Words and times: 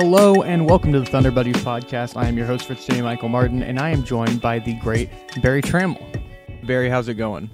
Hello 0.00 0.42
and 0.42 0.64
welcome 0.64 0.92
to 0.92 1.00
the 1.00 1.06
Thunder 1.06 1.32
Buddies 1.32 1.56
podcast. 1.56 2.16
I 2.16 2.28
am 2.28 2.36
your 2.36 2.46
host 2.46 2.66
for 2.66 2.76
today, 2.76 3.02
Michael 3.02 3.28
Martin, 3.28 3.64
and 3.64 3.80
I 3.80 3.90
am 3.90 4.04
joined 4.04 4.40
by 4.40 4.60
the 4.60 4.74
great 4.74 5.10
Barry 5.42 5.60
Trammell. 5.60 6.22
Barry, 6.64 6.88
how's 6.88 7.08
it 7.08 7.14
going? 7.14 7.50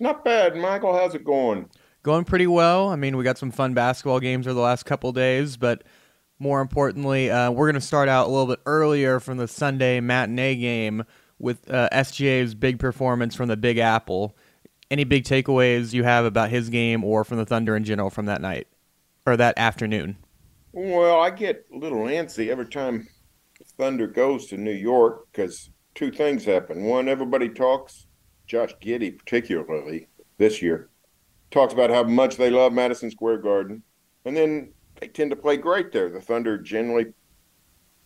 Not 0.00 0.24
bad, 0.24 0.56
Michael. 0.56 0.96
How's 0.96 1.14
it 1.14 1.22
going? 1.22 1.68
Going 2.02 2.24
pretty 2.24 2.46
well. 2.46 2.88
I 2.88 2.96
mean, 2.96 3.18
we 3.18 3.24
got 3.24 3.36
some 3.36 3.50
fun 3.50 3.74
basketball 3.74 4.20
games 4.20 4.46
over 4.46 4.54
the 4.54 4.60
last 4.62 4.84
couple 4.84 5.12
days, 5.12 5.58
but 5.58 5.84
more 6.38 6.62
importantly, 6.62 7.30
uh, 7.30 7.50
we're 7.50 7.66
going 7.66 7.74
to 7.74 7.86
start 7.86 8.08
out 8.08 8.26
a 8.26 8.30
little 8.30 8.46
bit 8.46 8.60
earlier 8.64 9.20
from 9.20 9.36
the 9.36 9.46
Sunday 9.46 10.00
matinee 10.00 10.54
game 10.54 11.04
with 11.38 11.70
uh, 11.70 11.90
SGA's 11.92 12.54
big 12.54 12.78
performance 12.78 13.34
from 13.34 13.48
the 13.50 13.56
Big 13.58 13.76
Apple. 13.76 14.34
Any 14.90 15.04
big 15.04 15.24
takeaways 15.24 15.92
you 15.92 16.04
have 16.04 16.24
about 16.24 16.48
his 16.48 16.70
game 16.70 17.04
or 17.04 17.22
from 17.22 17.36
the 17.36 17.44
Thunder 17.44 17.76
in 17.76 17.84
general 17.84 18.08
from 18.08 18.24
that 18.24 18.40
night 18.40 18.66
or 19.26 19.36
that 19.36 19.58
afternoon? 19.58 20.16
Well, 20.72 21.20
I 21.20 21.28
get 21.28 21.66
a 21.72 21.76
little 21.76 21.98
antsy 21.98 22.48
every 22.48 22.66
time 22.66 23.06
Thunder 23.76 24.06
goes 24.06 24.46
to 24.46 24.56
New 24.56 24.72
York 24.72 25.26
because 25.30 25.70
two 25.94 26.10
things 26.10 26.46
happen. 26.46 26.84
One, 26.84 27.08
everybody 27.08 27.50
talks, 27.50 28.06
Josh 28.46 28.74
Giddey 28.82 29.18
particularly 29.18 30.08
this 30.38 30.62
year, 30.62 30.88
talks 31.50 31.74
about 31.74 31.90
how 31.90 32.04
much 32.04 32.36
they 32.36 32.48
love 32.48 32.72
Madison 32.72 33.10
Square 33.10 33.38
Garden. 33.38 33.82
And 34.24 34.34
then 34.34 34.72
they 34.98 35.08
tend 35.08 35.30
to 35.30 35.36
play 35.36 35.58
great 35.58 35.92
there. 35.92 36.08
The 36.08 36.22
Thunder 36.22 36.56
generally 36.56 37.12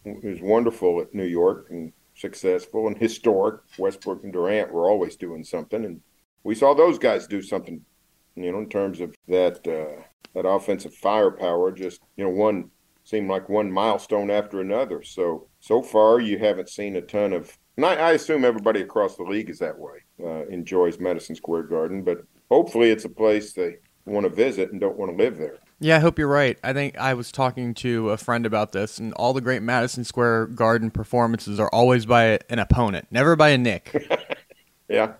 is 0.04 0.40
wonderful 0.40 1.00
at 1.00 1.14
New 1.14 1.24
York 1.24 1.68
and 1.70 1.92
successful 2.16 2.88
and 2.88 2.98
historic. 2.98 3.60
Westbrook 3.78 4.24
and 4.24 4.32
Durant 4.32 4.72
were 4.72 4.90
always 4.90 5.14
doing 5.14 5.44
something, 5.44 5.84
and 5.84 6.00
we 6.42 6.56
saw 6.56 6.74
those 6.74 6.98
guys 6.98 7.28
do 7.28 7.42
something. 7.42 7.82
You 8.36 8.52
know, 8.52 8.58
in 8.58 8.68
terms 8.68 9.00
of 9.00 9.14
that 9.28 9.66
uh, 9.66 10.02
that 10.34 10.46
offensive 10.46 10.94
firepower, 10.94 11.72
just 11.72 12.00
you 12.16 12.24
know, 12.24 12.30
one 12.30 12.70
seemed 13.04 13.30
like 13.30 13.48
one 13.48 13.70
milestone 13.70 14.30
after 14.30 14.60
another. 14.60 15.02
So 15.02 15.48
so 15.60 15.82
far, 15.82 16.20
you 16.20 16.38
haven't 16.38 16.68
seen 16.68 16.96
a 16.96 17.02
ton 17.02 17.32
of. 17.32 17.56
And 17.76 17.84
I, 17.84 17.94
I 17.94 18.12
assume 18.12 18.44
everybody 18.44 18.80
across 18.80 19.16
the 19.16 19.22
league 19.22 19.50
is 19.50 19.58
that 19.58 19.78
way. 19.78 19.98
Uh, 20.22 20.46
enjoys 20.46 20.98
Madison 20.98 21.34
Square 21.34 21.64
Garden, 21.64 22.02
but 22.02 22.24
hopefully, 22.50 22.90
it's 22.90 23.04
a 23.04 23.10
place 23.10 23.52
they 23.52 23.76
want 24.06 24.24
to 24.24 24.30
visit 24.30 24.70
and 24.72 24.80
don't 24.80 24.96
want 24.96 25.16
to 25.16 25.22
live 25.22 25.36
there. 25.36 25.58
Yeah, 25.78 25.96
I 25.96 25.98
hope 26.00 26.18
you're 26.18 26.26
right. 26.26 26.58
I 26.64 26.72
think 26.72 26.96
I 26.96 27.12
was 27.12 27.30
talking 27.30 27.74
to 27.74 28.10
a 28.10 28.16
friend 28.16 28.46
about 28.46 28.72
this, 28.72 28.98
and 28.98 29.12
all 29.14 29.34
the 29.34 29.42
great 29.42 29.62
Madison 29.62 30.04
Square 30.04 30.46
Garden 30.48 30.90
performances 30.90 31.60
are 31.60 31.68
always 31.70 32.06
by 32.06 32.38
an 32.48 32.58
opponent, 32.58 33.08
never 33.10 33.36
by 33.36 33.50
a 33.50 33.58
Knick. 33.58 33.92
yeah, 34.88 35.14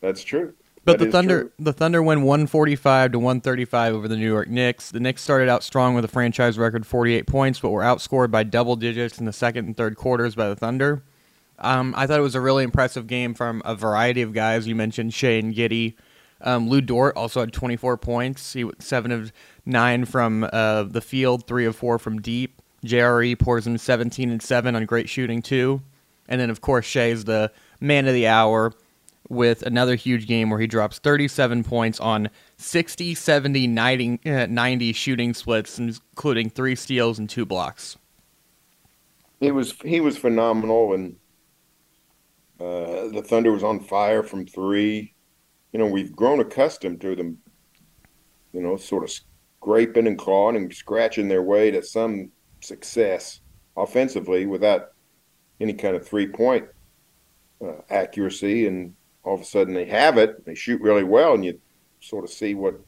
that's 0.00 0.24
true. 0.24 0.54
But 0.88 0.98
that 0.98 1.04
the 1.04 1.12
Thunder, 1.12 1.40
true. 1.42 1.52
the 1.58 1.72
Thunder 1.72 2.02
win 2.02 2.22
145 2.22 3.12
to 3.12 3.18
135 3.18 3.94
over 3.94 4.08
the 4.08 4.16
New 4.16 4.26
York 4.26 4.48
Knicks. 4.48 4.90
The 4.90 5.00
Knicks 5.00 5.22
started 5.22 5.48
out 5.48 5.62
strong 5.62 5.94
with 5.94 6.04
a 6.04 6.08
franchise 6.08 6.58
record 6.58 6.86
48 6.86 7.26
points, 7.26 7.60
but 7.60 7.70
were 7.70 7.82
outscored 7.82 8.30
by 8.30 8.42
double 8.42 8.74
digits 8.74 9.18
in 9.18 9.26
the 9.26 9.32
second 9.32 9.66
and 9.66 9.76
third 9.76 9.96
quarters 9.96 10.34
by 10.34 10.48
the 10.48 10.56
Thunder. 10.56 11.02
Um, 11.58 11.92
I 11.96 12.06
thought 12.06 12.18
it 12.18 12.22
was 12.22 12.34
a 12.34 12.40
really 12.40 12.64
impressive 12.64 13.06
game 13.06 13.34
from 13.34 13.60
a 13.66 13.74
variety 13.74 14.22
of 14.22 14.32
guys. 14.32 14.66
You 14.66 14.74
mentioned 14.74 15.12
Shai 15.12 15.32
and 15.32 15.54
Giddey. 15.54 15.94
Um, 16.40 16.68
Lu 16.68 16.80
Dort 16.80 17.16
also 17.16 17.40
had 17.40 17.52
24 17.52 17.98
points. 17.98 18.54
He 18.54 18.68
seven 18.78 19.12
of 19.12 19.30
nine 19.66 20.06
from 20.06 20.48
uh, 20.50 20.84
the 20.84 21.00
field, 21.00 21.46
three 21.46 21.66
of 21.66 21.76
four 21.76 21.98
from 21.98 22.20
deep. 22.22 22.62
JRE 22.84 23.38
pours 23.38 23.66
in 23.66 23.76
17 23.76 24.30
and 24.30 24.40
seven 24.40 24.74
on 24.74 24.86
great 24.86 25.08
shooting 25.08 25.42
too, 25.42 25.82
and 26.28 26.40
then 26.40 26.48
of 26.48 26.60
course 26.60 26.86
Shai's 26.86 27.24
the 27.24 27.50
man 27.80 28.06
of 28.06 28.14
the 28.14 28.28
hour 28.28 28.72
with 29.28 29.62
another 29.62 29.94
huge 29.94 30.26
game 30.26 30.50
where 30.50 30.60
he 30.60 30.66
drops 30.66 30.98
37 30.98 31.64
points 31.64 32.00
on 32.00 32.30
60, 32.56 33.14
70, 33.14 33.66
90, 33.66 34.20
uh, 34.26 34.46
90 34.46 34.92
shooting 34.92 35.34
splits, 35.34 35.78
including 35.78 36.50
three 36.50 36.74
steals 36.74 37.18
and 37.18 37.28
two 37.28 37.44
blocks. 37.44 37.96
He 39.40 39.50
was 39.52 39.74
he 39.84 40.00
was 40.00 40.18
phenomenal, 40.18 40.94
and 40.94 41.16
uh, 42.58 43.08
the 43.08 43.22
Thunder 43.24 43.52
was 43.52 43.62
on 43.62 43.78
fire 43.78 44.24
from 44.24 44.46
three 44.46 45.14
you 45.72 45.78
know, 45.78 45.86
we've 45.86 46.14
grown 46.14 46.40
accustomed 46.40 47.00
to 47.02 47.14
them, 47.14 47.38
you 48.52 48.62
know, 48.62 48.76
sort 48.76 49.04
of 49.04 49.10
scraping 49.60 50.06
and 50.06 50.18
clawing 50.18 50.56
and 50.56 50.74
scratching 50.74 51.28
their 51.28 51.42
way 51.42 51.70
to 51.70 51.82
some 51.82 52.30
success 52.60 53.40
offensively 53.76 54.46
without 54.46 54.92
any 55.60 55.74
kind 55.74 55.94
of 55.94 56.06
three 56.06 56.26
point 56.26 56.66
uh, 57.62 57.72
accuracy. 57.90 58.66
And 58.66 58.94
all 59.28 59.34
of 59.34 59.42
a 59.42 59.44
sudden 59.44 59.74
they 59.74 59.84
have 59.84 60.16
it, 60.16 60.44
they 60.46 60.54
shoot 60.54 60.80
really 60.80 61.04
well, 61.04 61.34
and 61.34 61.44
you 61.44 61.60
sort 62.00 62.24
of 62.24 62.30
see 62.30 62.54
what 62.54 62.80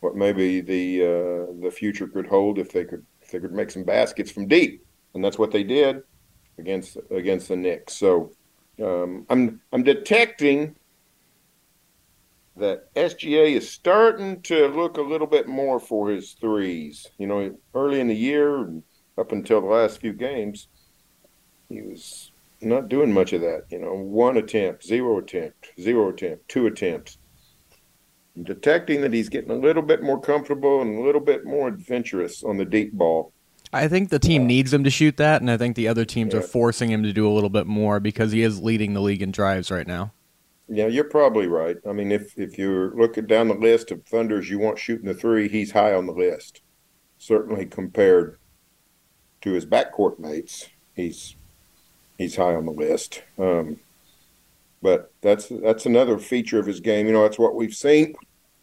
what 0.00 0.16
maybe 0.16 0.60
the 0.60 1.02
uh, 1.02 1.52
the 1.62 1.70
future 1.70 2.08
could 2.08 2.26
hold 2.26 2.58
if 2.58 2.72
they 2.72 2.84
could 2.84 3.06
if 3.20 3.30
they 3.30 3.38
could 3.38 3.52
make 3.52 3.70
some 3.70 3.84
baskets 3.84 4.32
from 4.32 4.48
deep, 4.48 4.84
and 5.14 5.24
that's 5.24 5.38
what 5.38 5.52
they 5.52 5.62
did 5.62 6.02
against 6.58 6.98
against 7.12 7.46
the 7.46 7.54
Knicks. 7.54 7.94
So 7.94 8.32
um, 8.82 9.24
I'm 9.30 9.60
I'm 9.72 9.84
detecting 9.84 10.74
that 12.56 12.92
SGA 12.94 13.52
is 13.52 13.70
starting 13.70 14.42
to 14.42 14.66
look 14.66 14.96
a 14.98 15.02
little 15.02 15.28
bit 15.28 15.46
more 15.46 15.78
for 15.78 16.10
his 16.10 16.32
threes. 16.32 17.06
You 17.18 17.28
know, 17.28 17.56
early 17.72 18.00
in 18.00 18.08
the 18.08 18.16
year, 18.16 18.68
up 19.16 19.30
until 19.30 19.60
the 19.60 19.68
last 19.68 20.00
few 20.00 20.12
games, 20.12 20.66
he 21.68 21.82
was 21.82 22.31
not 22.62 22.88
doing 22.88 23.12
much 23.12 23.32
of 23.32 23.40
that. 23.40 23.64
You 23.70 23.78
know, 23.78 23.94
one 23.94 24.36
attempt, 24.36 24.84
zero 24.84 25.18
attempt, 25.18 25.72
zero 25.80 26.10
attempt, 26.10 26.48
two 26.48 26.66
attempts. 26.66 27.18
I'm 28.36 28.44
detecting 28.44 29.02
that 29.02 29.12
he's 29.12 29.28
getting 29.28 29.50
a 29.50 29.56
little 29.56 29.82
bit 29.82 30.02
more 30.02 30.20
comfortable 30.20 30.80
and 30.80 30.98
a 30.98 31.02
little 31.02 31.20
bit 31.20 31.44
more 31.44 31.68
adventurous 31.68 32.42
on 32.42 32.56
the 32.56 32.64
deep 32.64 32.92
ball. 32.92 33.32
I 33.72 33.88
think 33.88 34.10
the 34.10 34.18
team 34.18 34.42
uh, 34.42 34.46
needs 34.46 34.72
him 34.72 34.84
to 34.84 34.90
shoot 34.90 35.16
that, 35.16 35.40
and 35.40 35.50
I 35.50 35.56
think 35.56 35.76
the 35.76 35.88
other 35.88 36.04
teams 36.04 36.34
yeah. 36.34 36.40
are 36.40 36.42
forcing 36.42 36.90
him 36.90 37.02
to 37.02 37.12
do 37.12 37.28
a 37.28 37.32
little 37.32 37.50
bit 37.50 37.66
more 37.66 38.00
because 38.00 38.32
he 38.32 38.42
is 38.42 38.62
leading 38.62 38.92
the 38.92 39.00
league 39.00 39.22
in 39.22 39.32
drives 39.32 39.70
right 39.70 39.86
now. 39.86 40.12
Yeah, 40.68 40.86
you're 40.86 41.04
probably 41.04 41.48
right. 41.48 41.76
I 41.86 41.92
mean, 41.92 42.12
if 42.12 42.38
if 42.38 42.56
you're 42.56 42.94
looking 42.96 43.26
down 43.26 43.48
the 43.48 43.54
list 43.54 43.90
of 43.90 44.04
Thunders 44.06 44.48
you 44.48 44.58
want 44.58 44.78
shooting 44.78 45.06
the 45.06 45.14
three, 45.14 45.48
he's 45.48 45.72
high 45.72 45.94
on 45.94 46.06
the 46.06 46.12
list. 46.12 46.62
Certainly 47.18 47.66
compared 47.66 48.38
to 49.42 49.52
his 49.52 49.66
backcourt 49.66 50.18
mates, 50.18 50.68
he's 50.94 51.36
he's 52.22 52.36
high 52.36 52.54
on 52.54 52.66
the 52.66 52.72
list. 52.72 53.22
Um, 53.38 53.78
but 54.82 55.12
that's 55.20 55.48
that's 55.48 55.86
another 55.86 56.18
feature 56.18 56.58
of 56.58 56.66
his 56.66 56.80
game. 56.80 57.06
You 57.06 57.12
know, 57.12 57.22
that's 57.22 57.38
what 57.38 57.54
we've 57.54 57.74
seen. 57.74 58.14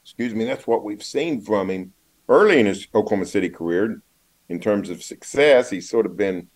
Excuse 0.04 0.34
me, 0.34 0.46
that's 0.46 0.68
what 0.68 0.84
we've 0.84 1.04
seen 1.04 1.42
from 1.42 1.70
him 1.70 1.94
early 2.28 2.60
in 2.60 2.66
his 2.66 2.88
Oklahoma 2.94 3.26
City 3.26 3.50
career. 3.50 4.02
In 4.50 4.60
terms 4.60 4.90
of 4.90 5.04
success, 5.04 5.70
he's 5.70 5.90
sort 5.90 6.08
of 6.08 6.18
been 6.18 6.50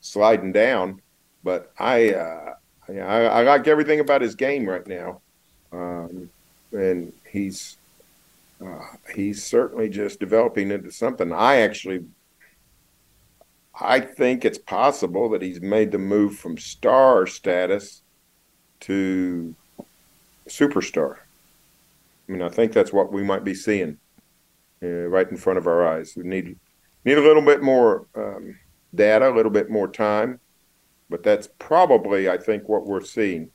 sliding 0.00 0.52
down. 0.52 1.02
But 1.42 1.72
I 1.78 2.14
uh, 2.14 2.54
I, 2.88 2.98
I, 2.98 3.42
like 3.42 3.66
everything 3.66 4.00
about 4.00 4.22
his 4.22 4.34
game 4.34 4.68
right 4.68 4.86
now, 4.86 5.20
um, 5.72 6.30
and 6.72 7.12
he's 7.30 7.76
uh, 8.64 8.84
he's 9.14 9.44
certainly 9.44 9.88
just 9.88 10.20
developing 10.20 10.70
into 10.70 10.92
something. 10.92 11.32
I 11.32 11.58
actually, 11.58 12.04
I 13.78 14.00
think 14.00 14.44
it's 14.44 14.58
possible 14.58 15.28
that 15.30 15.42
he's 15.42 15.60
made 15.60 15.92
the 15.92 15.98
move 15.98 16.36
from 16.36 16.58
star 16.58 17.26
status 17.26 18.02
to 18.80 19.54
superstar. 20.48 21.16
I 22.28 22.32
mean, 22.32 22.42
I 22.42 22.48
think 22.48 22.72
that's 22.72 22.92
what 22.92 23.12
we 23.12 23.22
might 23.22 23.44
be 23.44 23.54
seeing 23.54 23.98
uh, 24.82 24.86
right 24.86 25.30
in 25.30 25.36
front 25.36 25.58
of 25.58 25.66
our 25.66 25.86
eyes. 25.86 26.14
We 26.16 26.24
need 26.24 26.58
need 27.04 27.18
a 27.18 27.22
little 27.22 27.42
bit 27.42 27.62
more 27.62 28.06
um, 28.14 28.58
data, 28.94 29.30
a 29.30 29.34
little 29.34 29.52
bit 29.52 29.70
more 29.70 29.88
time 29.88 30.40
but 31.10 31.24
that's 31.24 31.48
probably, 31.58 32.30
I 32.30 32.38
think, 32.38 32.68
what 32.68 32.86
we're 32.86 33.04
seeing 33.04 33.50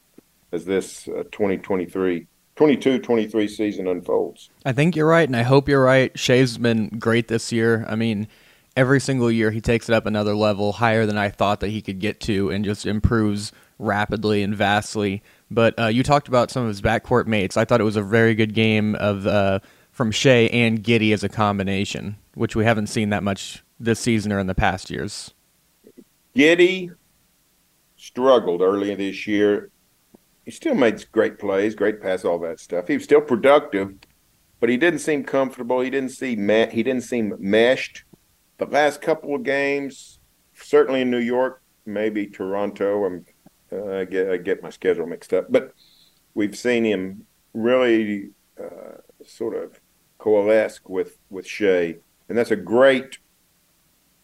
as 0.52 0.66
this 0.66 1.08
uh, 1.08 1.24
2023 1.32 2.28
22 2.56 3.00
23 3.00 3.48
season 3.48 3.88
unfolds. 3.88 4.50
I 4.66 4.72
think 4.72 4.96
you're 4.96 5.08
right, 5.08 5.28
and 5.28 5.36
I 5.36 5.44
hope 5.44 5.68
you're 5.68 5.84
right. 5.84 6.18
Shai's 6.18 6.58
been 6.58 6.88
great 7.00 7.28
this 7.28 7.52
year. 7.52 7.86
I 7.90 7.96
mean, 7.96 8.28
every 8.76 9.00
single 9.00 9.32
year 9.32 9.52
he 9.52 9.62
takes 9.62 9.90
it 9.90 9.94
up 9.94 10.06
another 10.06 10.36
level 10.36 10.74
higher 10.74 11.06
than 11.06 11.18
I 11.18 11.30
thought 11.30 11.60
that 11.62 11.70
he 11.70 11.82
could 11.82 12.00
get 12.00 12.20
to 12.22 12.50
and 12.50 12.66
just 12.66 12.86
improves 12.86 13.52
rapidly 13.80 14.42
and 14.44 14.56
vastly 14.56 15.22
But 15.52 15.78
uh, 15.80 15.88
you 15.88 16.04
talked 16.04 16.28
about 16.28 16.50
some 16.50 16.64
of 16.64 16.70
his 16.70 16.82
backcourt 16.82 17.28
mates. 17.28 17.58
I 17.58 17.66
thought 17.66 17.82
it 17.82 17.86
was 17.86 17.98
a 17.98 18.02
very 18.02 18.36
good 18.36 18.54
game 18.54 18.96
of 18.96 19.28
uh, 19.28 19.60
from 19.92 20.12
Shai 20.12 20.50
and 20.52 20.84
Giddey 20.84 21.14
as 21.14 21.24
a 21.24 21.30
combination, 21.30 22.18
which 22.34 22.56
we 22.56 22.66
haven't 22.66 22.88
seen 22.88 23.10
that 23.10 23.24
much 23.24 23.64
this 23.80 24.00
season 24.00 24.32
or 24.32 24.40
in 24.40 24.48
the 24.48 24.56
past 24.56 24.90
years. 24.90 25.34
Giddey 26.36 26.94
struggled 27.96 28.62
early 28.62 28.92
in 28.92 28.98
this 28.98 29.26
year. 29.28 29.70
He 30.44 30.52
still 30.52 30.76
makes 30.76 31.06
great 31.06 31.40
plays, 31.40 31.76
great 31.76 32.02
pass, 32.02 32.26
all 32.26 32.40
that 32.40 32.60
stuff. 32.60 32.88
He 32.88 32.96
was 32.96 33.04
still 33.04 33.22
productive, 33.22 33.96
but 34.60 34.70
he 34.70 34.78
didn't 34.78 35.00
seem 35.00 35.24
comfortable. 35.24 35.82
He 35.82 35.90
didn't 35.90 36.12
seem 36.12 36.48
he 36.50 36.84
didn't 36.84 37.04
seem 37.04 37.36
meshed. 37.40 38.04
The 38.58 38.66
last 38.66 39.02
couple 39.02 39.36
of 39.36 39.44
games, 39.44 40.20
certainly 40.54 41.02
in 41.02 41.12
New 41.12 41.20
York, 41.20 41.62
maybe 41.86 42.28
Toronto. 42.28 43.06
I'm 43.06 43.26
uh, 43.72 44.00
I 44.00 44.06
get 44.06 44.30
I 44.30 44.38
get 44.38 44.64
my 44.64 44.70
schedule 44.70 45.08
mixed 45.08 45.34
up, 45.34 45.48
but 45.50 45.74
we've 46.34 46.58
seen 46.58 46.86
him 46.86 47.26
really 47.54 48.30
uh, 48.62 49.00
sort 49.26 49.56
of 49.56 49.80
coalesce 50.18 50.80
with 50.88 51.18
with 51.30 51.46
Shai, 51.46 51.98
and 52.30 52.38
that's 52.38 52.52
a 52.52 52.56
great 52.56 53.20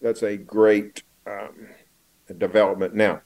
that's 0.02 0.24
a 0.24 0.38
great 0.38 1.04
um, 1.28 1.68
development. 2.38 2.96
Now, 2.96 3.22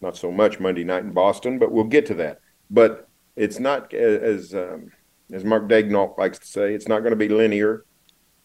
not 0.00 0.16
so 0.16 0.30
much 0.30 0.60
Monday 0.60 0.84
night 0.84 1.04
in 1.04 1.12
Boston, 1.12 1.58
but 1.58 1.72
we'll 1.72 1.84
get 1.84 2.06
to 2.06 2.14
that. 2.14 2.40
But 2.70 3.08
it's 3.34 3.58
not 3.58 3.92
as 3.92 4.54
um, 4.54 4.90
as 5.32 5.44
Mark 5.44 5.68
Daigneault 5.68 6.18
likes 6.18 6.38
to 6.38 6.46
say, 6.46 6.74
it's 6.74 6.88
not 6.88 7.00
going 7.00 7.10
to 7.10 7.16
be 7.16 7.28
linear. 7.28 7.84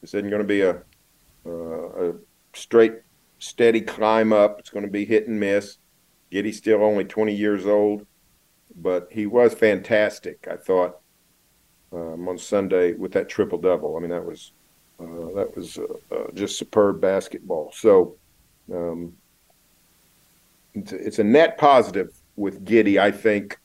This 0.02 0.14
isn't 0.16 0.30
going 0.30 0.42
to 0.42 0.48
be 0.48 0.62
a, 0.62 0.82
a 1.46 2.14
straight, 2.54 2.94
steady 3.40 3.82
climb 3.82 4.34
up. 4.34 4.60
It's 4.60 4.70
going 4.70 4.86
to 4.86 4.92
be 4.92 5.06
hit 5.06 5.28
and 5.28 5.40
miss. 5.40 5.78
Giddey's 6.32 6.58
still 6.58 6.84
only 6.84 7.04
20 7.04 7.36
years 7.36 7.66
old, 7.66 8.06
but 8.76 9.08
he 9.12 9.26
was 9.26 9.54
fantastic. 9.54 10.48
I 10.50 10.56
thought 10.56 11.02
um, 11.92 12.28
on 12.28 12.38
Sunday 12.38 12.94
with 12.94 13.12
that 13.14 13.30
triple 13.30 13.58
double. 13.58 13.98
I 13.98 14.00
mean, 14.00 14.10
that 14.12 14.26
was 14.26 14.54
uh, 15.00 15.34
that 15.36 15.54
was 15.56 15.78
uh, 15.78 16.16
uh, 16.16 16.32
just 16.34 16.58
superb 16.58 17.02
basketball. 17.02 17.72
So 17.76 18.18
um, 18.72 19.14
it's, 20.74 20.92
a, 20.92 21.08
it's 21.08 21.20
a 21.20 21.24
net 21.24 21.58
positive 21.58 22.10
with 22.36 22.64
Giddey, 22.64 23.00
I 23.00 23.12
think, 23.12 23.60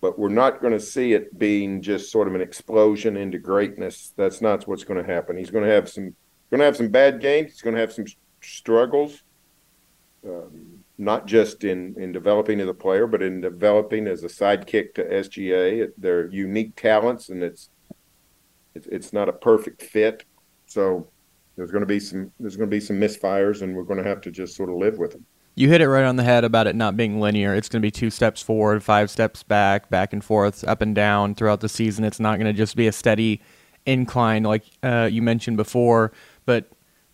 but 0.00 0.18
we're 0.18 0.28
not 0.28 0.60
going 0.60 0.72
to 0.72 0.80
see 0.80 1.12
it 1.12 1.36
being 1.38 1.82
just 1.82 2.10
sort 2.10 2.28
of 2.28 2.34
an 2.34 2.40
explosion 2.40 3.16
into 3.16 3.38
greatness. 3.38 4.12
That's 4.16 4.40
not 4.40 4.66
what's 4.66 4.84
going 4.84 5.04
to 5.04 5.12
happen. 5.12 5.36
He's 5.36 5.50
going 5.50 5.64
to 5.64 5.70
have 5.70 5.88
some 5.88 6.14
going 6.50 6.60
to 6.60 6.64
have 6.64 6.76
some 6.76 6.88
bad 6.88 7.20
games. 7.20 7.52
He's 7.52 7.62
going 7.62 7.74
to 7.74 7.80
have 7.80 7.92
some 7.92 8.06
struggles. 8.40 9.22
Um, 10.24 10.84
not 10.98 11.26
just 11.26 11.62
in, 11.62 11.94
in 11.96 12.10
developing 12.10 12.60
as 12.60 12.68
a 12.68 12.74
player, 12.74 13.06
but 13.06 13.22
in 13.22 13.40
developing 13.40 14.08
as 14.08 14.24
a 14.24 14.26
sidekick 14.26 14.94
to 14.94 15.04
SGA. 15.04 15.90
They're 15.96 16.26
unique 16.28 16.74
talents, 16.74 17.28
and 17.28 17.42
it's 17.42 17.70
it's, 18.74 18.86
it's 18.88 19.12
not 19.12 19.28
a 19.28 19.32
perfect 19.32 19.82
fit. 19.82 20.24
So 20.66 21.08
there's 21.56 21.70
going 21.70 21.82
to 21.82 21.86
be 21.86 22.00
some 22.00 22.32
there's 22.40 22.56
going 22.56 22.68
to 22.68 22.74
be 22.74 22.80
some 22.80 23.00
misfires, 23.00 23.62
and 23.62 23.76
we're 23.76 23.84
going 23.84 24.02
to 24.02 24.08
have 24.08 24.20
to 24.22 24.30
just 24.32 24.56
sort 24.56 24.70
of 24.70 24.76
live 24.76 24.98
with 24.98 25.12
them. 25.12 25.24
You 25.54 25.68
hit 25.68 25.80
it 25.80 25.88
right 25.88 26.04
on 26.04 26.16
the 26.16 26.22
head 26.22 26.44
about 26.44 26.66
it 26.66 26.76
not 26.76 26.96
being 26.96 27.20
linear. 27.20 27.54
It's 27.54 27.68
going 27.68 27.80
to 27.80 27.86
be 27.86 27.90
two 27.90 28.10
steps 28.10 28.42
forward, 28.42 28.82
five 28.82 29.10
steps 29.10 29.42
back, 29.42 29.90
back 29.90 30.12
and 30.12 30.24
forth, 30.24 30.62
up 30.64 30.82
and 30.82 30.94
down 30.94 31.34
throughout 31.34 31.60
the 31.60 31.68
season. 31.68 32.04
It's 32.04 32.20
not 32.20 32.38
going 32.38 32.46
to 32.46 32.52
just 32.52 32.76
be 32.76 32.86
a 32.86 32.92
steady 32.92 33.40
incline 33.86 34.44
like 34.44 34.64
uh, 34.82 35.08
you 35.10 35.22
mentioned 35.22 35.56
before. 35.56 36.12
But 36.48 36.64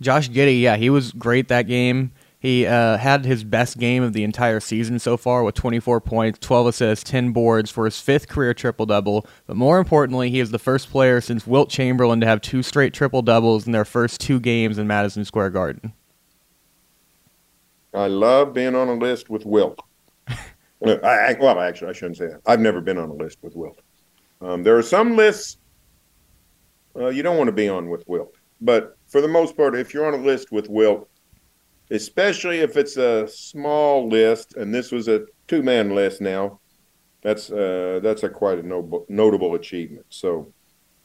Josh 0.00 0.30
Giddey, 0.30 0.60
yeah, 0.60 0.76
he 0.76 0.90
was 0.90 1.10
great 1.10 1.48
that 1.48 1.62
game. 1.62 2.12
He 2.38 2.66
uh, 2.66 2.98
had 2.98 3.24
his 3.24 3.42
best 3.42 3.78
game 3.78 4.04
of 4.04 4.12
the 4.12 4.22
entire 4.22 4.60
season 4.60 5.00
so 5.00 5.16
far 5.16 5.42
with 5.42 5.56
24 5.56 6.00
points, 6.02 6.38
12 6.38 6.68
assists, 6.68 7.10
10 7.10 7.32
boards 7.32 7.68
for 7.68 7.84
his 7.84 7.98
fifth 7.98 8.28
career 8.28 8.54
triple 8.54 8.86
double. 8.86 9.26
But 9.48 9.56
more 9.56 9.80
importantly, 9.80 10.30
he 10.30 10.38
is 10.38 10.52
the 10.52 10.60
first 10.60 10.88
player 10.88 11.20
since 11.20 11.48
Wilt 11.48 11.68
Chamberlain 11.68 12.20
to 12.20 12.28
have 12.28 12.42
two 12.42 12.62
straight 12.62 12.94
triple 12.94 13.22
doubles 13.22 13.66
in 13.66 13.72
their 13.72 13.84
first 13.84 14.20
two 14.20 14.38
games 14.38 14.78
in 14.78 14.86
Madison 14.86 15.24
Square 15.24 15.50
Garden. 15.50 15.92
I 17.92 18.06
love 18.06 18.54
being 18.54 18.76
on 18.76 18.86
a 18.86 18.94
list 18.94 19.30
with 19.30 19.44
Wilt. 19.44 19.80
I, 20.28 21.36
well, 21.40 21.58
actually, 21.58 21.90
I 21.90 21.92
shouldn't 21.92 22.18
say 22.18 22.28
that. 22.28 22.40
I've 22.46 22.60
never 22.60 22.80
been 22.80 22.98
on 22.98 23.10
a 23.10 23.14
list 23.14 23.38
with 23.42 23.56
Wilt. 23.56 23.80
Um, 24.40 24.62
there 24.62 24.78
are 24.78 24.82
some 24.82 25.16
lists 25.16 25.56
uh, 26.94 27.08
you 27.08 27.24
don't 27.24 27.36
want 27.36 27.48
to 27.48 27.52
be 27.52 27.68
on 27.68 27.90
with 27.90 28.06
Wilt, 28.06 28.36
but 28.60 28.93
for 29.14 29.20
the 29.20 29.28
most 29.28 29.56
part, 29.56 29.76
if 29.76 29.94
you're 29.94 30.06
on 30.06 30.14
a 30.14 30.24
list 30.24 30.50
with 30.50 30.68
Wilt, 30.68 31.08
especially 31.92 32.58
if 32.58 32.76
it's 32.76 32.96
a 32.96 33.28
small 33.28 34.08
list, 34.08 34.56
and 34.56 34.74
this 34.74 34.90
was 34.90 35.06
a 35.06 35.24
two-man 35.46 35.94
list 35.94 36.20
now. 36.20 36.58
That's 37.22 37.48
uh, 37.48 38.00
that's 38.02 38.24
a 38.24 38.28
quite 38.28 38.58
a 38.58 38.66
notable, 38.66 39.06
notable 39.08 39.54
achievement. 39.54 40.04
So, 40.08 40.52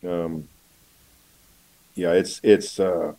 um, 0.03 0.49
yeah, 1.93 2.13
it's 2.13 2.41
it's 2.41 2.79
uh, 2.79 3.13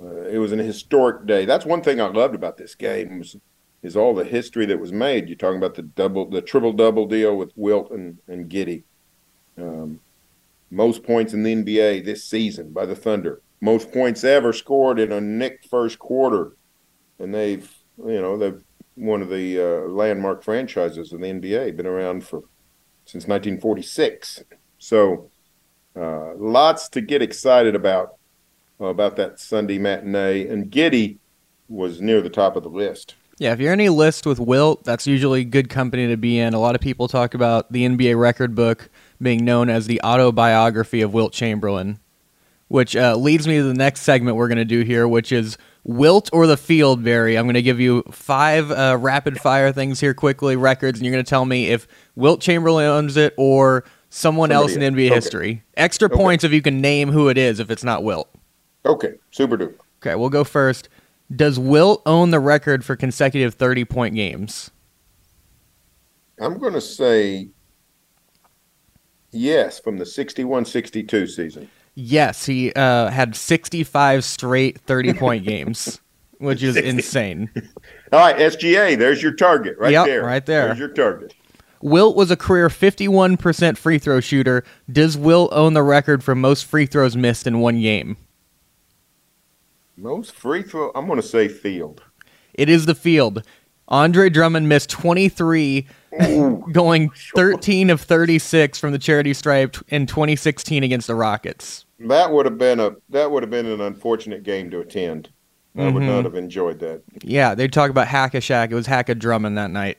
uh, 0.00 0.22
it 0.28 0.38
was 0.38 0.52
an 0.52 0.60
historic 0.60 1.26
day. 1.26 1.44
That's 1.44 1.66
one 1.66 1.82
thing 1.82 2.00
I 2.00 2.06
loved 2.06 2.36
about 2.36 2.56
this 2.56 2.76
game 2.76 3.18
was 3.18 3.36
is 3.82 3.96
all 3.96 4.14
the 4.14 4.22
history 4.22 4.64
that 4.66 4.78
was 4.78 4.92
made. 4.92 5.28
You're 5.28 5.38
talking 5.38 5.58
about 5.58 5.74
the 5.74 5.82
double, 5.82 6.30
the 6.30 6.40
triple 6.40 6.72
double 6.72 7.08
deal 7.08 7.36
with 7.36 7.50
Wilt 7.56 7.90
and 7.90 8.18
and 8.28 8.48
Giddey. 8.48 8.84
Um, 9.58 9.98
most 10.70 11.02
points 11.02 11.32
in 11.32 11.42
the 11.42 11.52
NBA 11.52 12.04
this 12.04 12.22
season 12.22 12.70
by 12.70 12.86
the 12.86 12.94
Thunder. 12.94 13.42
Most 13.60 13.92
points 13.92 14.24
ever 14.24 14.52
scored 14.52 14.98
in 14.98 15.12
a 15.12 15.20
Knick 15.20 15.64
first 15.68 15.98
quarter 15.98 16.56
and 17.20 17.34
they've 17.34 17.70
you 17.98 18.20
know 18.20 18.36
they've 18.36 18.64
one 18.96 19.22
of 19.22 19.28
the 19.28 19.58
uh, 19.58 19.88
landmark 19.88 20.42
franchises 20.42 21.12
in 21.12 21.20
the 21.20 21.28
NBA, 21.28 21.76
been 21.76 21.86
around 21.86 22.24
for 22.24 22.42
since 23.04 23.26
1946. 23.26 24.44
So 24.78 25.30
uh, 25.96 26.34
lots 26.34 26.88
to 26.90 27.00
get 27.00 27.22
excited 27.22 27.74
about 27.74 28.16
uh, 28.80 28.86
about 28.86 29.16
that 29.16 29.38
Sunday 29.38 29.78
matinee, 29.78 30.46
and 30.46 30.70
Giddey 30.70 31.18
was 31.68 32.00
near 32.00 32.20
the 32.20 32.30
top 32.30 32.56
of 32.56 32.62
the 32.62 32.68
list. 32.68 33.14
Yeah, 33.38 33.52
if 33.52 33.60
you're 33.60 33.72
any 33.72 33.88
list 33.88 34.26
with 34.26 34.38
Wilt, 34.38 34.84
that's 34.84 35.06
usually 35.06 35.44
good 35.44 35.70
company 35.70 36.08
to 36.08 36.16
be 36.18 36.38
in. 36.38 36.52
A 36.52 36.58
lot 36.58 36.74
of 36.74 36.82
people 36.82 37.08
talk 37.08 37.32
about 37.32 37.72
the 37.72 37.86
NBA 37.86 38.18
record 38.18 38.54
book 38.54 38.90
being 39.22 39.46
known 39.46 39.70
as 39.70 39.86
the 39.86 40.00
autobiography 40.02 41.00
of 41.00 41.14
Wilt 41.14 41.32
Chamberlain, 41.32 42.00
which 42.70 42.94
uh, 42.94 43.16
leads 43.16 43.48
me 43.48 43.56
to 43.56 43.64
the 43.64 43.74
next 43.74 44.02
segment 44.02 44.36
we're 44.36 44.46
going 44.46 44.56
to 44.56 44.64
do 44.64 44.82
here, 44.82 45.08
which 45.08 45.32
is 45.32 45.58
Wilt 45.82 46.30
or 46.32 46.46
the 46.46 46.56
field, 46.56 47.02
Barry? 47.02 47.36
I'm 47.36 47.44
going 47.46 47.54
to 47.54 47.62
give 47.62 47.80
you 47.80 48.04
five 48.12 48.70
uh, 48.70 48.96
rapid 49.00 49.40
fire 49.40 49.72
things 49.72 49.98
here 49.98 50.14
quickly, 50.14 50.54
records, 50.54 51.00
and 51.00 51.04
you're 51.04 51.12
going 51.12 51.24
to 51.24 51.28
tell 51.28 51.44
me 51.44 51.66
if 51.66 51.88
Wilt 52.14 52.40
Chamberlain 52.40 52.86
owns 52.86 53.16
it 53.16 53.34
or 53.36 53.82
someone 54.08 54.50
Somebody 54.50 54.72
else 54.72 54.76
in 54.76 54.94
NBA 54.94 55.06
okay. 55.06 55.14
history. 55.16 55.64
Extra 55.76 56.06
okay. 56.06 56.14
points 56.14 56.44
if 56.44 56.52
you 56.52 56.62
can 56.62 56.80
name 56.80 57.10
who 57.10 57.28
it 57.28 57.36
is 57.36 57.58
if 57.58 57.72
it's 57.72 57.82
not 57.82 58.04
Wilt. 58.04 58.30
Okay, 58.86 59.14
super 59.32 59.58
duper. 59.58 59.74
Okay, 60.00 60.14
we'll 60.14 60.30
go 60.30 60.44
first. 60.44 60.88
Does 61.34 61.58
Wilt 61.58 62.02
own 62.06 62.30
the 62.30 62.38
record 62.38 62.84
for 62.84 62.94
consecutive 62.94 63.54
30 63.54 63.84
point 63.84 64.14
games? 64.14 64.70
I'm 66.40 66.56
going 66.56 66.74
to 66.74 66.80
say 66.80 67.48
yes 69.32 69.80
from 69.80 69.98
the 69.98 70.06
61 70.06 70.66
62 70.66 71.26
season. 71.26 71.68
Yes, 72.02 72.46
he 72.46 72.72
uh, 72.72 73.10
had 73.10 73.36
65 73.36 74.24
straight 74.24 74.80
30 74.80 75.12
point 75.14 75.44
games, 75.46 76.00
which 76.38 76.62
is 76.62 76.76
insane. 76.76 77.50
All 78.12 78.18
right, 78.20 78.36
SGA, 78.36 78.98
there's 78.98 79.22
your 79.22 79.34
target 79.34 79.76
right 79.78 79.92
yep, 79.92 80.06
there. 80.06 80.24
Right 80.24 80.44
there. 80.46 80.66
There's 80.66 80.78
your 80.78 80.88
target. 80.88 81.34
Wilt 81.82 82.16
was 82.16 82.30
a 82.30 82.36
career 82.36 82.68
51% 82.68 83.76
free 83.76 83.98
throw 83.98 84.20
shooter. 84.20 84.64
Does 84.90 85.16
Wilt 85.16 85.52
own 85.52 85.74
the 85.74 85.82
record 85.82 86.24
for 86.24 86.34
most 86.34 86.64
free 86.64 86.86
throws 86.86 87.16
missed 87.16 87.46
in 87.46 87.60
one 87.60 87.80
game? 87.80 88.16
Most 89.96 90.32
free 90.32 90.62
throw, 90.62 90.90
I'm 90.94 91.06
going 91.06 91.20
to 91.20 91.26
say 91.26 91.48
field. 91.48 92.02
It 92.54 92.70
is 92.70 92.86
the 92.86 92.94
field. 92.94 93.42
Andre 93.90 94.30
Drummond 94.30 94.68
missed 94.68 94.90
23 94.90 95.86
going 96.72 97.10
13 97.34 97.90
of 97.90 98.00
36 98.00 98.78
from 98.78 98.92
the 98.92 98.98
charity 98.98 99.34
stripe 99.34 99.76
in 99.88 100.06
2016 100.06 100.82
against 100.82 101.06
the 101.06 101.14
Rockets. 101.14 101.84
That 101.98 102.32
would 102.32 102.46
have 102.46 102.58
been 102.58 102.80
a 102.80 102.92
that 103.10 103.30
would 103.30 103.42
have 103.42 103.50
been 103.50 103.66
an 103.66 103.80
unfortunate 103.80 104.42
game 104.42 104.70
to 104.70 104.80
attend. 104.80 105.30
I 105.76 105.80
mm-hmm. 105.80 105.94
would 105.94 106.02
not 106.02 106.24
have 106.24 106.34
enjoyed 106.34 106.80
that. 106.80 107.02
Yeah, 107.22 107.54
they 107.54 107.68
talk 107.68 107.90
about 107.90 108.08
hack 108.08 108.34
a 108.34 108.38
Shaq. 108.38 108.70
It 108.70 108.74
was 108.74 108.86
hack 108.86 109.08
a 109.08 109.14
Drummond 109.14 109.58
that 109.58 109.70
night. 109.70 109.98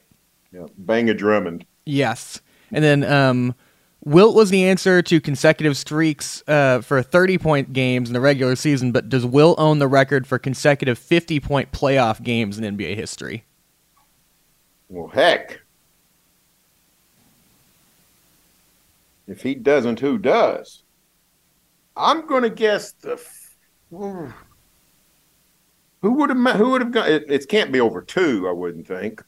Yeah, 0.51 0.65
bang 0.77 1.10
a 1.10 1.13
Drummond. 1.13 1.65
Yes, 1.86 2.41
and 2.71 2.83
then 2.83 3.03
um, 3.03 3.55
Wilt 4.03 4.36
was 4.36 4.50
the 4.50 4.65
answer 4.65 5.01
to 5.03 5.21
consecutive 5.21 5.77
streaks 5.77 6.43
uh, 6.48 6.81
for 6.81 7.03
30 7.03 7.38
point 7.38 7.74
games 7.74 8.10
in 8.10 8.13
the 8.13 8.19
regular 8.19 8.55
season, 8.55 8.91
but 8.91 9.10
does 9.10 9.25
Wilt 9.25 9.60
own 9.60 9.79
the 9.79 9.88
record 9.88 10.25
for 10.25 10.39
consecutive 10.39 10.98
50 10.98 11.39
point 11.39 11.71
playoff 11.71 12.21
games 12.21 12.57
in 12.57 12.77
NBA 12.77 12.95
history? 12.95 13.45
Well, 14.91 15.07
heck. 15.07 15.62
If 19.25 19.41
he 19.41 19.55
doesn't, 19.55 20.01
who 20.01 20.17
does? 20.17 20.83
I'm 21.95 22.27
going 22.27 22.43
to 22.43 22.50
guess 22.50 22.91
the. 22.91 23.17
Who 23.89 24.33
would 26.01 26.29
have? 26.29 26.55
Who 26.57 26.71
would 26.71 26.81
have 26.81 26.91
gone? 26.91 27.10
It, 27.10 27.24
it, 27.29 27.48
can't 27.48 27.71
be 27.71 27.79
over 27.79 28.01
two. 28.01 28.48
I 28.50 28.51
wouldn't 28.51 28.86
think. 28.86 29.24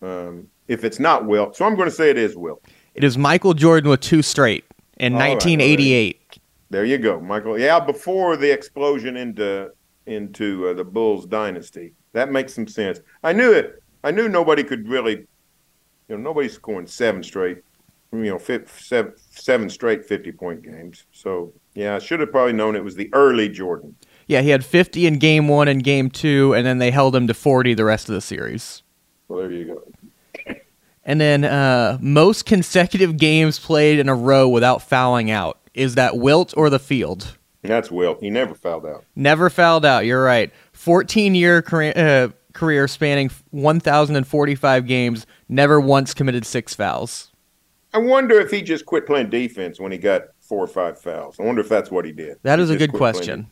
Um, 0.00 0.48
if 0.68 0.84
it's 0.84 0.98
not 0.98 1.26
Wilt, 1.26 1.54
so 1.54 1.66
I'm 1.66 1.76
going 1.76 1.88
to 1.88 1.94
say 1.94 2.08
it 2.08 2.16
is 2.16 2.34
Wilt. 2.34 2.64
It 2.94 3.04
is 3.04 3.18
Michael 3.18 3.52
Jordan 3.52 3.90
with 3.90 4.00
two 4.00 4.22
straight 4.22 4.64
in 4.96 5.12
All 5.12 5.18
right, 5.18 5.26
all 5.26 5.34
right. 5.34 5.44
1988. 5.44 6.38
There 6.70 6.84
you 6.86 6.96
go, 6.96 7.20
Michael. 7.20 7.58
Yeah, 7.58 7.78
before 7.78 8.38
the 8.38 8.50
explosion 8.50 9.18
into 9.18 9.70
into 10.06 10.68
uh, 10.68 10.72
the 10.72 10.84
Bulls 10.84 11.26
dynasty, 11.26 11.92
that 12.14 12.32
makes 12.32 12.54
some 12.54 12.66
sense. 12.66 13.00
I 13.22 13.34
knew 13.34 13.52
it. 13.52 13.82
I 14.04 14.10
knew 14.10 14.28
nobody 14.28 14.62
could 14.62 14.88
really, 14.88 15.16
you 15.16 15.26
know, 16.10 16.16
nobody's 16.16 16.52
scoring 16.52 16.86
seven 16.86 17.22
straight, 17.22 17.62
you 18.12 18.18
know, 18.24 18.38
fifth, 18.38 18.80
seven, 18.80 19.14
seven 19.30 19.68
straight 19.68 20.04
fifty 20.04 20.30
point 20.30 20.62
games. 20.62 21.04
So 21.10 21.52
yeah, 21.74 21.96
I 21.96 21.98
should 21.98 22.20
have 22.20 22.30
probably 22.30 22.52
known 22.52 22.76
it 22.76 22.84
was 22.84 22.94
the 22.94 23.10
early 23.12 23.48
Jordan. 23.48 23.96
Yeah, 24.26 24.40
he 24.40 24.50
had 24.50 24.64
50 24.64 25.06
in 25.06 25.18
game 25.18 25.48
one 25.48 25.68
and 25.68 25.82
game 25.82 26.08
two, 26.08 26.54
and 26.54 26.66
then 26.66 26.78
they 26.78 26.90
held 26.90 27.14
him 27.14 27.26
to 27.26 27.34
40 27.34 27.74
the 27.74 27.84
rest 27.84 28.08
of 28.08 28.14
the 28.14 28.22
series. 28.22 28.82
Well, 29.28 29.40
there 29.40 29.50
you 29.50 29.64
go. 29.66 30.54
And 31.04 31.20
then 31.20 31.44
uh, 31.44 31.98
most 32.00 32.46
consecutive 32.46 33.18
games 33.18 33.58
played 33.58 33.98
in 33.98 34.08
a 34.08 34.14
row 34.14 34.48
without 34.48 34.80
fouling 34.80 35.30
out. 35.30 35.58
Is 35.74 35.96
that 35.96 36.16
Wilt 36.16 36.54
or 36.56 36.70
the 36.70 36.78
field? 36.78 37.36
That's 37.60 37.90
Wilt. 37.90 38.20
He 38.20 38.30
never 38.30 38.54
fouled 38.54 38.86
out. 38.86 39.04
Never 39.14 39.50
fouled 39.50 39.84
out. 39.84 40.06
You're 40.06 40.22
right. 40.22 40.50
14 40.72 41.34
year 41.34 41.60
career, 41.60 41.92
uh, 41.94 42.28
career 42.54 42.88
spanning 42.88 43.30
1,045 43.50 44.86
games, 44.86 45.26
never 45.48 45.78
once 45.80 46.14
committed 46.14 46.46
six 46.46 46.74
fouls. 46.74 47.30
I 47.92 47.98
wonder 47.98 48.40
if 48.40 48.50
he 48.50 48.62
just 48.62 48.86
quit 48.86 49.06
playing 49.06 49.30
defense 49.30 49.78
when 49.78 49.92
he 49.92 49.98
got 49.98 50.22
four 50.40 50.64
or 50.64 50.66
five 50.66 50.98
fouls. 50.98 51.38
I 51.38 51.44
wonder 51.44 51.60
if 51.60 51.68
that's 51.68 51.90
what 51.90 52.04
he 52.04 52.12
did. 52.12 52.38
That 52.42 52.58
is 52.58 52.70
a 52.70 52.76
good 52.76 52.92
question. 52.92 53.48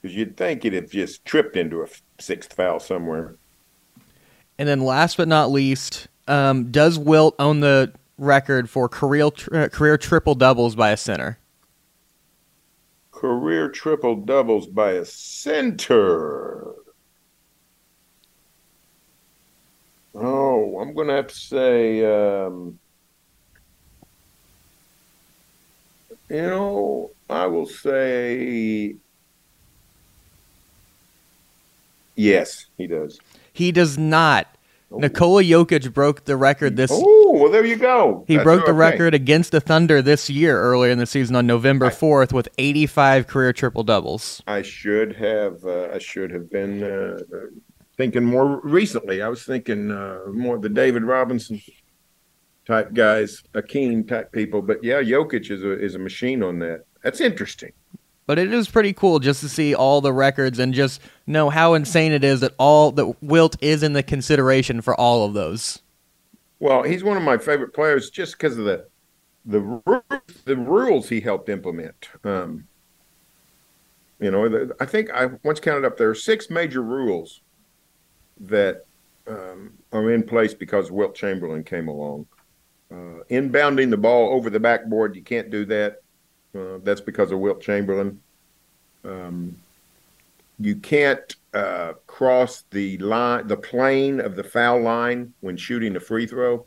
Because 0.00 0.16
you'd 0.16 0.36
think 0.36 0.64
he'd 0.64 0.72
have 0.72 0.90
just 0.90 1.24
tripped 1.24 1.56
into 1.56 1.82
a 1.82 1.86
sixth 2.18 2.52
foul 2.54 2.80
somewhere. 2.80 3.36
And 4.58 4.68
then 4.68 4.80
last 4.80 5.16
but 5.16 5.28
not 5.28 5.52
least, 5.52 6.08
um, 6.26 6.70
does 6.70 6.98
Wilt 6.98 7.36
own 7.38 7.60
the 7.60 7.92
record 8.18 8.68
for 8.68 8.88
career 8.88 9.30
uh, 9.52 9.68
career 9.68 9.96
triple 9.96 10.34
doubles 10.34 10.74
by 10.74 10.90
a 10.90 10.96
center? 10.96 11.38
Career 13.12 13.68
triple 13.68 14.16
doubles 14.16 14.66
by 14.66 14.92
a 14.92 15.04
center. 15.04 16.74
Oh, 20.14 20.78
I'm 20.78 20.92
going 20.94 21.08
to 21.08 21.14
have 21.14 21.28
to 21.28 21.34
say, 21.34 22.04
um, 22.04 22.78
you 26.28 26.42
know, 26.42 27.10
I 27.30 27.46
will 27.46 27.66
say 27.66 28.96
yes, 32.14 32.66
he 32.76 32.86
does. 32.86 33.20
He 33.52 33.72
does 33.72 33.96
not. 33.96 34.48
Oh. 34.90 34.98
Nikola 34.98 35.42
Jokic 35.42 35.92
broke 35.94 36.26
the 36.26 36.36
record 36.36 36.76
this. 36.76 36.90
Oh, 36.92 37.32
well, 37.34 37.50
there 37.50 37.64
you 37.64 37.76
go. 37.76 38.24
He 38.28 38.36
That's 38.36 38.44
broke 38.44 38.66
the 38.66 38.72
okay. 38.72 38.78
record 38.78 39.14
against 39.14 39.52
the 39.52 39.60
Thunder 39.60 40.02
this 40.02 40.28
year 40.28 40.60
earlier 40.60 40.90
in 40.90 40.98
the 40.98 41.06
season 41.06 41.34
on 41.36 41.46
November 41.46 41.88
4th 41.88 42.32
with 42.32 42.48
85 42.58 43.26
career 43.26 43.54
triple 43.54 43.84
doubles. 43.84 44.42
I 44.46 44.60
should 44.60 45.16
have. 45.16 45.64
Uh, 45.64 45.88
I 45.94 45.98
should 45.98 46.30
have 46.30 46.50
been 46.50 46.82
uh, 46.82 47.20
thinking 47.96 48.24
more 48.24 48.60
recently. 48.62 49.22
I 49.22 49.28
was 49.28 49.44
thinking 49.44 49.90
uh, 49.90 50.20
more 50.32 50.58
the 50.58 50.68
David 50.68 51.04
Robinson 51.04 51.60
type 52.66 52.92
guys, 52.94 53.42
Akeem 53.54 54.08
type 54.08 54.32
people. 54.32 54.62
But 54.62 54.82
yeah, 54.82 55.00
Jokic 55.02 55.50
is 55.50 55.62
a 55.62 55.72
is 55.72 55.94
a 55.94 55.98
machine 55.98 56.42
on 56.42 56.58
that. 56.60 56.84
That's 57.02 57.20
interesting. 57.20 57.72
But 58.26 58.38
it 58.38 58.52
is 58.52 58.68
pretty 58.68 58.92
cool 58.92 59.18
just 59.18 59.40
to 59.40 59.48
see 59.48 59.74
all 59.74 60.00
the 60.00 60.12
records 60.12 60.58
and 60.58 60.72
just 60.72 61.00
know 61.26 61.50
how 61.50 61.74
insane 61.74 62.12
it 62.12 62.22
is 62.22 62.40
that 62.40 62.54
all 62.56 62.92
that 62.92 63.22
Wilt 63.22 63.56
is 63.60 63.82
in 63.82 63.94
the 63.94 64.02
consideration 64.02 64.80
for 64.80 64.98
all 64.98 65.26
of 65.26 65.34
those. 65.34 65.82
Well, 66.60 66.84
he's 66.84 67.02
one 67.02 67.16
of 67.16 67.24
my 67.24 67.36
favorite 67.38 67.74
players 67.74 68.10
just 68.10 68.38
because 68.38 68.56
of 68.56 68.64
the 68.64 68.86
the 69.44 70.02
the 70.44 70.56
rules 70.56 71.08
he 71.08 71.20
helped 71.20 71.48
implement. 71.48 72.08
Um, 72.24 72.68
you 74.20 74.30
know, 74.30 74.48
the, 74.48 74.74
I 74.78 74.86
think 74.86 75.10
I 75.10 75.26
once 75.42 75.58
counted 75.58 75.84
up 75.84 75.98
there 75.98 76.10
are 76.10 76.14
six 76.14 76.48
major 76.48 76.80
rules 76.80 77.41
that 78.42 78.84
um, 79.26 79.72
are 79.92 80.10
in 80.10 80.22
place 80.22 80.54
because 80.54 80.90
Wilt 80.90 81.14
Chamberlain 81.14 81.64
came 81.64 81.88
along. 81.88 82.26
Uh, 82.90 83.24
inbounding 83.30 83.90
the 83.90 83.96
ball 83.96 84.34
over 84.34 84.50
the 84.50 84.60
backboard, 84.60 85.16
you 85.16 85.22
can't 85.22 85.50
do 85.50 85.64
that. 85.64 86.02
Uh, 86.54 86.78
that's 86.82 87.00
because 87.00 87.32
of 87.32 87.38
Wilt 87.38 87.62
Chamberlain. 87.62 88.20
Um, 89.04 89.56
you 90.58 90.76
can't 90.76 91.34
uh, 91.54 91.94
cross 92.06 92.64
the 92.70 92.98
line, 92.98 93.46
the 93.46 93.56
plane 93.56 94.20
of 94.20 94.36
the 94.36 94.44
foul 94.44 94.82
line 94.82 95.32
when 95.40 95.56
shooting 95.56 95.96
a 95.96 96.00
free 96.00 96.26
throw, 96.26 96.66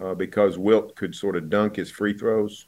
uh, 0.00 0.14
because 0.14 0.58
Wilt 0.58 0.96
could 0.96 1.14
sort 1.14 1.36
of 1.36 1.48
dunk 1.48 1.76
his 1.76 1.90
free 1.90 2.12
throws, 2.12 2.66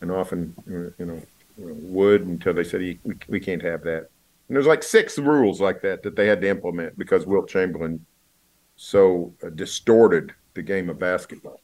and 0.00 0.10
often, 0.10 0.54
uh, 0.68 1.02
you 1.02 1.06
know, 1.06 1.22
would 1.56 2.22
until 2.22 2.54
they 2.54 2.64
said 2.64 2.80
we, 2.80 2.98
we 3.28 3.40
can't 3.40 3.62
have 3.62 3.82
that. 3.82 4.08
And 4.48 4.56
there's 4.56 4.66
like 4.66 4.82
six 4.82 5.18
rules 5.18 5.60
like 5.60 5.82
that 5.82 6.02
that 6.02 6.16
they 6.16 6.26
had 6.26 6.40
to 6.40 6.48
implement 6.48 6.98
because 6.98 7.26
Wilt 7.26 7.48
Chamberlain 7.48 8.04
so 8.76 9.34
uh, 9.44 9.50
distorted 9.50 10.32
the 10.54 10.62
game 10.62 10.88
of 10.88 10.98
basketball. 10.98 11.60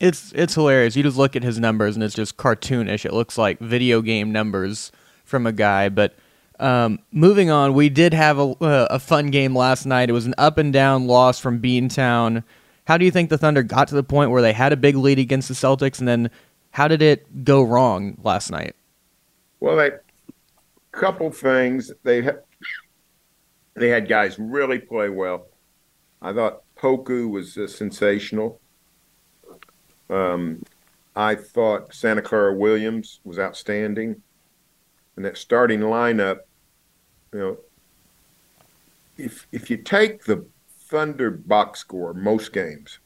It's 0.00 0.32
it's 0.34 0.54
hilarious. 0.54 0.96
You 0.96 1.04
just 1.04 1.16
look 1.16 1.36
at 1.36 1.44
his 1.44 1.60
numbers 1.60 1.94
and 1.94 2.02
it's 2.02 2.14
just 2.14 2.36
cartoonish. 2.36 3.04
It 3.04 3.12
looks 3.12 3.38
like 3.38 3.60
video 3.60 4.02
game 4.02 4.32
numbers 4.32 4.90
from 5.24 5.46
a 5.46 5.52
guy. 5.52 5.88
But 5.88 6.14
um, 6.58 6.98
moving 7.12 7.50
on, 7.50 7.74
we 7.74 7.88
did 7.88 8.12
have 8.12 8.38
a, 8.38 8.54
uh, 8.60 8.88
a 8.90 8.98
fun 8.98 9.30
game 9.30 9.54
last 9.54 9.86
night. 9.86 10.10
It 10.10 10.12
was 10.12 10.26
an 10.26 10.34
up 10.38 10.58
and 10.58 10.72
down 10.72 11.06
loss 11.06 11.38
from 11.38 11.60
Beantown. 11.60 12.42
How 12.86 12.98
do 12.98 13.04
you 13.04 13.12
think 13.12 13.30
the 13.30 13.38
Thunder 13.38 13.62
got 13.62 13.88
to 13.88 13.94
the 13.94 14.02
point 14.02 14.30
where 14.30 14.42
they 14.42 14.52
had 14.52 14.72
a 14.72 14.76
big 14.76 14.96
lead 14.96 15.18
against 15.18 15.48
the 15.48 15.54
Celtics, 15.54 16.00
and 16.00 16.08
then 16.08 16.30
how 16.72 16.88
did 16.88 17.00
it 17.00 17.44
go 17.44 17.62
wrong 17.62 18.18
last 18.24 18.50
night? 18.50 18.74
Well, 19.60 19.76
they 19.76 19.92
couple 20.92 21.30
things. 21.30 21.90
They 22.04 22.22
ha- 22.22 22.42
they 23.74 23.88
had 23.88 24.08
guys 24.08 24.38
really 24.38 24.78
play 24.78 25.08
well. 25.08 25.48
I 26.20 26.32
thought 26.32 26.62
Poku 26.76 27.28
was 27.28 27.58
uh, 27.58 27.66
sensational. 27.66 28.60
Um, 30.08 30.62
I 31.16 31.34
thought 31.34 31.94
Santa 31.94 32.22
Clara 32.22 32.54
Williams 32.54 33.20
was 33.24 33.38
outstanding, 33.38 34.22
and 35.16 35.24
that 35.24 35.36
starting 35.36 35.80
lineup. 35.80 36.40
You 37.32 37.38
know, 37.38 37.58
if 39.16 39.46
if 39.52 39.70
you 39.70 39.78
take 39.78 40.24
the 40.24 40.46
Thunder 40.88 41.30
box 41.30 41.80
score 41.80 42.12
most 42.12 42.52
games 42.52 42.98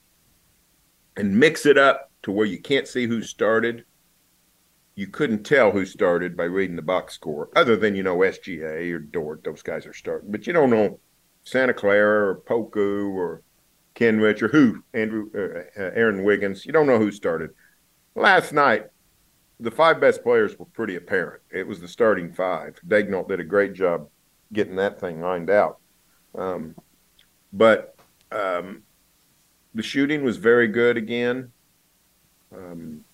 and 1.17 1.39
mix 1.39 1.65
it 1.67 1.79
up 1.79 2.11
to 2.23 2.33
where 2.33 2.47
you 2.47 2.61
can't 2.61 2.89
see 2.89 3.07
who 3.07 3.23
started, 3.23 3.85
you 4.97 5.07
couldn't 5.07 5.45
tell 5.45 5.71
who 5.71 5.85
started 5.85 6.37
by 6.37 6.45
reading 6.45 6.75
the 6.75 6.83
box 6.83 7.15
score, 7.15 7.51
other 7.55 7.77
than 7.77 7.95
you 7.95 8.03
know 8.03 8.17
SGA 8.17 8.93
or 8.93 8.99
Dort. 8.99 9.45
Those 9.45 9.63
guys 9.63 9.87
are 9.87 9.93
starting, 9.93 10.33
but 10.33 10.47
you 10.47 10.53
don't 10.53 10.71
know 10.71 10.99
Santa 11.45 11.75
Clara 11.75 12.31
or 12.31 12.41
Poku 12.41 13.15
or 13.15 13.43
Kenrich 13.95 14.43
or 14.43 14.49
who 14.49 14.83
Andrew 14.95 15.31
uh, 15.35 15.81
uh, 15.81 15.91
Aaron 15.95 16.25
Wiggins. 16.25 16.65
You 16.65 16.73
don't 16.73 16.87
know 16.87 16.99
who 16.99 17.13
started. 17.13 17.51
Last 18.15 18.55
night, 18.55 18.87
the 19.61 19.71
five 19.71 20.01
best 20.01 20.23
players 20.23 20.59
were 20.59 20.67
pretty 20.67 20.97
apparent. 20.97 21.43
It 21.51 21.67
was 21.67 21.81
the 21.81 21.89
starting 21.89 22.33
five. 22.33 22.81
Daigneault 22.87 23.29
did 23.29 23.41
a 23.41 23.45
great 23.45 23.75
job 23.75 24.09
getting 24.53 24.77
that 24.77 24.99
thing 24.99 25.21
lined 25.21 25.51
out. 25.51 25.79
Um, 26.35 26.75
but 27.53 27.97
um, 28.33 28.83
the 29.75 29.83
shooting 29.83 30.25
was 30.25 30.39
very 30.39 30.69
good 30.69 30.97
again. 30.97 31.53
Um, 32.55 33.05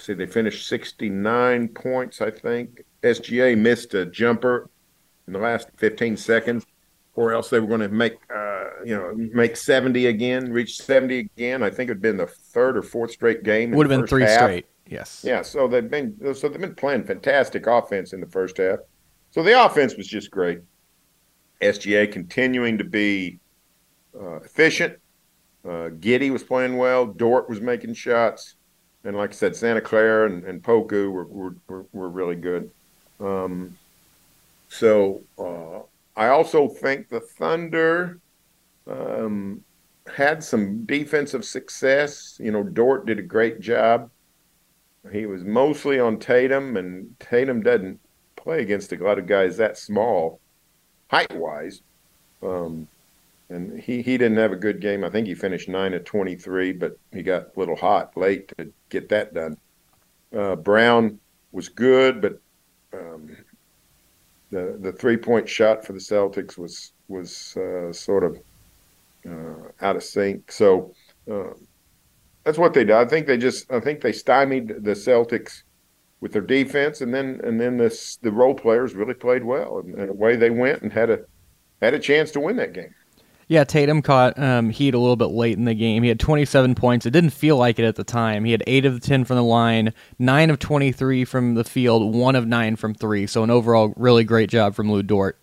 see 0.00 0.14
they 0.14 0.26
finished 0.26 0.68
69 0.68 1.68
points 1.68 2.20
i 2.20 2.30
think 2.30 2.84
sga 3.02 3.56
missed 3.56 3.94
a 3.94 4.06
jumper 4.06 4.68
in 5.26 5.32
the 5.32 5.38
last 5.38 5.68
15 5.76 6.16
seconds 6.16 6.66
or 7.14 7.32
else 7.32 7.50
they 7.50 7.60
were 7.60 7.66
going 7.66 7.80
to 7.80 7.88
make 7.88 8.14
uh, 8.34 8.64
you 8.84 8.96
know 8.96 9.12
make 9.14 9.56
70 9.56 10.06
again 10.06 10.52
reach 10.52 10.76
70 10.78 11.18
again 11.18 11.62
i 11.62 11.70
think 11.70 11.90
it 11.90 11.94
had 11.94 12.02
been 12.02 12.16
the 12.16 12.26
third 12.26 12.76
or 12.76 12.82
fourth 12.82 13.10
straight 13.12 13.42
game 13.42 13.70
Would 13.72 13.90
have 13.90 14.00
been 14.00 14.06
three 14.06 14.22
half. 14.22 14.40
straight. 14.40 14.66
Yes. 14.86 15.22
yeah 15.26 15.42
so 15.42 15.68
they've 15.68 15.90
been 15.90 16.16
so 16.34 16.48
they've 16.48 16.60
been 16.60 16.74
playing 16.74 17.04
fantastic 17.04 17.66
offense 17.66 18.12
in 18.12 18.20
the 18.20 18.26
first 18.28 18.56
half 18.56 18.78
so 19.30 19.42
the 19.42 19.64
offense 19.64 19.96
was 19.96 20.06
just 20.06 20.30
great 20.30 20.60
sga 21.60 22.10
continuing 22.10 22.78
to 22.78 22.84
be 22.84 23.38
uh, 24.18 24.36
efficient 24.36 24.98
uh, 25.64 25.90
Giddey 26.00 26.30
was 26.30 26.42
playing 26.42 26.76
well. 26.76 27.04
Dort 27.04 27.48
was 27.50 27.60
making 27.60 27.92
shots, 27.94 28.54
and 29.04 29.16
like 29.16 29.30
I 29.30 29.34
said, 29.34 29.56
Santa 29.56 29.80
Clara 29.80 30.30
and, 30.30 30.44
and 30.44 30.62
Poku 30.62 31.10
were, 31.10 31.24
were 31.24 31.86
were 31.92 32.08
really 32.08 32.36
good. 32.36 32.70
Um, 33.20 33.76
so 34.68 35.22
uh, 35.38 35.80
I 36.16 36.28
also 36.28 36.68
think 36.68 37.08
the 37.08 37.20
Thunder 37.20 38.18
um, 38.86 39.62
had 40.12 40.42
some 40.42 40.84
defensive 40.84 41.44
success. 41.44 42.38
You 42.40 42.50
know, 42.50 42.62
Dort 42.62 43.06
did 43.06 43.18
a 43.18 43.22
great 43.22 43.60
job. 43.60 44.10
He 45.12 45.26
was 45.26 45.44
mostly 45.44 46.00
on 46.00 46.18
Tatum, 46.18 46.76
and 46.76 47.18
Tatum 47.20 47.62
doesn't 47.62 48.00
play 48.36 48.60
against 48.60 48.92
a 48.92 49.02
lot 49.02 49.18
of 49.18 49.26
guys 49.26 49.56
that 49.56 49.78
small, 49.78 50.40
height 51.10 51.34
wise. 51.34 51.82
Um, 52.42 52.88
and 53.50 53.80
he 53.80 54.02
he 54.02 54.18
didn't 54.18 54.36
have 54.36 54.52
a 54.52 54.56
good 54.56 54.80
game. 54.80 55.04
I 55.04 55.10
think 55.10 55.26
he 55.26 55.34
finished 55.34 55.68
nine 55.68 55.94
of 55.94 56.04
twenty 56.04 56.36
three, 56.36 56.72
but 56.72 56.98
he 57.12 57.22
got 57.22 57.42
a 57.42 57.58
little 57.58 57.76
hot 57.76 58.16
late 58.16 58.52
to 58.58 58.72
get 58.88 59.08
that 59.08 59.34
done. 59.34 59.56
Uh, 60.36 60.56
Brown 60.56 61.18
was 61.52 61.68
good, 61.68 62.20
but 62.20 62.40
um, 62.92 63.36
the 64.50 64.76
the 64.80 64.92
three 64.92 65.16
point 65.16 65.48
shot 65.48 65.84
for 65.84 65.92
the 65.92 65.98
Celtics 65.98 66.58
was 66.58 66.92
was 67.08 67.56
uh, 67.56 67.92
sort 67.92 68.24
of 68.24 68.38
uh, 69.28 69.68
out 69.80 69.96
of 69.96 70.02
sync. 70.02 70.52
So 70.52 70.94
uh, 71.30 71.54
that's 72.44 72.58
what 72.58 72.74
they 72.74 72.84
did. 72.84 72.96
I 72.96 73.06
think 73.06 73.26
they 73.26 73.38
just 73.38 73.70
I 73.72 73.80
think 73.80 74.00
they 74.00 74.12
stymied 74.12 74.68
the 74.68 74.92
Celtics 74.92 75.62
with 76.20 76.32
their 76.32 76.42
defense, 76.42 77.00
and 77.00 77.14
then 77.14 77.40
and 77.44 77.60
then 77.60 77.78
this 77.78 78.16
the 78.16 78.32
role 78.32 78.54
players 78.54 78.94
really 78.94 79.14
played 79.14 79.44
well, 79.44 79.78
and, 79.78 79.94
and 79.94 80.10
away 80.10 80.36
they 80.36 80.50
went 80.50 80.82
and 80.82 80.92
had 80.92 81.10
a 81.10 81.20
had 81.80 81.94
a 81.94 81.98
chance 81.98 82.30
to 82.32 82.40
win 82.40 82.56
that 82.56 82.72
game. 82.72 82.94
Yeah, 83.48 83.64
Tatum 83.64 84.02
caught 84.02 84.38
um, 84.38 84.68
heat 84.68 84.92
a 84.92 84.98
little 84.98 85.16
bit 85.16 85.30
late 85.30 85.56
in 85.56 85.64
the 85.64 85.74
game. 85.74 86.02
He 86.02 86.10
had 86.10 86.20
27 86.20 86.74
points. 86.74 87.06
It 87.06 87.12
didn't 87.12 87.30
feel 87.30 87.56
like 87.56 87.78
it 87.78 87.84
at 87.86 87.96
the 87.96 88.04
time. 88.04 88.44
He 88.44 88.52
had 88.52 88.62
8 88.66 88.84
of 88.84 88.92
the 88.92 89.00
10 89.00 89.24
from 89.24 89.36
the 89.36 89.42
line, 89.42 89.94
9 90.18 90.50
of 90.50 90.58
23 90.58 91.24
from 91.24 91.54
the 91.54 91.64
field, 91.64 92.14
1 92.14 92.36
of 92.36 92.46
9 92.46 92.76
from 92.76 92.94
3. 92.94 93.26
So 93.26 93.42
an 93.42 93.50
overall 93.50 93.94
really 93.96 94.22
great 94.22 94.50
job 94.50 94.74
from 94.74 94.92
Lu 94.92 95.02
Dort 95.02 95.38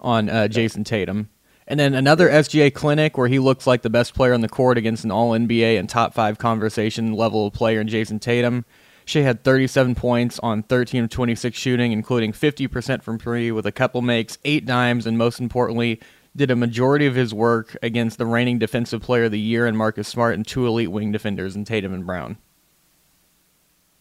on 0.00 0.28
uh, 0.28 0.48
Jayson 0.48 0.82
Tatum. 0.82 1.30
And 1.68 1.78
then 1.78 1.94
another 1.94 2.28
SGA 2.28 2.74
clinic 2.74 3.16
where 3.16 3.28
he 3.28 3.38
looks 3.38 3.64
like 3.64 3.82
the 3.82 3.90
best 3.90 4.14
player 4.14 4.34
on 4.34 4.40
the 4.40 4.48
court 4.48 4.76
against 4.76 5.04
an 5.04 5.12
All 5.12 5.30
NBA 5.30 5.78
and 5.78 5.88
top 5.88 6.14
five 6.14 6.38
conversation 6.38 7.12
level 7.12 7.52
player 7.52 7.80
in 7.80 7.86
Jayson 7.86 8.18
Tatum. 8.18 8.64
Shai 9.04 9.20
had 9.20 9.44
37 9.44 9.94
points 9.94 10.40
on 10.40 10.64
13 10.64 11.04
of 11.04 11.10
26 11.10 11.56
shooting, 11.56 11.92
including 11.92 12.32
50% 12.32 13.02
from 13.04 13.20
three 13.20 13.52
with 13.52 13.64
a 13.64 13.70
couple 13.70 14.02
makes, 14.02 14.36
eight 14.44 14.66
dimes, 14.66 15.06
and 15.06 15.16
most 15.16 15.38
importantly, 15.38 16.00
did 16.36 16.50
a 16.50 16.56
majority 16.56 17.06
of 17.06 17.14
his 17.14 17.32
work 17.32 17.76
against 17.82 18.18
the 18.18 18.26
reigning 18.26 18.58
defensive 18.58 19.02
player 19.02 19.24
of 19.24 19.32
the 19.32 19.40
year 19.40 19.66
and 19.66 19.76
Marcus 19.76 20.08
Smart 20.08 20.34
and 20.34 20.46
two 20.46 20.66
elite 20.66 20.90
wing 20.90 21.12
defenders 21.12 21.56
in 21.56 21.64
Tatum 21.64 21.94
and 21.94 22.06
Brown. 22.06 22.36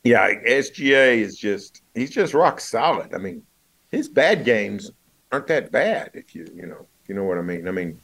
Yeah, 0.04 0.30
SGA 0.48 1.20
is 1.20 1.38
just 1.38 1.82
he's 1.96 2.12
just 2.12 2.34
rock 2.34 2.60
solid. 2.60 3.13
I 3.13 3.18
mean, 3.18 3.42
his 3.89 4.08
bad 4.08 4.46
games 4.46 4.92
aren't 5.32 5.48
that 5.48 5.72
bad 5.72 6.12
if 6.13 6.36
you 6.36 6.48
you 6.54 6.68
know 6.68 6.86
you 7.08 7.15
know 7.15 7.24
what 7.24 7.38
I 7.38 7.42
mean. 7.42 7.68
I 7.68 7.72
mean, 7.72 8.00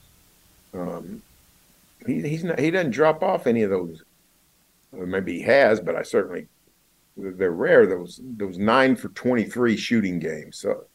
um, 0.73 1.21
he 2.07 2.21
he's 2.21 2.43
not 2.43 2.59
he 2.59 2.71
doesn't 2.71 2.91
drop 2.91 3.21
off 3.21 3.47
any 3.47 3.61
of 3.63 3.69
those. 3.69 4.03
Or 4.93 5.05
maybe 5.05 5.38
he 5.38 5.41
has, 5.43 5.79
but 5.79 5.95
I 5.95 6.01
certainly 6.01 6.47
they're 7.15 7.51
rare. 7.51 7.85
Those 7.85 8.19
those 8.23 8.57
nine 8.57 8.95
for 8.95 9.09
twenty 9.09 9.43
three 9.43 9.77
shooting 9.77 10.19
games. 10.19 10.57
So 10.57 10.85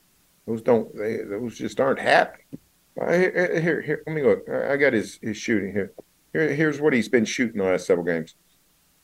those 0.47 0.62
don't 0.62 0.95
they 0.97 1.19
those 1.19 1.57
just 1.57 1.81
aren't 1.81 2.00
happening. 2.00 2.59
Uh, 3.00 3.12
here, 3.12 3.61
here, 3.61 3.81
here, 3.83 4.03
let 4.07 4.17
me 4.17 4.23
look. 4.23 4.49
I 4.49 4.76
got 4.76 4.93
his, 4.93 5.19
his 5.21 5.37
shooting 5.37 5.73
here. 5.73 5.93
here. 6.33 6.55
Here's 6.55 6.81
what 6.81 6.95
he's 6.95 7.09
been 7.09 7.26
shooting 7.26 7.59
the 7.59 7.65
last 7.65 7.87
several 7.87 8.07
games 8.07 8.35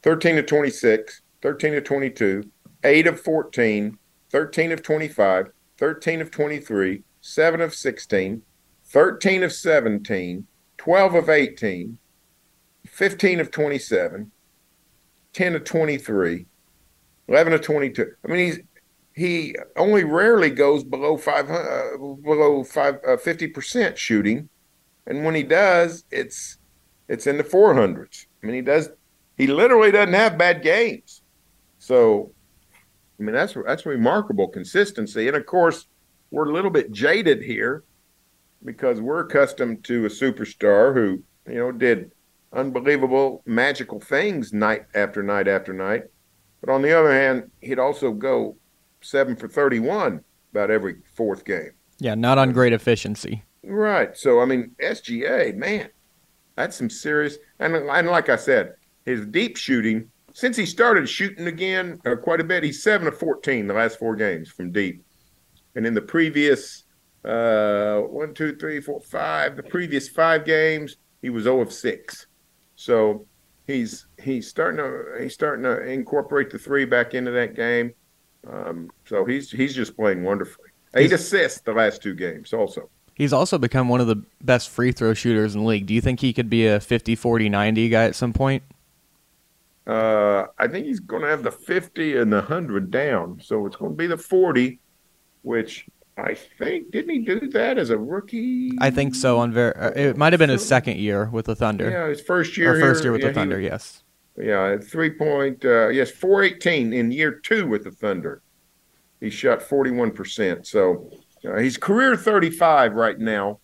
13 0.02 0.37
to 0.37 0.42
26, 0.42 1.22
13 1.42 1.72
to 1.72 1.80
22, 1.80 2.50
8 2.84 3.06
of 3.06 3.20
14, 3.20 3.99
13 4.30 4.72
of 4.72 4.82
25, 4.82 5.46
13 5.76 6.20
of 6.20 6.30
23, 6.30 7.02
7 7.20 7.61
of 7.61 7.75
16, 7.75 8.42
13 8.84 9.42
of 9.42 9.52
17, 9.52 10.46
12 10.78 11.14
of 11.14 11.28
18, 11.28 11.99
15 12.87 13.40
of 13.40 13.50
27, 13.50 14.30
10 15.32 15.54
of 15.54 15.64
23, 15.64 16.46
11 17.28 17.52
of 17.52 17.61
22. 17.61 18.06
I 18.25 18.28
mean, 18.28 18.38
he's 18.38 18.61
he 19.14 19.54
only 19.76 20.04
rarely 20.04 20.50
goes 20.50 20.85
below 20.85 21.16
five 21.16 21.50
uh, 21.50 21.97
below 21.99 22.64
five 22.64 22.99
uh, 23.07 23.16
fifty 23.16 23.47
percent 23.47 23.99
shooting, 23.99 24.49
and 25.07 25.25
when 25.25 25.35
he 25.35 25.42
does, 25.42 26.04
it's 26.11 26.59
it's 27.09 27.26
in 27.26 27.37
the 27.37 27.45
four 27.45 27.75
hundreds. 27.75 28.26
I 28.42 28.47
mean, 28.47 28.57
he 28.57 28.62
does 28.62 28.90
he 29.37 29.47
literally 29.47 29.90
doesn't 29.90 30.14
have 30.14 30.38
bad 30.38 30.62
games. 30.62 31.23
So, 31.78 32.33
I 33.19 33.23
mean, 33.23 33.35
that's 33.35 33.57
that's 33.66 33.85
remarkable 33.85 34.49
consistency. 34.49 35.28
And 35.28 35.37
of 35.37 35.47
course, 35.47 35.87
we're 36.31 36.48
a 36.48 36.53
little 36.53 36.70
bit 36.70 36.92
jaded 36.92 37.42
here 37.42 37.85
because 38.64 39.01
we're 39.01 39.20
accustomed 39.20 39.85
to 39.85 40.07
a 40.07 40.09
superstar 40.09 40.94
who 40.94 41.22
you 41.46 41.59
know 41.59 41.72
did 41.72 42.12
unbelievable 42.53 43.42
magical 43.46 44.01
things 44.01 44.53
night 44.53 44.85
after 44.94 45.22
night 45.22 45.48
after 45.48 45.72
night. 45.72 46.05
But 46.61 46.72
on 46.72 46.81
the 46.81 46.96
other 46.96 47.12
hand, 47.12 47.51
he'd 47.61 47.79
also 47.79 48.12
go 48.12 48.57
seven 49.02 49.36
for 49.36 49.48
31 49.48 50.22
about 50.52 50.70
every 50.70 50.96
fourth 51.14 51.44
game. 51.44 51.72
Yeah, 51.98 52.14
not 52.14 52.38
on 52.38 52.52
great 52.52 52.72
efficiency. 52.72 53.44
Right. 53.64 54.16
So, 54.16 54.40
I 54.40 54.44
mean, 54.44 54.72
SGA, 54.82 55.54
man, 55.54 55.88
that's 56.56 56.76
some 56.76 56.90
serious. 56.90 57.38
And, 57.58 57.74
and 57.74 58.08
like 58.08 58.28
I 58.28 58.36
said, 58.36 58.74
his 59.04 59.26
deep 59.26 59.56
shooting, 59.56 60.10
since 60.34 60.56
he 60.56 60.66
started 60.66 61.08
shooting 61.08 61.46
again 61.46 62.00
uh, 62.04 62.16
quite 62.16 62.40
a 62.40 62.44
bit, 62.44 62.64
he's 62.64 62.82
7 62.82 63.06
of 63.06 63.18
14 63.18 63.66
the 63.66 63.74
last 63.74 63.98
four 63.98 64.16
games 64.16 64.48
from 64.48 64.72
deep. 64.72 65.04
And 65.74 65.86
in 65.86 65.94
the 65.94 66.02
previous 66.02 66.84
uh, 67.24 67.98
one, 68.00 68.34
two, 68.34 68.56
three, 68.56 68.80
four, 68.80 69.00
five, 69.00 69.56
the 69.56 69.62
previous 69.62 70.08
five 70.08 70.44
games, 70.44 70.96
he 71.20 71.30
was 71.30 71.44
0 71.44 71.60
of 71.60 71.72
6. 71.72 72.26
So 72.74 73.26
he's 73.66 74.06
he's 74.20 74.48
starting 74.48 74.78
to 74.78 75.22
he's 75.22 75.34
starting 75.34 75.62
to 75.64 75.82
incorporate 75.82 76.50
the 76.50 76.58
three 76.58 76.84
back 76.84 77.14
into 77.14 77.30
that 77.30 77.54
game. 77.54 77.92
Um, 78.50 78.90
so 79.05 79.24
he's 79.24 79.50
he's 79.50 79.74
just 79.74 79.96
playing 79.96 80.24
wonderfully. 80.24 80.68
Eight 80.94 81.02
he's, 81.02 81.12
assists 81.12 81.61
the 81.61 81.72
last 81.72 82.02
two 82.02 82.14
games 82.14 82.52
also. 82.52 82.88
He's 83.14 83.33
also 83.33 83.59
become 83.59 83.88
one 83.88 84.00
of 84.00 84.07
the 84.07 84.22
best 84.40 84.70
free 84.70 84.92
throw 84.92 85.14
shooters 85.14 85.55
in 85.55 85.62
the 85.62 85.66
league. 85.66 85.87
Do 85.87 85.94
you 85.94 86.00
think 86.00 86.20
he 86.20 86.33
could 86.33 86.50
be 86.50 86.66
a 86.66 86.81
50 86.81 87.14
40 87.14 87.48
90 87.48 87.88
guy 87.88 88.05
at 88.05 88.14
some 88.14 88.33
point? 88.33 88.62
Uh, 89.87 90.46
I 90.59 90.68
think 90.68 90.87
he's 90.87 91.00
going 91.00 91.22
to 91.22 91.28
have 91.28 91.42
the 91.42 91.50
50 91.50 92.16
and 92.16 92.33
the 92.33 92.37
100 92.37 92.90
down. 92.90 93.40
So 93.42 93.66
it's 93.66 93.76
going 93.76 93.92
to 93.92 93.96
be 93.96 94.07
the 94.07 94.16
40, 94.16 94.78
which 95.42 95.87
I 96.16 96.35
think 96.35 96.90
didn't 96.90 97.11
he 97.11 97.18
do 97.20 97.48
that 97.50 97.78
as 97.78 97.90
a 97.90 97.98
rookie? 97.98 98.72
I 98.81 98.90
think 98.90 99.14
so. 99.14 99.38
On 99.38 99.52
ver- 99.52 99.76
uh, 99.78 99.98
it 99.98 100.16
might 100.16 100.33
have 100.33 100.40
been 100.40 100.50
his 100.50 100.66
second 100.66 100.98
year 100.98 101.28
with 101.31 101.46
the 101.46 101.57
Thunder. 101.57 101.90
Yeah, 101.90 102.09
his 102.09 102.20
first 102.20 102.57
year. 102.57 102.74
Or 102.74 102.81
first 102.81 103.02
year 103.02 103.12
with 103.12 103.22
yeah, 103.22 103.28
the 103.28 103.35
Thunder. 103.35 103.59
He, 103.59 103.66
yes. 103.66 104.01
Yeah, 104.37 104.79
three 104.79 105.11
point. 105.11 105.64
Uh, 105.64 105.88
yes, 105.88 106.11
four 106.11 106.42
eighteen 106.42 106.92
in 106.92 107.12
year 107.12 107.33
two 107.33 107.66
with 107.66 107.85
the 107.85 107.90
Thunder. 107.90 108.42
He 109.21 109.31
shot 109.31 109.62
forty 109.62 109.90
one 109.90 110.11
percent. 110.11 110.66
So 110.66 111.11
uh, 111.47 111.59
he's 111.59 111.77
career 111.77 112.16
thirty 112.16 112.51
five 112.51 112.95
right 112.95 113.18
now, 113.18 113.61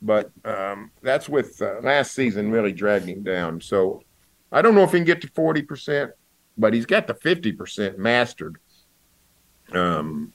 but 0.00 0.30
um, 0.44 0.90
that's 1.02 1.28
with 1.28 1.60
uh, 1.60 1.80
last 1.82 2.12
season 2.12 2.50
really 2.50 2.72
dragging 2.72 3.16
him 3.16 3.22
down. 3.24 3.60
So 3.60 4.02
I 4.52 4.62
don't 4.62 4.74
know 4.74 4.84
if 4.84 4.92
he 4.92 4.98
can 4.98 5.04
get 5.04 5.20
to 5.22 5.28
forty 5.28 5.62
percent, 5.62 6.12
but 6.56 6.72
he's 6.72 6.86
got 6.86 7.08
the 7.08 7.14
fifty 7.14 7.50
percent 7.50 7.98
mastered. 7.98 8.58
Um, 9.72 10.32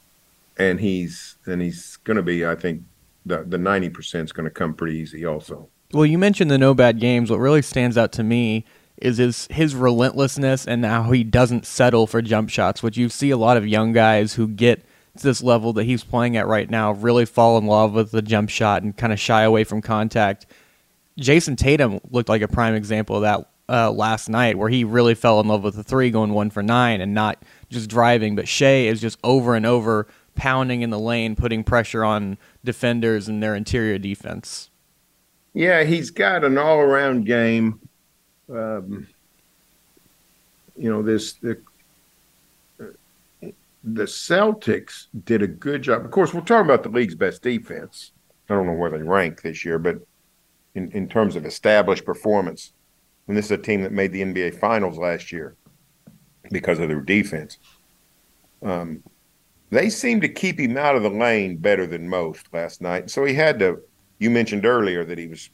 and 0.58 0.80
he's 0.82 1.38
and 1.46 1.62
he's 1.62 1.96
going 2.04 2.18
to 2.18 2.24
be. 2.24 2.46
I 2.46 2.56
think 2.56 2.84
the 3.26 3.44
the 3.44 3.58
ninety 3.58 3.90
percent 3.90 4.26
is 4.26 4.32
going 4.34 4.44
to 4.44 4.52
come 4.52 4.74
pretty 4.74 4.98
easy 4.98 5.26
also. 5.26 5.70
Well, 5.94 6.06
you 6.06 6.18
mentioned 6.18 6.52
the 6.52 6.58
no 6.58 6.74
bad 6.74 7.00
games. 7.00 7.32
What 7.32 7.38
really 7.38 7.62
stands 7.62 7.98
out 7.98 8.12
to 8.14 8.24
me 8.24 8.66
is 9.02 9.18
his 9.18 9.48
his 9.52 9.76
relentlessness 9.76 10.68
and 10.68 10.86
how 10.86 11.12
he 11.12 11.24
doesn't 11.24 11.66
settle 11.66 12.08
for 12.08 12.22
jump 12.22 12.50
shots, 12.50 12.82
which 12.82 12.98
you 12.98 13.10
see 13.10 13.30
a 13.32 13.38
lot 13.38 13.58
of 13.58 13.68
young 13.68 13.92
guys 13.92 14.34
who 14.34 14.48
get 14.48 14.86
to 15.18 15.24
this 15.24 15.44
level 15.44 15.74
that 15.74 15.84
he's 15.84 16.04
playing 16.04 16.38
at 16.38 16.48
right 16.48 16.70
now 16.70 16.94
really 16.94 17.26
fall 17.26 17.58
in 17.58 17.66
love 17.66 17.94
with 17.94 18.12
the 18.12 18.22
jump 18.22 18.50
shot 18.50 18.84
and 18.84 18.96
kind 18.96 19.12
of 19.12 19.20
shy 19.20 19.42
away 19.42 19.64
from 19.64 19.82
contact. 19.82 20.46
Jayson 21.20 21.58
Tatum 21.58 22.00
looked 22.10 22.30
like 22.30 22.42
a 22.42 22.48
prime 22.48 22.74
example 22.74 23.18
of 23.18 23.22
that 23.24 23.50
uh, 23.68 23.92
last 23.92 24.30
night, 24.30 24.58
where 24.58 24.70
he 24.70 24.84
really 24.84 25.16
fell 25.16 25.40
in 25.40 25.48
love 25.48 25.64
with 25.64 25.76
the 25.76 25.84
three, 25.84 26.10
going 26.12 26.34
one 26.34 26.50
for 26.50 26.64
nine, 26.64 27.02
and 27.02 27.14
not 27.14 27.44
just 27.70 27.90
driving. 27.90 28.36
But 28.36 28.48
Shai 28.48 28.86
is 28.86 29.02
just 29.02 29.20
over 29.24 29.56
and 29.56 29.66
over 29.66 30.08
pounding 30.36 30.82
in 30.82 30.90
the 30.90 31.00
lane, 31.00 31.36
putting 31.36 31.64
pressure 31.64 32.04
on 32.04 32.38
defenders 32.64 33.28
and 33.28 33.44
their 33.44 33.56
interior 33.56 33.98
defense. 33.98 34.70
Yeah, 35.54 35.84
he's 35.84 36.10
got 36.10 36.46
an 36.46 36.58
all-around 36.58 37.26
game 37.26 37.81
um, 38.52 39.08
you 40.76 40.92
know, 40.92 41.02
this 41.02 41.34
the 41.34 41.62
the 43.84 44.04
Celtics 44.04 45.08
did 45.26 45.42
a 45.42 45.48
good 45.48 45.82
job. 45.82 46.06
Of 46.06 46.12
course, 46.12 46.34
we're 46.34 46.42
talking 46.42 46.70
about 46.70 46.84
the 46.84 46.90
league's 46.90 47.16
best 47.16 47.42
defense. 47.42 48.12
I 48.50 48.54
don't 48.54 48.68
know 48.68 48.74
where 48.74 48.92
they 48.92 49.02
rank 49.02 49.42
this 49.42 49.66
year, 49.66 49.80
but 49.80 49.98
in, 50.76 50.92
in 50.92 51.08
terms 51.08 51.36
of 51.36 51.46
established 51.46 52.06
performance, 52.06 52.74
and 53.28 53.36
this 53.36 53.46
is 53.46 53.52
a 53.52 53.58
team 53.58 53.82
that 53.84 53.92
made 53.92 54.12
the 54.12 54.22
NBA 54.22 54.60
Finals 54.60 54.98
last 54.98 55.32
year 55.32 55.56
because 56.52 56.80
of 56.80 56.90
their 56.90 57.02
defense. 57.02 57.58
Um, 58.62 59.04
they 59.70 59.90
seemed 59.90 60.22
to 60.24 60.30
keep 60.30 60.60
him 60.60 60.78
out 60.78 60.96
of 60.96 61.04
the 61.04 61.10
lane 61.10 61.58
better 61.58 61.88
than 61.88 62.08
most 62.08 62.54
last 62.54 62.82
night. 62.82 63.10
So 63.10 63.24
he 63.26 63.34
had 63.34 63.58
to. 63.60 63.82
You 64.20 64.30
mentioned 64.30 64.66
earlier 64.66 65.04
that 65.06 65.18
he 65.18 65.28
was, 65.28 65.50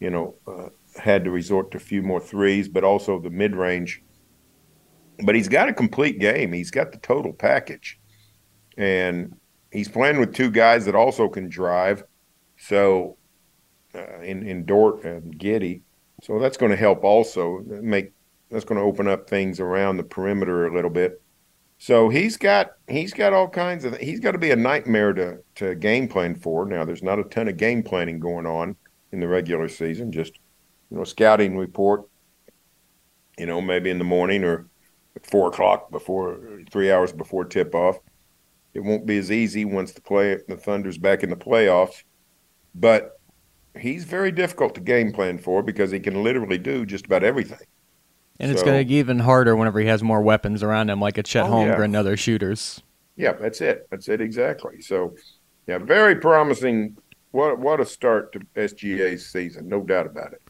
you 0.00 0.10
know, 0.10 0.34
uh, 0.46 0.68
had 0.98 1.24
to 1.24 1.30
resort 1.30 1.70
to 1.70 1.76
a 1.78 1.80
few 1.80 2.02
more 2.02 2.20
threes, 2.20 2.68
but 2.68 2.84
also 2.84 3.20
the 3.20 3.30
mid 3.30 3.54
range. 3.54 4.02
But 5.24 5.34
he's 5.34 5.48
got 5.48 5.68
a 5.68 5.72
complete 5.72 6.18
game. 6.18 6.52
He's 6.52 6.70
got 6.70 6.92
the 6.92 6.98
total 6.98 7.32
package. 7.32 7.98
And 8.76 9.36
he's 9.72 9.88
playing 9.88 10.20
with 10.20 10.34
two 10.34 10.50
guys 10.50 10.84
that 10.84 10.94
also 10.94 11.28
can 11.28 11.48
drive. 11.48 12.04
So 12.56 13.18
uh, 13.94 14.20
in 14.20 14.46
in 14.46 14.64
Dort 14.64 15.04
and 15.04 15.38
Giddey. 15.38 15.82
so 16.22 16.38
that's 16.38 16.56
going 16.56 16.70
to 16.70 16.76
help 16.76 17.04
also 17.04 17.62
make 17.66 18.12
that's 18.50 18.64
going 18.64 18.80
to 18.80 18.86
open 18.86 19.08
up 19.08 19.28
things 19.28 19.60
around 19.60 19.96
the 19.96 20.02
perimeter 20.02 20.66
a 20.66 20.74
little 20.74 20.90
bit. 20.90 21.22
So 21.78 22.08
he's 22.08 22.36
got 22.36 22.72
he's 22.88 23.12
got 23.12 23.32
all 23.32 23.48
kinds 23.48 23.84
of 23.84 23.96
he's 23.98 24.20
got 24.20 24.32
to 24.32 24.38
be 24.38 24.50
a 24.50 24.56
nightmare 24.56 25.12
to 25.14 25.38
to 25.56 25.74
game 25.74 26.08
plan 26.08 26.34
for. 26.34 26.66
Now 26.66 26.84
there's 26.84 27.02
not 27.02 27.18
a 27.18 27.24
ton 27.24 27.48
of 27.48 27.56
game 27.56 27.82
planning 27.82 28.18
going 28.18 28.46
on 28.46 28.76
in 29.12 29.20
the 29.20 29.28
regular 29.28 29.68
season, 29.68 30.12
just 30.12 30.38
you 30.90 30.96
know 30.96 31.04
scouting 31.04 31.56
report. 31.56 32.02
You 33.38 33.46
know 33.46 33.60
maybe 33.60 33.90
in 33.90 33.98
the 33.98 34.04
morning 34.04 34.44
or 34.44 34.68
at 35.16 35.26
four 35.26 35.48
o'clock 35.48 35.90
before 35.90 36.38
three 36.70 36.90
hours 36.90 37.12
before 37.12 37.44
tip 37.44 37.74
off. 37.74 37.98
It 38.74 38.80
won't 38.80 39.06
be 39.06 39.18
as 39.18 39.30
easy 39.32 39.64
once 39.64 39.92
the 39.92 40.00
play 40.00 40.36
the 40.48 40.56
Thunder's 40.56 40.98
back 40.98 41.22
in 41.22 41.30
the 41.30 41.36
playoffs, 41.36 42.02
but 42.74 43.18
he's 43.78 44.04
very 44.04 44.30
difficult 44.32 44.74
to 44.74 44.80
game 44.80 45.12
plan 45.12 45.38
for 45.38 45.62
because 45.62 45.90
he 45.90 46.00
can 46.00 46.22
literally 46.22 46.58
do 46.58 46.84
just 46.84 47.06
about 47.06 47.24
everything. 47.24 47.58
And 48.40 48.52
it's 48.52 48.62
going 48.62 48.78
to 48.78 48.84
get 48.84 48.94
even 48.94 49.18
harder 49.18 49.56
whenever 49.56 49.80
he 49.80 49.86
has 49.86 50.02
more 50.02 50.22
weapons 50.22 50.62
around 50.62 50.90
him, 50.90 51.00
like 51.00 51.18
a 51.18 51.24
Chet 51.24 51.46
Oh, 51.46 51.50
Holmgren 51.50 51.78
yeah. 51.78 51.84
and 51.84 51.96
other 51.96 52.16
shooters. 52.16 52.82
Yeah, 53.16 53.32
that's 53.32 53.60
it. 53.60 53.88
That's 53.90 54.08
it 54.08 54.20
exactly. 54.20 54.80
So, 54.80 55.16
yeah, 55.66 55.78
very 55.78 56.16
promising. 56.16 56.96
What 57.32 57.58
what 57.58 57.80
a 57.80 57.84
start 57.84 58.32
to 58.32 58.40
SGA's 58.56 59.26
season, 59.26 59.68
no 59.68 59.82
doubt 59.82 60.06
about 60.06 60.32
it. 60.32 60.42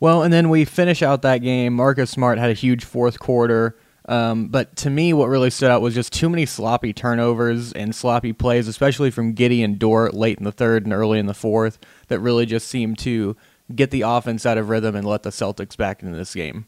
Well, 0.00 0.22
and 0.22 0.32
then 0.32 0.48
we 0.50 0.64
finish 0.64 1.02
out 1.02 1.22
that 1.22 1.38
game. 1.38 1.74
Marcus 1.74 2.10
Smart 2.10 2.38
had 2.38 2.50
a 2.50 2.54
huge 2.54 2.84
fourth 2.84 3.18
quarter. 3.18 3.76
Um, 4.08 4.48
but 4.48 4.76
to 4.76 4.90
me, 4.90 5.12
what 5.12 5.28
really 5.28 5.50
stood 5.50 5.70
out 5.70 5.82
was 5.82 5.94
just 5.94 6.12
too 6.12 6.28
many 6.28 6.46
sloppy 6.46 6.92
turnovers 6.92 7.72
and 7.72 7.94
sloppy 7.94 8.32
plays, 8.32 8.68
especially 8.68 9.10
from 9.10 9.34
Giddey 9.34 9.64
and 9.64 9.78
Dort 9.78 10.14
late 10.14 10.38
in 10.38 10.44
the 10.44 10.52
third 10.52 10.84
and 10.84 10.92
early 10.92 11.18
in 11.18 11.26
the 11.26 11.34
fourth, 11.34 11.78
that 12.08 12.20
really 12.20 12.46
just 12.46 12.68
seemed 12.68 12.98
to 13.00 13.36
get 13.74 13.90
the 13.90 14.02
offense 14.02 14.46
out 14.46 14.58
of 14.58 14.68
rhythm 14.68 14.94
and 14.94 15.06
let 15.06 15.24
the 15.24 15.30
Celtics 15.30 15.76
back 15.76 16.02
into 16.02 16.16
this 16.16 16.34
game. 16.34 16.66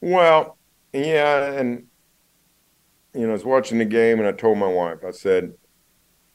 Well, 0.00 0.56
yeah, 0.94 1.52
and 1.52 1.86
you 3.12 3.22
know, 3.22 3.30
I 3.30 3.32
was 3.32 3.44
watching 3.44 3.78
the 3.78 3.84
game, 3.84 4.18
and 4.18 4.26
I 4.26 4.32
told 4.32 4.56
my 4.58 4.68
wife, 4.68 5.04
I 5.06 5.10
said, 5.10 5.54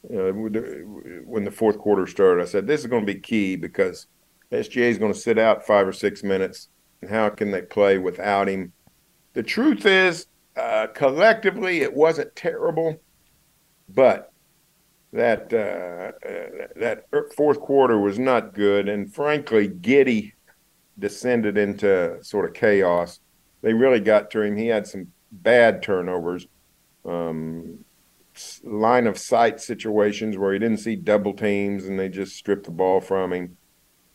you 0.09 0.15
know, 0.15 0.31
when 1.25 1.43
the 1.43 1.51
fourth 1.51 1.79
quarter 1.79 2.05
started, 2.05 2.41
I 2.41 2.45
said, 2.45 2.67
this 2.67 2.81
is 2.81 2.87
going 2.87 3.05
to 3.05 3.13
be 3.13 3.19
key 3.19 3.55
because 3.55 4.05
SGA 4.51 4.89
is 4.89 4.97
going 4.97 5.13
to 5.13 5.19
sit 5.19 5.37
out 5.37 5.65
five 5.65 5.87
or 5.87 5.93
six 5.93 6.23
minutes, 6.23 6.69
and 7.01 7.09
how 7.09 7.29
can 7.29 7.51
they 7.51 7.61
play 7.61 7.97
without 7.97 8.47
him? 8.47 8.73
The 9.33 9.43
truth 9.43 9.85
is, 9.85 10.27
uh, 10.55 10.87
collectively, 10.93 11.81
it 11.81 11.93
wasn't 11.93 12.35
terrible, 12.35 12.99
but 13.87 14.31
that 15.13 15.53
uh, 15.53 16.27
uh, 16.27 16.67
that 16.75 17.05
fourth 17.35 17.59
quarter 17.59 17.99
was 17.99 18.19
not 18.19 18.53
good, 18.53 18.89
and 18.89 19.13
frankly, 19.13 19.69
Giddey 19.69 20.33
descended 20.97 21.57
into 21.57 22.17
sort 22.23 22.45
of 22.45 22.53
chaos. 22.53 23.19
They 23.61 23.73
really 23.73 23.99
got 23.99 24.31
to 24.31 24.41
him. 24.41 24.57
He 24.57 24.67
had 24.67 24.87
some 24.87 25.07
bad 25.31 25.81
turnovers, 25.81 26.47
um, 27.05 27.83
line 28.63 29.07
of 29.07 29.17
sight 29.17 29.59
situations 29.59 30.37
where 30.37 30.53
he 30.53 30.59
didn't 30.59 30.77
see 30.77 30.95
double 30.95 31.33
teams 31.33 31.85
and 31.85 31.99
they 31.99 32.09
just 32.09 32.35
stripped 32.35 32.65
the 32.65 32.71
ball 32.71 33.01
from 33.01 33.33
him. 33.33 33.57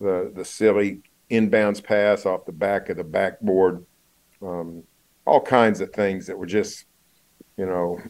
The 0.00 0.32
the 0.34 0.44
silly 0.44 1.02
inbounds 1.30 1.82
pass 1.82 2.26
off 2.26 2.46
the 2.46 2.52
back 2.52 2.88
of 2.88 2.96
the 2.96 3.04
backboard, 3.04 3.84
um, 4.42 4.82
all 5.26 5.40
kinds 5.40 5.80
of 5.80 5.92
things 5.92 6.26
that 6.26 6.38
were 6.38 6.46
just, 6.46 6.84
you 7.56 7.66
know, 7.66 8.00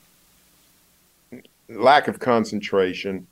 lack 1.68 2.09
of 2.09 2.18
concentration. 2.18 3.27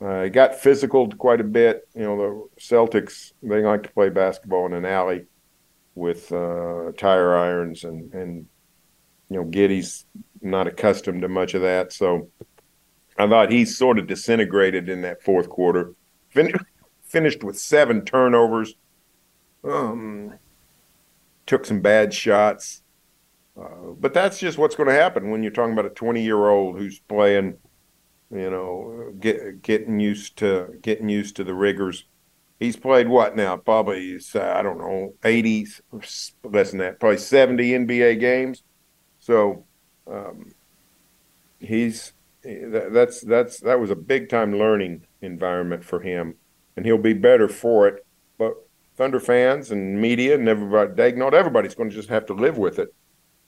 Uh, 0.00 0.20
it 0.20 0.30
got 0.30 0.54
physical 0.54 1.08
quite 1.10 1.40
a 1.40 1.44
bit. 1.44 1.88
You 1.94 2.02
know, 2.02 2.16
the 2.16 2.60
Celtics 2.60 3.32
they 3.42 3.62
like 3.62 3.82
to 3.84 3.92
play 3.92 4.08
basketball 4.10 4.66
in 4.66 4.72
an 4.72 4.84
alley 4.84 5.26
with 5.94 6.30
uh, 6.32 6.92
tire 6.96 7.36
irons, 7.36 7.84
and 7.84 8.12
and 8.14 8.46
you 9.28 9.36
know 9.36 9.44
Giddey's 9.44 10.06
not 10.40 10.68
accustomed 10.68 11.22
to 11.22 11.28
much 11.28 11.54
of 11.54 11.62
that. 11.62 11.92
So 11.92 12.30
I 13.18 13.28
thought 13.28 13.50
he 13.50 13.64
sort 13.64 13.98
of 13.98 14.06
disintegrated 14.06 14.88
in 14.88 15.02
that 15.02 15.22
fourth 15.22 15.48
quarter. 15.48 15.94
Fin- 16.30 16.52
finished 17.08 17.42
with 17.42 17.58
seven 17.58 18.04
turnovers. 18.04 18.74
Um, 19.64 20.38
took 21.46 21.64
some 21.64 21.80
bad 21.80 22.14
shots. 22.14 22.82
Uh, 23.58 23.92
but 23.98 24.14
that's 24.14 24.38
just 24.38 24.58
what's 24.58 24.76
going 24.76 24.88
to 24.88 24.94
happen 24.94 25.30
when 25.30 25.42
you're 25.42 25.50
talking 25.50 25.72
about 25.72 25.86
a 25.86 25.90
20 25.90 26.22
year 26.22 26.48
old 26.48 26.78
who's 26.78 27.00
playing, 27.00 27.56
you 28.30 28.50
know, 28.50 29.12
get, 29.18 29.62
getting 29.62 29.98
used 29.98 30.36
to 30.38 30.78
getting 30.80 31.08
used 31.08 31.34
to 31.36 31.44
the 31.44 31.54
rigors. 31.54 32.04
He's 32.60 32.76
played 32.76 33.08
what 33.08 33.36
now? 33.36 33.56
Probably 33.56 34.18
uh, 34.34 34.40
I 34.40 34.62
don't 34.62 34.78
know, 34.78 35.14
80 35.24 35.66
less 36.44 36.70
than 36.70 36.78
that, 36.78 37.00
probably 37.00 37.18
70 37.18 37.70
NBA 37.70 38.20
games. 38.20 38.62
So 39.18 39.64
um, 40.06 40.52
he's 41.58 42.12
that, 42.42 42.90
that's 42.92 43.20
that's 43.20 43.60
that 43.60 43.80
was 43.80 43.90
a 43.90 43.96
big 43.96 44.28
time 44.28 44.56
learning 44.56 45.04
environment 45.20 45.84
for 45.84 46.00
him, 46.00 46.34
and 46.78 46.86
he'll 46.86 46.96
be 46.96 47.12
better 47.12 47.48
for 47.48 47.88
it. 47.88 48.06
But 48.38 48.54
Thunder 48.94 49.18
fans 49.18 49.72
and 49.72 50.00
media 50.00 50.36
and 50.36 50.48
everybody, 50.48 51.12
not 51.12 51.34
everybody's 51.34 51.74
going 51.74 51.90
to 51.90 51.94
just 51.94 52.08
have 52.08 52.24
to 52.26 52.34
live 52.34 52.56
with 52.56 52.78
it 52.78 52.94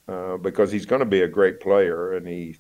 uh, 0.09 0.37
because 0.37 0.73
he's 0.73 0.85
going 0.85 0.99
to 0.99 1.07
be 1.07 1.23
a 1.23 1.29
great 1.29 1.61
player. 1.61 2.13
And 2.13 2.27
he 2.27 2.59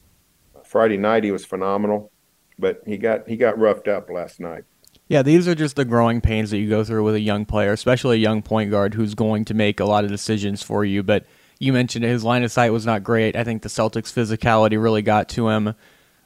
Friday 0.64 0.96
night 0.96 1.24
he 1.24 1.32
was 1.32 1.44
phenomenal, 1.44 2.12
but 2.56 2.82
he 2.86 2.98
got 2.98 3.28
he 3.28 3.36
got 3.36 3.58
roughed 3.58 3.88
up 3.88 4.08
last 4.08 4.38
night. 4.38 4.62
Yeah, 5.08 5.22
these 5.22 5.48
are 5.48 5.56
just 5.56 5.74
the 5.74 5.84
growing 5.84 6.20
pains 6.20 6.52
that 6.52 6.58
you 6.58 6.68
go 6.68 6.84
through 6.84 7.02
with 7.02 7.16
a 7.16 7.20
young 7.20 7.44
player, 7.44 7.72
especially 7.72 8.18
a 8.18 8.20
young 8.20 8.42
point 8.42 8.70
guard 8.70 8.94
who's 8.94 9.16
going 9.16 9.44
to 9.46 9.54
make 9.54 9.80
a 9.80 9.84
lot 9.84 10.04
of 10.04 10.10
decisions 10.10 10.62
for 10.62 10.84
you. 10.84 11.02
But 11.02 11.26
you 11.58 11.72
mentioned 11.72 12.04
his 12.04 12.22
line 12.22 12.44
of 12.44 12.52
sight 12.52 12.70
was 12.70 12.86
not 12.86 13.02
great. 13.02 13.34
I 13.34 13.42
think 13.42 13.62
the 13.62 13.68
Celtics' 13.68 14.12
physicality 14.12 14.80
really 14.80 15.02
got 15.02 15.28
to 15.30 15.48
him. 15.48 15.74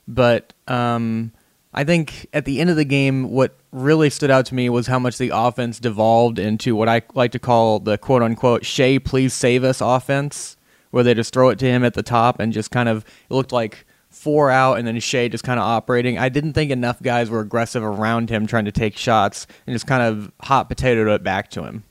But 0.06 0.52
um, 0.68 1.32
I 1.74 1.84
think 1.84 2.28
at 2.32 2.44
the 2.44 2.60
end 2.60 2.70
of 2.70 2.76
the 2.76 2.84
game, 2.84 3.30
what 3.30 3.56
really 3.74 4.08
stood 4.08 4.30
out 4.30 4.46
to 4.46 4.54
me 4.54 4.68
was 4.70 4.86
how 4.86 5.00
much 5.00 5.18
the 5.18 5.32
offense 5.34 5.80
devolved 5.80 6.38
into 6.38 6.76
what 6.76 6.88
I 6.88 7.02
like 7.14 7.32
to 7.32 7.40
call 7.40 7.80
the 7.80 7.98
quote 7.98 8.22
unquote 8.22 8.64
Shai, 8.64 8.98
please 8.98 9.34
save 9.34 9.64
us 9.64 9.80
offense, 9.80 10.56
where 10.92 11.02
they 11.02 11.12
just 11.12 11.34
throw 11.34 11.48
it 11.48 11.58
to 11.58 11.66
him 11.66 11.84
at 11.84 11.94
the 11.94 12.02
top 12.02 12.38
and 12.38 12.52
just 12.52 12.70
kind 12.70 12.88
of 12.88 13.04
it 13.28 13.34
looked 13.34 13.52
like 13.52 13.84
four 14.10 14.48
out 14.48 14.78
and 14.78 14.86
then 14.86 14.98
Shai 15.00 15.26
just 15.26 15.42
kind 15.42 15.58
of 15.58 15.66
operating. 15.66 16.18
I 16.18 16.28
didn't 16.28 16.52
think 16.52 16.70
enough 16.70 17.02
guys 17.02 17.30
were 17.30 17.40
aggressive 17.40 17.82
around 17.82 18.30
him 18.30 18.46
trying 18.46 18.64
to 18.66 18.72
take 18.72 18.96
shots 18.96 19.46
and 19.66 19.74
just 19.74 19.88
kind 19.88 20.02
of 20.02 20.32
hot 20.40 20.70
potatoed 20.70 21.12
it 21.12 21.24
back 21.24 21.50
to 21.50 21.64
him. 21.64 21.82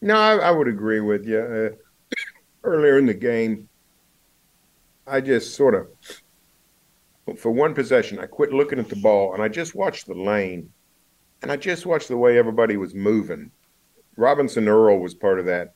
No, 0.00 0.16
I, 0.16 0.36
I 0.38 0.50
would 0.50 0.66
agree 0.66 1.00
with 1.00 1.24
you. 1.24 1.38
Uh, 1.38 2.16
earlier 2.64 2.98
in 2.98 3.06
the 3.06 3.14
game, 3.14 3.68
I 5.06 5.20
just 5.20 5.54
sort 5.54 5.76
of, 5.76 7.38
for 7.38 7.52
one 7.52 7.74
possession, 7.74 8.18
I 8.18 8.26
quit 8.26 8.52
looking 8.52 8.80
at 8.80 8.88
the 8.88 8.96
ball 8.96 9.34
and 9.34 9.42
I 9.42 9.46
just 9.46 9.76
watched 9.76 10.08
the 10.08 10.14
lane, 10.14 10.72
and 11.42 11.50
I 11.50 11.56
just 11.56 11.86
watched 11.86 12.08
the 12.08 12.16
way 12.16 12.38
everybody 12.38 12.76
was 12.76 12.94
moving. 12.94 13.50
Robinson 14.16 14.68
Earl 14.68 14.98
was 14.98 15.14
part 15.14 15.40
of 15.40 15.46
that. 15.46 15.74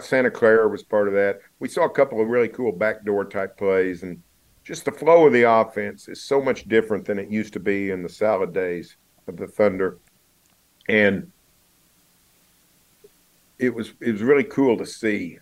Santa 0.00 0.30
Clara 0.30 0.68
was 0.68 0.82
part 0.82 1.08
of 1.08 1.14
that. 1.14 1.40
We 1.60 1.68
saw 1.68 1.84
a 1.84 1.90
couple 1.90 2.20
of 2.20 2.28
really 2.28 2.48
cool 2.48 2.72
backdoor 2.72 3.24
type 3.26 3.56
plays, 3.56 4.02
and 4.02 4.22
just 4.64 4.84
the 4.84 4.92
flow 4.92 5.26
of 5.26 5.32
the 5.32 5.50
offense 5.50 6.08
is 6.08 6.22
so 6.22 6.40
much 6.40 6.68
different 6.68 7.04
than 7.04 7.18
it 7.18 7.30
used 7.30 7.52
to 7.54 7.60
be 7.60 7.90
in 7.90 8.02
the 8.02 8.08
salad 8.08 8.52
days 8.52 8.96
of 9.26 9.36
the 9.36 9.46
Thunder. 9.46 9.98
And 10.88 11.30
it 13.58 13.74
was 13.74 13.92
it 14.00 14.12
was 14.12 14.22
really 14.22 14.44
cool 14.44 14.76
to 14.78 14.86
see, 14.86 15.38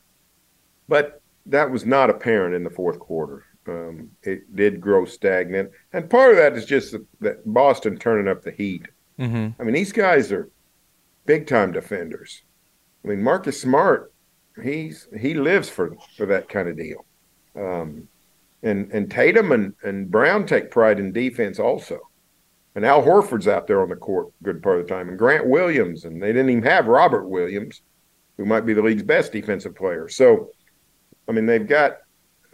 but 0.88 1.20
that 1.46 1.70
was 1.70 1.84
not 1.84 2.10
apparent 2.10 2.54
in 2.54 2.64
the 2.64 2.70
fourth 2.70 2.98
quarter. 2.98 3.44
Um, 3.66 4.10
it 4.22 4.54
did 4.54 4.80
grow 4.80 5.04
stagnant, 5.04 5.70
and 5.92 6.08
part 6.08 6.30
of 6.30 6.36
that 6.36 6.56
is 6.56 6.64
just 6.64 6.94
that 7.20 7.52
Boston 7.52 7.98
turning 7.98 8.28
up 8.28 8.42
the 8.42 8.50
heat. 8.50 8.86
Mm-hmm. 9.18 9.60
I 9.60 9.64
mean, 9.64 9.74
these 9.74 9.92
guys 9.92 10.30
are 10.32 10.50
big 11.26 11.46
time 11.46 11.72
defenders. 11.72 12.42
I 13.04 13.08
mean, 13.08 13.22
Marcus 13.22 13.60
Smart, 13.60 14.12
he's 14.62 15.08
he 15.18 15.34
lives 15.34 15.68
for 15.68 15.96
for 16.16 16.26
that 16.26 16.48
kind 16.48 16.68
of 16.68 16.76
deal. 16.76 17.04
Um, 17.56 18.08
and 18.62 18.90
and 18.92 19.10
Tatum 19.10 19.52
and, 19.52 19.74
and 19.82 20.10
Brown 20.10 20.46
take 20.46 20.70
pride 20.70 20.98
in 20.98 21.12
defense 21.12 21.58
also. 21.58 21.98
And 22.74 22.84
Al 22.84 23.02
Horford's 23.02 23.48
out 23.48 23.66
there 23.66 23.82
on 23.82 23.88
the 23.88 23.96
court 23.96 24.28
good 24.42 24.62
part 24.62 24.80
of 24.80 24.86
the 24.86 24.94
time, 24.94 25.08
and 25.08 25.18
Grant 25.18 25.46
Williams, 25.46 26.04
and 26.04 26.22
they 26.22 26.28
didn't 26.28 26.50
even 26.50 26.62
have 26.62 26.86
Robert 26.86 27.26
Williams, 27.26 27.82
who 28.36 28.44
might 28.44 28.66
be 28.66 28.72
the 28.72 28.82
league's 28.82 29.02
best 29.02 29.32
defensive 29.32 29.74
player. 29.74 30.08
So, 30.08 30.50
I 31.28 31.32
mean, 31.32 31.46
they've 31.46 31.66
got 31.66 31.98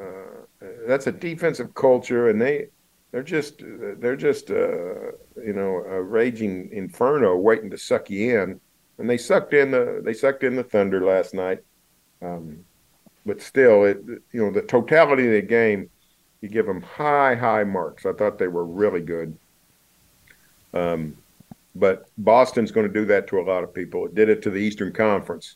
uh, 0.01 0.45
that's 0.87 1.07
a 1.07 1.13
defensive 1.13 1.75
culture, 1.75 2.29
and 2.29 2.41
they 2.41 2.69
they're 3.15 3.23
just 3.23 3.63
they're 4.01 4.17
just 4.17 4.51
uh, 4.51 5.13
you 5.37 5.53
know 5.53 5.77
a 5.89 6.03
raging 6.03 6.69
inferno 6.73 7.37
waiting 7.37 7.71
to 7.71 7.79
suck 7.79 8.11
you 8.11 8.43
in, 8.43 8.61
and 8.99 9.09
they 9.09 9.17
sucked 9.17 9.55
in 9.55 9.71
the 9.71 10.03
they 10.05 10.13
sucked 10.13 10.43
in 10.43 10.57
the 10.57 10.65
Thunder 10.65 11.01
last 11.01 11.33
night. 11.33 11.61
Um, 12.21 12.65
but 13.25 13.41
still, 13.41 13.85
it 13.85 14.03
you 14.33 14.45
know 14.45 14.51
the 14.51 14.63
totality 14.63 15.27
of 15.27 15.33
the 15.33 15.43
game, 15.43 15.89
you 16.41 16.49
give 16.49 16.67
them 16.67 16.83
high 16.83 17.37
high 17.37 17.63
marks. 17.63 18.05
I 18.05 18.15
thought 18.15 18.37
they 18.37 18.49
were 18.49 18.65
really 18.65 19.01
good. 19.01 19.39
Um, 20.73 21.17
but 21.77 22.07
Boston's 22.19 22.73
going 22.73 22.89
to 22.89 22.93
do 22.93 23.05
that 23.07 23.29
to 23.29 23.39
a 23.39 23.47
lot 23.47 23.63
of 23.63 23.73
people. 23.73 24.07
It 24.07 24.17
did 24.17 24.29
it 24.29 24.43
to 24.43 24.51
the 24.51 24.59
Eastern 24.59 24.93
Conference 24.93 25.55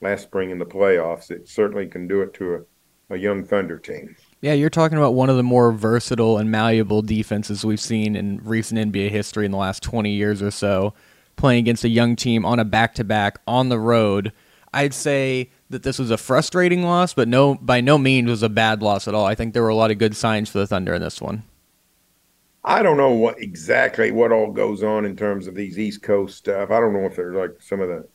last 0.00 0.22
spring 0.22 0.50
in 0.50 0.60
the 0.60 0.64
playoffs. 0.64 1.32
It 1.32 1.48
certainly 1.48 1.88
can 1.88 2.06
do 2.06 2.22
it 2.22 2.32
to 2.34 2.54
a, 2.54 3.14
a 3.14 3.18
young 3.18 3.44
Thunder 3.44 3.78
team. 3.78 4.14
Yeah, 4.42 4.54
you're 4.54 4.70
talking 4.70 4.96
about 4.96 5.14
one 5.14 5.28
of 5.28 5.36
the 5.36 5.42
more 5.42 5.70
versatile 5.70 6.38
and 6.38 6.50
malleable 6.50 7.02
defenses 7.02 7.64
we've 7.64 7.80
seen 7.80 8.16
in 8.16 8.40
recent 8.42 8.92
NBA 8.92 9.10
history 9.10 9.44
in 9.44 9.50
the 9.50 9.58
last 9.58 9.82
20 9.82 10.10
years 10.10 10.40
or 10.40 10.50
so, 10.50 10.94
playing 11.36 11.58
against 11.58 11.84
a 11.84 11.90
young 11.90 12.16
team 12.16 12.46
on 12.46 12.58
a 12.58 12.64
back 12.64 12.94
to 12.94 13.04
back 13.04 13.38
on 13.46 13.68
the 13.68 13.78
road. 13.78 14.32
I'd 14.72 14.94
say 14.94 15.50
that 15.68 15.82
this 15.82 15.98
was 15.98 16.10
a 16.10 16.16
frustrating 16.16 16.82
loss, 16.82 17.12
but 17.12 17.28
no, 17.28 17.56
by 17.56 17.82
no 17.82 17.98
means 17.98 18.30
was 18.30 18.42
a 18.42 18.48
bad 18.48 18.82
loss 18.82 19.06
at 19.06 19.14
all. 19.14 19.26
I 19.26 19.34
think 19.34 19.52
there 19.52 19.62
were 19.62 19.68
a 19.68 19.74
lot 19.74 19.90
of 19.90 19.98
good 19.98 20.16
signs 20.16 20.48
for 20.48 20.58
the 20.58 20.66
Thunder 20.66 20.94
in 20.94 21.02
this 21.02 21.20
one. 21.20 21.42
I 22.64 22.82
don't 22.82 22.96
know 22.96 23.10
what 23.10 23.40
exactly 23.40 24.10
what 24.10 24.32
all 24.32 24.52
goes 24.52 24.82
on 24.82 25.04
in 25.04 25.16
terms 25.16 25.46
of 25.46 25.54
these 25.54 25.78
East 25.78 26.02
Coast 26.02 26.38
stuff. 26.38 26.70
I 26.70 26.80
don't 26.80 26.92
know 26.92 27.06
if 27.06 27.16
they're 27.16 27.34
like 27.34 27.56
some 27.60 27.80
of 27.80 27.88
the 27.88 28.08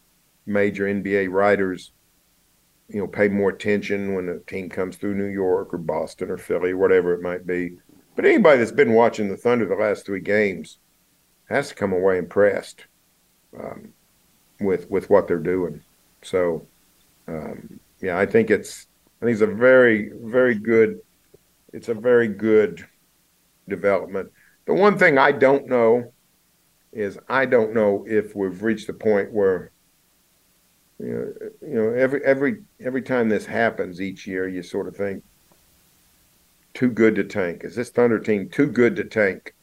major 0.45 0.85
NBA 0.85 1.29
writers, 1.31 1.91
you 2.87 2.99
know, 2.99 3.07
pay 3.07 3.27
more 3.27 3.49
attention 3.49 4.13
when 4.13 4.29
a 4.29 4.39
team 4.39 4.69
comes 4.69 4.95
through 4.95 5.15
New 5.15 5.25
York 5.25 5.73
or 5.73 5.77
Boston 5.77 6.29
or 6.29 6.37
Philly, 6.37 6.73
whatever 6.73 7.13
it 7.13 7.21
might 7.21 7.45
be. 7.47 7.77
But 8.15 8.25
anybody 8.25 8.59
that's 8.59 8.71
been 8.71 8.93
watching 8.93 9.27
the 9.27 9.37
Thunder 9.37 9.65
the 9.65 9.75
last 9.75 10.05
three 10.05 10.21
games 10.21 10.77
has 11.49 11.69
to 11.69 11.75
come 11.75 11.93
away 11.93 12.17
impressed 12.17 12.85
um, 13.59 13.93
with 14.59 14.89
with 14.89 15.09
what 15.09 15.27
they're 15.27 15.37
doing. 15.37 15.81
So, 16.21 16.65
um, 17.27 17.79
yeah, 18.01 18.17
I 18.17 18.25
think 18.25 18.49
it's 18.49 18.87
I 19.21 19.25
think 19.25 19.33
it's 19.33 19.41
a 19.41 19.47
very 19.47 20.11
very 20.23 20.55
good. 20.55 20.99
It's 21.73 21.89
a 21.89 21.93
very 21.93 22.27
good 22.27 22.85
development. 23.67 24.31
The 24.65 24.73
one 24.73 24.97
thing 24.97 25.17
I 25.17 25.31
don't 25.31 25.67
know 25.67 26.13
is 26.93 27.19
I 27.27 27.45
don't 27.45 27.73
know 27.73 28.05
if 28.07 28.35
we've 28.35 28.63
reached 28.63 28.87
the 28.87 28.93
point 28.93 29.33
where 29.33 29.71
you 30.99 31.07
know, 31.07 31.67
you 31.67 31.75
know 31.75 31.89
every 31.93 32.23
every 32.23 32.63
every 32.79 33.01
time 33.01 33.29
this 33.29 33.45
happens 33.45 34.01
each 34.01 34.25
year, 34.27 34.47
you 34.47 34.63
sort 34.63 34.87
of 34.87 34.95
think 34.95 35.23
too 36.73 36.89
good 36.89 37.15
to 37.15 37.23
tank. 37.23 37.63
Is 37.63 37.75
this 37.75 37.89
Thunder 37.89 38.19
team 38.19 38.49
too 38.49 38.67
good 38.67 38.95
to 38.97 39.03
tank? 39.03 39.53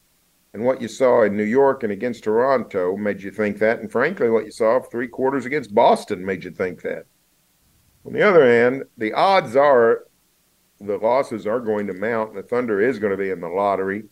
And 0.55 0.65
what 0.65 0.83
you 0.83 0.89
saw 0.89 1.23
in 1.23 1.37
New 1.37 1.45
York 1.45 1.83
and 1.83 1.93
against 1.93 2.25
Toronto 2.25 2.97
made 2.97 3.23
you 3.23 3.31
think 3.31 3.59
that, 3.59 3.81
and 3.81 3.91
frankly, 3.91 4.29
what 4.29 4.45
you 4.45 4.51
saw 4.51 4.81
three 4.81 5.09
quarters 5.09 5.47
against 5.47 5.75
Boston 5.75 6.25
made 6.25 6.45
you 6.45 6.51
think 6.51 6.83
that. 6.83 7.07
On 8.05 8.13
the 8.13 8.23
other 8.23 8.47
hand, 8.47 8.85
the 8.99 9.15
odds 9.15 9.57
are 9.57 10.05
the 10.81 10.99
losses 10.99 11.47
are 11.47 11.61
going 11.61 11.87
to 11.87 11.95
mount. 11.95 12.31
and 12.31 12.39
The 12.39 12.43
Thunder 12.43 12.81
is 12.81 12.99
going 12.99 13.13
to 13.13 13.17
be 13.17 13.31
in 13.31 13.41
the 13.41 13.49
lottery, 13.49 14.05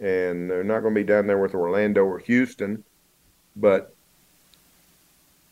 and 0.00 0.50
they're 0.50 0.64
not 0.64 0.80
going 0.80 0.94
to 0.94 1.00
be 1.00 1.06
down 1.06 1.26
there 1.26 1.38
with 1.38 1.54
Orlando 1.54 2.04
or 2.04 2.18
Houston. 2.18 2.84
But 3.56 3.93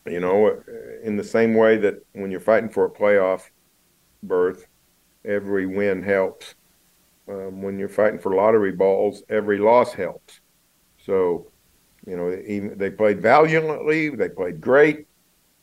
you 0.05 0.19
know, 0.19 0.61
in 1.03 1.15
the 1.15 1.23
same 1.23 1.53
way 1.53 1.77
that 1.77 2.05
when 2.13 2.31
you're 2.31 2.39
fighting 2.39 2.69
for 2.69 2.85
a 2.85 2.89
playoff 2.89 3.49
berth, 4.21 4.67
every 5.25 5.65
win 5.65 6.03
helps. 6.03 6.55
Um, 7.27 7.61
when 7.61 7.79
you're 7.79 7.87
fighting 7.87 8.19
for 8.19 8.35
lottery 8.35 8.73
balls, 8.73 9.23
every 9.29 9.57
loss 9.57 9.93
helps. 9.93 10.41
So, 11.05 11.47
you 12.05 12.17
know, 12.17 12.37
even, 12.45 12.77
they 12.77 12.89
played 12.89 13.21
valiantly. 13.21 14.09
They 14.09 14.29
played 14.29 14.59
great. 14.59 15.07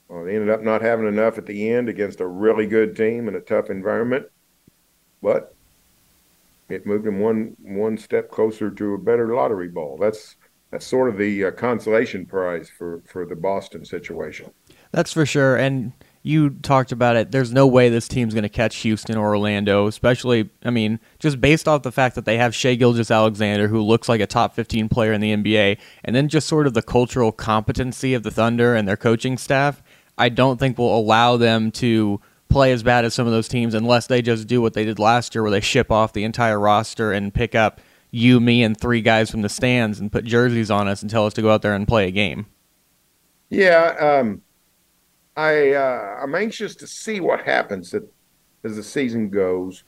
Well, 0.09 0.24
they 0.24 0.35
ended 0.35 0.50
up 0.50 0.62
not 0.62 0.81
having 0.81 1.07
enough 1.07 1.37
at 1.37 1.46
the 1.46 1.70
end 1.70 1.88
against 1.88 2.20
a 2.20 2.26
really 2.26 2.66
good 2.66 2.96
team 2.96 3.29
in 3.29 3.35
a 3.35 3.40
tough 3.40 3.68
environment 3.68 4.26
but 5.22 5.55
it 6.68 6.87
moved 6.87 7.05
them 7.05 7.20
one 7.20 7.57
one 7.62 7.98
step 7.98 8.31
closer 8.31 8.70
to 8.70 8.94
a 8.94 8.98
better 8.98 9.35
lottery 9.35 9.68
ball. 9.68 9.96
That's 9.98 10.37
that's 10.70 10.87
sort 10.87 11.09
of 11.09 11.18
the 11.18 11.46
uh, 11.46 11.50
consolation 11.52 12.26
prize 12.26 12.70
for 12.70 13.02
for 13.06 13.26
the 13.26 13.37
Boston 13.37 13.85
situation. 13.85 14.50
That's 14.92 15.12
for 15.12 15.26
sure. 15.26 15.56
And 15.56 15.92
you 16.22 16.50
talked 16.50 16.92
about 16.92 17.16
it. 17.16 17.30
There's 17.30 17.52
no 17.52 17.66
way 17.66 17.88
this 17.88 18.06
team's 18.06 18.35
going 18.35 18.42
to 18.42 18.50
catch 18.50 18.76
Houston 18.78 19.16
or 19.16 19.28
Orlando, 19.28 19.87
especially, 19.87 20.50
I 20.62 20.70
mean, 20.70 21.00
just 21.18 21.40
based 21.40 21.66
off 21.66 21.83
the 21.83 21.92
fact 21.92 22.14
that 22.14 22.26
they 22.26 22.37
have 22.37 22.54
Shai 22.54 22.74
Gilgeous-Alexander, 22.74 23.68
who 23.68 23.80
looks 23.80 24.06
like 24.06 24.20
a 24.20 24.26
top 24.26 24.54
15 24.54 24.90
player 24.90 25.14
in 25.14 25.22
the 25.22 25.35
NBA, 25.35 25.78
and 26.04 26.14
then 26.14 26.28
just 26.28 26.46
sort 26.46 26.66
of 26.66 26.74
the 26.74 26.83
cultural 26.83 27.33
competency 27.33 28.12
of 28.12 28.22
the 28.22 28.30
Thunder 28.30 28.74
and 28.74 28.87
their 28.87 28.98
coaching 28.98 29.38
staff. 29.38 29.83
I 30.18 30.28
don't 30.28 30.59
think 30.59 30.76
will 30.76 30.98
allow 30.98 31.38
them 31.38 31.70
to 31.72 32.20
play 32.50 32.72
as 32.72 32.83
bad 32.83 33.06
as 33.06 33.14
some 33.14 33.26
of 33.26 33.33
those 33.33 33.48
teams 33.48 33.72
unless 33.72 34.06
they 34.06 34.20
just 34.20 34.46
do 34.46 34.61
what 34.61 34.74
they 34.74 34.85
did 34.85 34.98
last 34.98 35.35
year, 35.35 35.40
where 35.40 35.50
they 35.50 35.61
ship 35.61 35.90
off 35.90 36.12
the 36.12 36.24
entire 36.24 36.61
roster 36.61 37.12
and 37.12 37.33
pick 37.33 37.54
up 37.54 37.80
you, 38.10 38.40
me, 38.40 38.62
and 38.62 38.78
three 38.78 39.00
guys 39.00 39.30
from 39.30 39.42
the 39.42 39.48
stands 39.48 40.00
and 40.00 40.10
put 40.10 40.24
jerseys 40.24 40.70
on 40.70 40.88
us 40.88 41.02
and 41.02 41.10
tell 41.10 41.26
us 41.26 41.34
to 41.34 41.42
go 41.42 41.50
out 41.50 41.62
there 41.62 41.74
and 41.74 41.86
play 41.86 42.08
a 42.08 42.10
game. 42.10 42.46
Yeah, 43.48 43.94
um, 44.00 44.42
I 45.36 45.72
uh, 45.72 46.18
I'm 46.22 46.34
anxious 46.34 46.74
to 46.76 46.86
see 46.86 47.20
what 47.20 47.40
happens 47.40 47.90
that, 47.90 48.08
as 48.64 48.76
the 48.76 48.82
season 48.82 49.30
goes. 49.30 49.84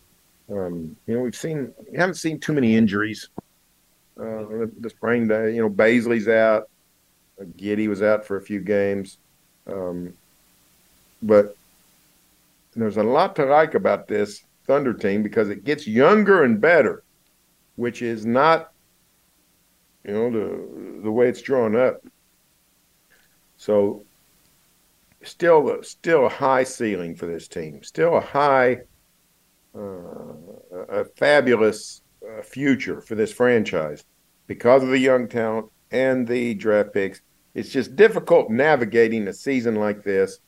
Um, 0.50 0.96
you 1.06 1.14
know, 1.14 1.20
we've 1.20 1.37
seen 1.37 1.72
we 1.90 1.96
haven't 1.96 2.14
seen 2.14 2.40
too 2.40 2.52
many 2.52 2.76
injuries. 2.76 3.28
Uh, 4.18 4.66
the 4.80 4.90
spring 4.90 5.26
day, 5.26 5.54
you 5.54 5.62
know, 5.62 5.70
Bazley's 5.70 6.28
out. 6.28 6.68
Giddey 7.56 7.88
was 7.88 8.02
out 8.02 8.24
for 8.24 8.37
a 8.37 8.42
few 8.42 8.61
games, 8.61 9.18
um, 9.66 10.12
but 11.22 11.56
there's 12.76 12.98
a 12.98 13.02
lot 13.02 13.37
to 13.37 13.44
like 13.44 13.74
about 13.74 14.06
this 14.06 14.44
Thunder 14.66 14.92
team 14.92 15.22
because 15.22 15.48
it 15.48 15.64
gets 15.64 15.87
younger 15.87 16.44
and 16.44 16.61
better, 16.61 17.02
which 17.76 18.02
is 18.02 18.26
not, 18.26 18.72
you 20.04 20.12
know, 20.12 20.30
the 20.30 21.02
the 21.02 21.11
way 21.11 21.28
it's 21.28 21.42
drawn 21.42 21.76
up. 21.76 22.02
So, 23.56 24.04
still, 25.22 25.82
still 25.82 26.26
a 26.26 26.28
high 26.28 26.64
ceiling 26.64 27.14
for 27.14 27.26
this 27.26 27.46
team. 27.48 27.82
Still 27.82 28.16
a 28.16 28.20
high, 28.20 28.78
uh, 29.74 30.35
a 30.88 31.04
fabulous 31.16 32.02
uh, 32.28 32.42
future 32.42 33.00
for 33.00 33.14
this 33.14 33.32
franchise 33.32 34.04
because 34.46 34.82
of 34.82 34.88
the 34.88 34.98
young 34.98 35.28
talent 35.28 35.66
and 35.90 36.26
the 36.26 36.54
draft 36.54 36.92
picks. 36.92 37.20
It's 37.54 37.70
just 37.70 37.96
difficult 37.96 38.50
navigating 38.50 39.28
a 39.28 39.32
season 39.32 39.76
like 39.76 40.02
this 40.02 40.38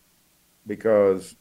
because 0.67 1.37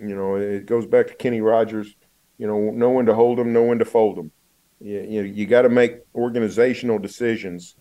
you 0.00 0.16
know, 0.16 0.36
it 0.36 0.66
goes 0.66 0.86
back 0.86 1.08
to 1.08 1.14
Kenny 1.14 1.40
Rogers. 1.40 1.94
You 2.38 2.46
know, 2.46 2.70
no 2.70 2.90
one 2.90 3.06
to 3.06 3.14
hold 3.14 3.38
them, 3.38 3.52
no 3.52 3.62
one 3.62 3.78
to 3.80 3.84
fold 3.84 4.16
them. 4.16 4.32
You, 4.80 5.06
you, 5.08 5.22
you 5.22 5.46
got 5.46 5.62
to 5.62 5.68
make 5.68 5.98
organizational 6.14 6.98
decisions, 6.98 7.76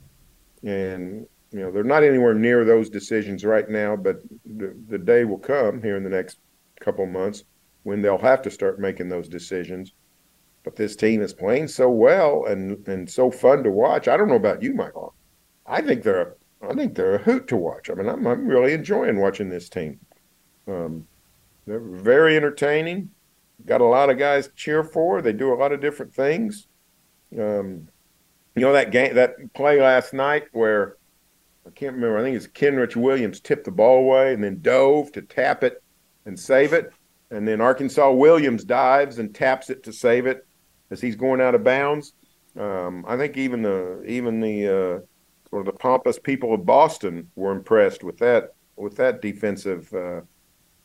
and 0.63 1.25
you 1.51 1.59
know 1.59 1.71
they're 1.71 1.83
not 1.83 2.03
anywhere 2.03 2.33
near 2.33 2.65
those 2.65 2.89
decisions 2.89 3.45
right 3.45 3.69
now. 3.69 3.95
But 3.95 4.21
the, 4.45 4.75
the 4.88 4.97
day 4.97 5.23
will 5.23 5.39
come 5.39 5.81
here 5.81 5.95
in 5.95 6.03
the 6.03 6.09
next 6.09 6.39
couple 6.81 7.05
months 7.05 7.43
when 7.83 8.01
they'll 8.01 8.17
have 8.17 8.41
to 8.43 8.51
start 8.51 8.79
making 8.79 9.09
those 9.09 9.29
decisions. 9.29 9.93
But 10.63 10.75
this 10.75 10.95
team 10.95 11.21
is 11.21 11.33
playing 11.33 11.69
so 11.69 11.89
well 11.89 12.45
and 12.45 12.85
and 12.88 13.09
so 13.09 13.31
fun 13.31 13.63
to 13.63 13.71
watch. 13.71 14.07
I 14.07 14.17
don't 14.17 14.27
know 14.27 14.35
about 14.35 14.62
you, 14.62 14.73
Michael. 14.73 15.15
I 15.65 15.81
think 15.81 16.03
they're 16.03 16.35
I 16.62 16.73
think 16.73 16.95
they're 16.95 17.15
a 17.15 17.23
hoot 17.23 17.47
to 17.47 17.55
watch. 17.55 17.89
I 17.89 17.93
mean, 17.93 18.09
I'm 18.09 18.27
I'm 18.27 18.45
really 18.45 18.73
enjoying 18.73 19.19
watching 19.19 19.49
this 19.49 19.69
team. 19.69 19.99
Um, 20.67 21.07
they're 21.65 21.79
very 21.79 22.35
entertaining. 22.35 23.12
Got 23.65 23.81
a 23.81 23.85
lot 23.85 24.09
of 24.09 24.17
guys 24.17 24.47
to 24.47 24.53
cheer 24.53 24.83
for. 24.83 25.21
They 25.21 25.33
do 25.33 25.53
a 25.53 25.55
lot 25.55 25.71
of 25.71 25.81
different 25.81 26.13
things. 26.13 26.67
Um, 27.38 27.88
you 28.56 28.62
know 28.62 28.74
that 28.74 28.92
game, 28.92 29.15
that 29.15 29.54
play 29.54 29.82
last 29.82 30.13
night 30.13 30.46
where 30.52 30.98
I 31.65 31.70
can't 31.72 31.96
remember. 31.96 32.18
I 32.18 32.24
think 32.24 32.36
it's 32.36 32.48
Kenrich 32.48 32.96
Williams 32.96 33.39
tipped 33.39 33.65
the 33.65 33.72
ball 33.72 34.00
away 34.00 34.34
and 34.34 34.44
then 34.44 34.62
dove 34.62 35.12
to 35.13 35.22
tap 35.22 35.63
it 35.63 35.84
and 36.26 36.38
save 36.39 36.74
it, 36.74 36.92
and 37.32 37.48
then 37.48 37.62
Arkansas 37.62 38.12
Williams 38.12 38.63
dives 38.63 39.20
and 39.20 39.34
taps 39.34 39.70
it 39.70 39.84
to 39.84 39.94
save 39.94 40.26
it 40.26 40.46
as 40.92 41.02
he's 41.02 41.15
going 41.15 41.42
out 41.42 41.56
of 41.56 41.63
bounds. 41.63 42.13
Um, 42.58 43.06
I 43.08 43.18
think 43.18 43.38
even 43.38 43.62
the 43.62 44.04
even 44.06 44.39
the 44.39 44.68
uh, 44.68 45.00
sort 45.50 45.68
of 45.68 45.74
the 45.74 45.80
pompous 45.80 46.20
people 46.20 46.54
of 46.54 46.65
Boston 46.65 47.30
were 47.36 47.52
impressed 47.52 48.04
with 48.04 48.18
that 48.20 48.54
with 48.76 48.96
that 48.98 49.22
defensive 49.22 49.94
uh, 49.94 50.22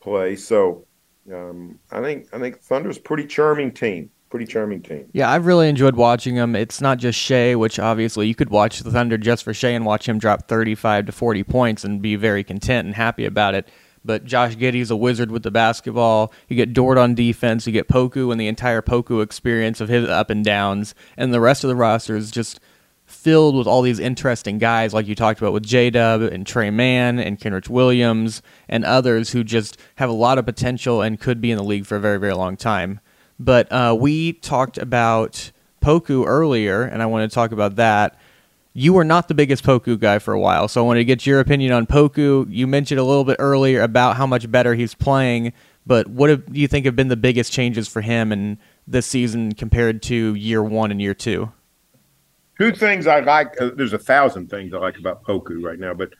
play. 0.01 0.37
So 0.37 0.87
um, 1.33 1.79
I 1.91 2.01
think 2.01 2.29
I 2.33 2.39
think 2.39 2.61
Thunder's 2.61 2.99
pretty 2.99 3.27
charming 3.27 3.73
team. 3.73 4.11
Pretty 4.35 4.51
charming 4.51 4.83
team. 4.83 5.09
Yeah, 5.13 5.31
I've 5.31 5.47
really 5.47 5.69
enjoyed 5.69 5.95
watching 5.95 6.35
them. 6.35 6.57
It's 6.57 6.81
not 6.81 6.99
just 6.99 7.17
Shai, 7.17 7.55
which 7.55 7.79
obviously 7.79 8.27
you 8.27 8.35
could 8.35 8.51
watch 8.51 8.81
the 8.81 8.91
Thunder 8.91 9.17
just 9.17 9.45
for 9.45 9.55
Shai 9.55 9.69
and 9.69 9.87
watch 9.87 10.09
him 10.09 10.19
drop 10.19 10.49
35 10.49 11.07
to 11.07 11.13
40 11.13 11.45
points 11.45 11.85
and 11.85 12.03
be 12.03 12.17
very 12.17 12.43
content 12.43 12.85
and 12.85 12.97
happy 12.97 13.27
about 13.27 13.55
it. 13.55 13.69
But 14.05 14.25
Josh 14.25 14.57
Giddey's 14.57 14.91
a 14.91 14.97
wizard 14.97 15.31
with 15.31 15.45
the 15.45 15.53
basketball. 15.53 16.33
You 16.49 16.57
get 16.57 16.73
Dort 16.73 16.99
on 16.99 17.15
defense. 17.15 17.65
You 17.65 17.73
get 17.73 17.87
Poku 17.87 18.33
and 18.33 18.41
the 18.41 18.49
entire 18.49 18.83
Poku 18.83 19.23
experience 19.23 19.81
of 19.81 19.89
his 19.89 20.09
up 20.09 20.31
and 20.31 20.45
downs. 20.45 20.97
And 21.17 21.33
the 21.33 21.39
rest 21.39 21.63
of 21.63 21.69
the 21.69 21.77
roster 21.77 22.17
is 22.17 22.33
just 22.33 22.59
filled 23.07 23.55
with 23.55 23.69
all 23.69 23.83
these 23.83 24.01
interesting 24.01 24.59
guys, 24.59 24.93
like 24.93 25.07
you 25.07 25.15
talked 25.15 25.41
about 25.41 25.53
with 25.53 25.65
J 25.65 25.91
Dub 25.91 26.23
and 26.23 26.45
Tre 26.45 26.71
Mann 26.71 27.21
and 27.21 27.39
Kenrich 27.39 27.69
Williams 27.69 28.43
and 28.69 28.85
others 28.85 29.31
who 29.31 29.45
just 29.45 29.79
have 29.95 30.11
a 30.11 30.13
lot 30.13 30.39
of 30.39 30.45
potential 30.45 31.03
and 31.03 31.21
could 31.21 31.41
be 31.41 31.53
in 31.53 31.57
the 31.57 31.63
league 31.63 31.87
for 31.87 31.95
a 31.95 32.01
very, 32.01 32.19
very 32.19 32.35
long 32.35 32.57
time. 32.57 32.99
But 33.39 33.71
uh, 33.73 33.97
we 33.99 34.35
talked 34.35 34.79
about 34.79 35.51
Poku 35.83 36.25
earlier, 36.27 36.83
and 36.83 37.03
I 37.03 37.07
want 37.07 37.31
to 37.31 37.35
talk 37.35 37.53
about 37.53 37.77
that. 37.77 38.17
you 38.75 38.93
were 38.93 39.05
not 39.05 39.29
the 39.29 39.35
biggest 39.35 39.65
Poku 39.65 39.99
guy 39.99 40.19
for 40.19 40.35
a 40.35 40.41
while, 40.41 40.67
so 40.67 40.83
I 40.83 40.85
wanted 40.85 41.01
to 41.01 41.05
get 41.05 41.25
your 41.25 41.39
opinion 41.39 41.73
on 41.73 41.87
Poku. 41.87 42.47
You 42.51 42.67
mentioned 42.67 42.99
a 42.99 43.05
little 43.05 43.25
bit 43.25 43.37
earlier 43.39 43.81
about 43.81 44.17
how 44.17 44.27
much 44.27 44.51
better 44.51 44.75
he's 44.75 44.95
playing, 44.95 45.53
but 45.87 46.09
what 46.09 46.29
have, 46.29 46.53
do 46.53 46.61
you 46.61 46.67
think 46.67 46.85
have 46.85 46.97
been 46.97 47.09
the 47.09 47.17
biggest 47.17 47.53
changes 47.53 47.87
for 47.87 48.01
him 48.01 48.33
in 48.33 48.59
this 48.87 49.07
season 49.07 49.53
compared 49.53 50.03
to 50.03 50.35
year 50.35 50.63
one 50.63 50.91
and 50.91 51.01
year 51.01 51.15
two? 51.15 51.53
Two 52.59 52.73
things 52.73 53.07
I 53.07 53.21
like. 53.21 53.61
Uh, 53.61 53.71
there's 53.77 53.93
a 53.93 53.99
thousand 53.99 54.51
things 54.51 54.75
I 54.75 54.79
like 54.79 54.99
about 54.99 55.23
Poku 55.23 55.63
right 55.63 55.79
now, 55.79 55.95
but 55.95 56.11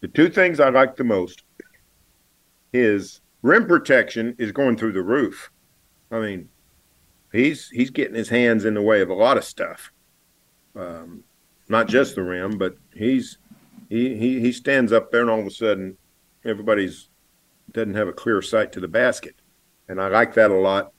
the 0.00 0.08
two 0.08 0.28
things 0.28 0.60
I 0.60 0.68
like 0.68 0.96
the 0.96 1.04
most 1.04 1.42
is 2.74 3.20
rim 3.40 3.66
protection 3.66 4.36
is 4.38 4.52
going 4.52 4.76
through 4.76 4.92
the 4.92 5.02
roof. 5.02 5.50
I 6.10 6.20
mean, 6.20 6.48
he's 7.32 7.68
he's 7.70 7.90
getting 7.90 8.14
his 8.14 8.28
hands 8.28 8.64
in 8.64 8.74
the 8.74 8.82
way 8.82 9.00
of 9.00 9.10
a 9.10 9.14
lot 9.14 9.36
of 9.36 9.44
stuff. 9.44 9.92
Um, 10.76 11.24
not 11.68 11.88
just 11.88 12.14
the 12.14 12.22
rim, 12.22 12.58
but 12.58 12.76
he's 12.94 13.38
he, 13.88 14.14
he 14.16 14.40
he 14.40 14.52
stands 14.52 14.92
up 14.92 15.10
there 15.10 15.22
and 15.22 15.30
all 15.30 15.40
of 15.40 15.46
a 15.46 15.50
sudden 15.50 15.96
everybody's 16.44 17.08
doesn't 17.72 17.94
have 17.94 18.08
a 18.08 18.12
clear 18.12 18.42
sight 18.42 18.72
to 18.72 18.80
the 18.80 18.88
basket, 18.88 19.34
and 19.88 20.00
I 20.00 20.08
like 20.08 20.34
that 20.34 20.50
a 20.50 20.54
lot. 20.54 20.92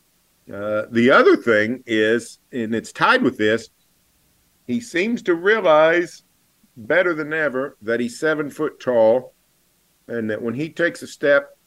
Uh, 0.52 0.84
the 0.92 1.10
other 1.12 1.38
thing 1.38 1.84
is, 1.86 2.40
and 2.52 2.76
it's 2.76 2.92
tied 2.92 3.22
with 3.22 3.38
this, 3.38 3.70
he 4.68 4.80
seems 4.80 5.22
to 5.24 5.36
realize 5.36 6.24
better 6.76 7.14
than 7.14 7.32
ever 7.32 7.78
that 7.82 8.00
he's 8.00 8.20
seven 8.20 8.50
foot 8.50 8.80
tall, 8.80 9.34
and 10.08 10.30
that 10.30 10.42
when 10.42 10.54
he 10.54 10.70
takes 10.70 11.02
a 11.02 11.08
step, 11.08 11.58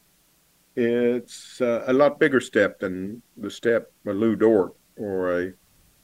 it's 0.76 1.60
uh, 1.60 1.84
a 1.86 1.92
lot 1.92 2.20
bigger 2.20 2.40
step 2.40 2.78
than 2.80 3.22
the 3.36 3.50
step 3.50 3.90
a 4.06 4.12
Lu 4.12 4.36
Dort 4.36 4.74
or 4.96 5.40
a 5.40 5.52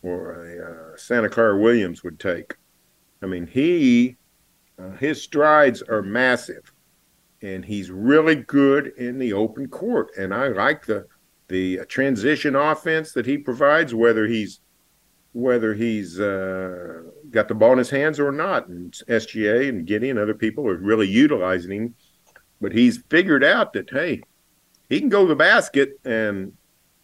or 0.03 0.45
a 0.45 0.95
uh, 0.95 0.97
Santa 0.97 1.29
Clara 1.29 1.59
Williams 1.59 2.03
would 2.03 2.19
take. 2.19 2.55
I 3.23 3.27
mean, 3.27 3.47
he 3.47 4.17
uh, 4.79 4.93
his 4.93 5.23
strides 5.23 5.83
are 5.83 6.03
massive, 6.03 6.73
and 7.43 7.65
he's 7.65 7.91
really 7.91 8.37
good 8.37 8.93
in 8.97 9.19
the 9.19 9.35
open 9.35 9.69
court. 9.69 10.11
And 10.19 10.35
I 10.35 10.49
like 10.49 10.87
the 10.87 11.07
the 11.49 11.81
transition 11.87 12.57
offense 12.57 13.13
that 13.13 13.27
he 13.27 13.37
provides, 13.37 13.95
whether 13.95 14.27
he's 14.27 14.61
whether 15.33 15.75
he's 15.75 16.19
uh, 16.19 17.03
got 17.31 17.49
the 17.49 17.55
ball 17.55 17.73
in 17.73 17.79
his 17.79 17.91
hands 17.91 18.19
or 18.19 18.33
not. 18.33 18.69
And 18.69 18.93
SGA 19.09 19.69
and 19.69 19.87
Giddey 19.87 20.11
and 20.11 20.19
other 20.19 20.35
people 20.35 20.67
are 20.67 20.77
really 20.77 21.09
utilizing 21.09 21.73
him, 21.73 21.95
but 22.61 22.73
he's 22.73 23.03
figured 23.09 23.45
out 23.45 23.75
that 23.75 23.91
hey, 23.91 24.23
he 24.89 25.01
can 25.01 25.09
go 25.09 25.23
to 25.23 25.29
the 25.29 25.37
basket, 25.37 25.99
and 26.05 26.53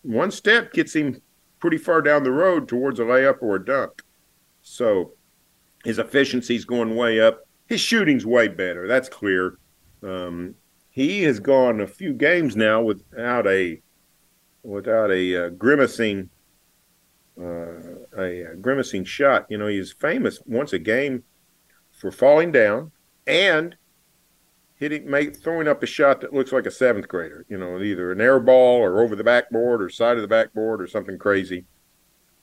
one 0.02 0.30
step 0.30 0.72
gets 0.72 0.94
him 0.94 1.20
pretty 1.58 1.78
far 1.78 2.02
down 2.02 2.22
the 2.22 2.32
road 2.32 2.68
towards 2.68 3.00
a 3.00 3.04
layup 3.04 3.42
or 3.42 3.56
a 3.56 3.64
dunk. 3.64 4.02
So 4.62 5.12
his 5.84 5.98
efficiency's 5.98 6.64
going 6.64 6.94
way 6.94 7.20
up. 7.20 7.46
His 7.66 7.80
shooting's 7.80 8.26
way 8.26 8.48
better. 8.48 8.86
That's 8.86 9.08
clear. 9.08 9.58
Um, 10.02 10.54
he 10.90 11.22
has 11.24 11.40
gone 11.40 11.80
a 11.80 11.86
few 11.86 12.12
games 12.12 12.56
now 12.56 12.82
without 12.82 13.46
a 13.46 13.80
without 14.62 15.10
a 15.10 15.46
uh, 15.46 15.48
grimacing 15.50 16.30
uh, 17.40 17.78
a, 18.16 18.52
a 18.52 18.56
grimacing 18.56 19.04
shot. 19.04 19.46
You 19.48 19.58
know, 19.58 19.66
he's 19.66 19.92
famous 19.92 20.40
once 20.46 20.72
a 20.72 20.78
game 20.78 21.24
for 21.92 22.10
falling 22.10 22.52
down 22.52 22.92
and 23.26 23.76
hitting, 24.78 25.10
make, 25.10 25.36
throwing 25.36 25.68
up 25.68 25.82
a 25.82 25.86
shot 25.86 26.20
that 26.20 26.32
looks 26.32 26.52
like 26.52 26.66
a 26.66 26.70
seventh 26.70 27.08
grader. 27.08 27.44
You 27.48 27.58
know, 27.58 27.80
either 27.80 28.12
an 28.12 28.20
air 28.20 28.40
ball 28.40 28.80
or 28.80 29.02
over 29.02 29.14
the 29.14 29.24
backboard 29.24 29.82
or 29.82 29.88
side 29.90 30.16
of 30.16 30.22
the 30.22 30.28
backboard 30.28 30.80
or 30.80 30.86
something 30.86 31.18
crazy. 31.18 31.64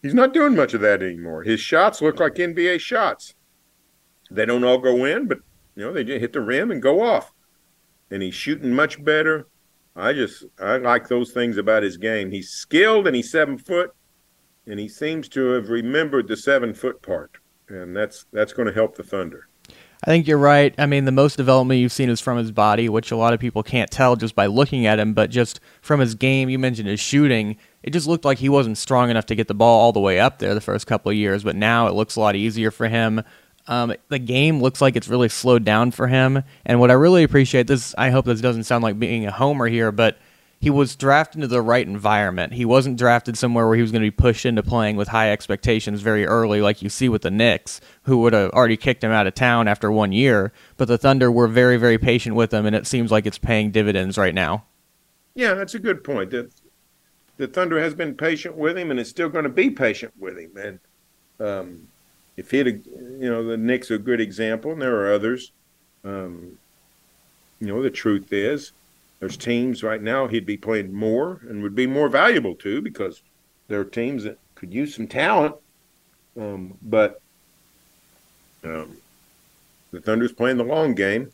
He's 0.01 0.13
not 0.13 0.33
doing 0.33 0.55
much 0.55 0.73
of 0.73 0.81
that 0.81 1.01
anymore. 1.01 1.43
His 1.43 1.59
shots 1.59 2.01
look 2.01 2.19
like 2.19 2.35
NBA 2.35 2.79
shots. 2.79 3.33
They 4.29 4.45
don't 4.45 4.63
all 4.63 4.77
go 4.77 5.05
in, 5.05 5.27
but 5.27 5.39
you 5.75 5.83
know 5.83 5.93
they 5.93 6.03
just 6.03 6.21
hit 6.21 6.33
the 6.33 6.41
rim 6.41 6.71
and 6.71 6.81
go 6.81 7.01
off. 7.01 7.31
And 8.11 8.21
he's 8.21 8.35
shooting 8.35 8.73
much 8.73 9.03
better. 9.03 9.47
I 9.95 10.13
just 10.13 10.45
I 10.59 10.77
like 10.77 11.07
those 11.07 11.31
things 11.31 11.57
about 11.57 11.83
his 11.83 11.97
game. 11.97 12.29
He's 12.31 12.49
skilled 12.49 13.07
and 13.07 13.15
he's 13.15 13.31
seven 13.31 13.57
foot, 13.57 13.91
and 14.67 14.79
he 14.79 14.89
seems 14.89 15.29
to 15.29 15.51
have 15.51 15.69
remembered 15.69 16.27
the 16.27 16.37
seven 16.37 16.73
foot 16.73 17.01
part, 17.01 17.37
and 17.69 17.95
that's 17.95 18.25
that's 18.31 18.53
going 18.53 18.67
to 18.67 18.73
help 18.73 18.95
the 18.95 19.03
Thunder. 19.03 19.47
I 20.03 20.07
think 20.07 20.27
you're 20.27 20.37
right. 20.37 20.75
I 20.77 20.85
mean, 20.85 21.05
the 21.05 21.11
most 21.11 21.35
development 21.35 21.79
you've 21.79 21.91
seen 21.91 22.09
is 22.09 22.21
from 22.21 22.37
his 22.37 22.51
body, 22.51 22.89
which 22.89 23.11
a 23.11 23.15
lot 23.15 23.33
of 23.33 23.39
people 23.39 23.63
can't 23.63 23.89
tell 23.89 24.15
just 24.15 24.35
by 24.35 24.45
looking 24.45 24.85
at 24.85 24.99
him, 24.99 25.13
but 25.13 25.29
just 25.29 25.59
from 25.81 25.99
his 25.99 26.15
game. 26.15 26.49
You 26.49 26.59
mentioned 26.59 26.87
his 26.87 26.99
shooting. 26.99 27.57
It 27.81 27.91
just 27.91 28.07
looked 28.07 28.25
like 28.25 28.37
he 28.37 28.49
wasn't 28.49 28.77
strong 28.77 29.09
enough 29.09 29.25
to 29.27 29.35
get 29.35 29.47
the 29.47 29.53
ball 29.53 29.79
all 29.79 29.93
the 29.93 29.99
way 29.99 30.19
up 30.19 30.39
there 30.39 30.53
the 30.53 30.61
first 30.61 30.85
couple 30.87 31.09
of 31.09 31.17
years, 31.17 31.43
but 31.43 31.55
now 31.55 31.87
it 31.87 31.93
looks 31.93 32.15
a 32.15 32.19
lot 32.19 32.35
easier 32.35 32.71
for 32.71 32.87
him. 32.87 33.23
Um, 33.67 33.93
the 34.09 34.19
game 34.19 34.61
looks 34.61 34.81
like 34.81 34.95
it's 34.95 35.07
really 35.07 35.29
slowed 35.29 35.65
down 35.65 35.91
for 35.91 36.07
him. 36.07 36.43
And 36.65 36.79
what 36.79 36.91
I 36.91 36.93
really 36.93 37.23
appreciate 37.23 37.67
this, 37.67 37.95
I 37.97 38.11
hope 38.11 38.25
this 38.25 38.41
doesn't 38.41 38.65
sound 38.65 38.83
like 38.83 38.99
being 38.99 39.25
a 39.25 39.31
homer 39.31 39.67
here, 39.67 39.91
but 39.91 40.19
he 40.59 40.69
was 40.69 40.95
drafted 40.95 41.37
into 41.37 41.47
the 41.47 41.61
right 41.61 41.85
environment. 41.85 42.53
He 42.53 42.65
wasn't 42.65 42.97
drafted 42.97 43.37
somewhere 43.37 43.67
where 43.67 43.75
he 43.75 43.81
was 43.81 43.91
going 43.91 44.01
to 44.01 44.07
be 44.07 44.15
pushed 44.15 44.45
into 44.45 44.63
playing 44.63 44.95
with 44.95 45.09
high 45.09 45.31
expectations 45.31 46.01
very 46.01 46.25
early, 46.25 46.61
like 46.61 46.81
you 46.81 46.89
see 46.89 47.09
with 47.09 47.21
the 47.21 47.31
Knicks, 47.31 47.81
who 48.03 48.17
would 48.19 48.33
have 48.33 48.51
already 48.51 48.77
kicked 48.77 49.03
him 49.03 49.11
out 49.11 49.27
of 49.27 49.35
town 49.35 49.67
after 49.67 49.91
one 49.91 50.11
year. 50.11 50.53
But 50.77 50.87
the 50.87 50.97
Thunder 50.97 51.31
were 51.31 51.47
very, 51.47 51.77
very 51.77 51.97
patient 51.97 52.35
with 52.35 52.53
him, 52.53 52.65
and 52.65 52.75
it 52.75 52.87
seems 52.87 53.11
like 53.11 53.25
it's 53.25 53.37
paying 53.37 53.71
dividends 53.71 54.17
right 54.17 54.33
now. 54.33 54.65
Yeah, 55.35 55.53
that's 55.53 55.75
a 55.75 55.79
good 55.79 56.03
point. 56.03 56.31
The, 56.31 56.49
the 57.37 57.47
Thunder 57.47 57.79
has 57.79 57.93
been 57.93 58.15
patient 58.15 58.55
with 58.55 58.77
him, 58.77 58.91
and 58.91 58.99
is 58.99 59.09
still 59.09 59.29
going 59.29 59.43
to 59.43 59.49
be 59.49 59.69
patient 59.69 60.13
with 60.17 60.39
him. 60.39 60.51
And 60.57 60.79
um, 61.39 61.87
if 62.37 62.51
he'd, 62.51 62.85
you 62.87 63.29
know, 63.29 63.43
the 63.43 63.57
Knicks 63.57 63.91
are 63.91 63.95
a 63.95 63.99
good 63.99 64.21
example, 64.21 64.71
and 64.71 64.81
there 64.81 64.95
are 65.01 65.13
others. 65.13 65.51
Um, 66.03 66.57
you 67.59 67.67
know, 67.67 67.83
the 67.83 67.89
truth 67.89 68.31
is 68.31 68.71
there's 69.25 69.37
teams 69.37 69.81
right 69.81 70.03
now 70.03 70.27
he'd 70.27 70.45
be 70.45 70.55
playing 70.55 70.93
more 70.93 71.41
and 71.49 71.63
would 71.63 71.73
be 71.73 71.87
more 71.87 72.09
valuable 72.09 72.53
to 72.53 72.79
because 72.79 73.23
there 73.67 73.79
are 73.79 73.83
teams 73.83 74.23
that 74.23 74.37
could 74.53 74.71
use 74.71 74.93
some 74.93 75.07
talent. 75.07 75.55
Um, 76.39 76.77
but 76.83 77.19
um, 78.63 78.97
the 79.89 79.99
Thunder's 79.99 80.31
playing 80.31 80.57
the 80.57 80.63
long 80.63 80.93
game, 80.93 81.31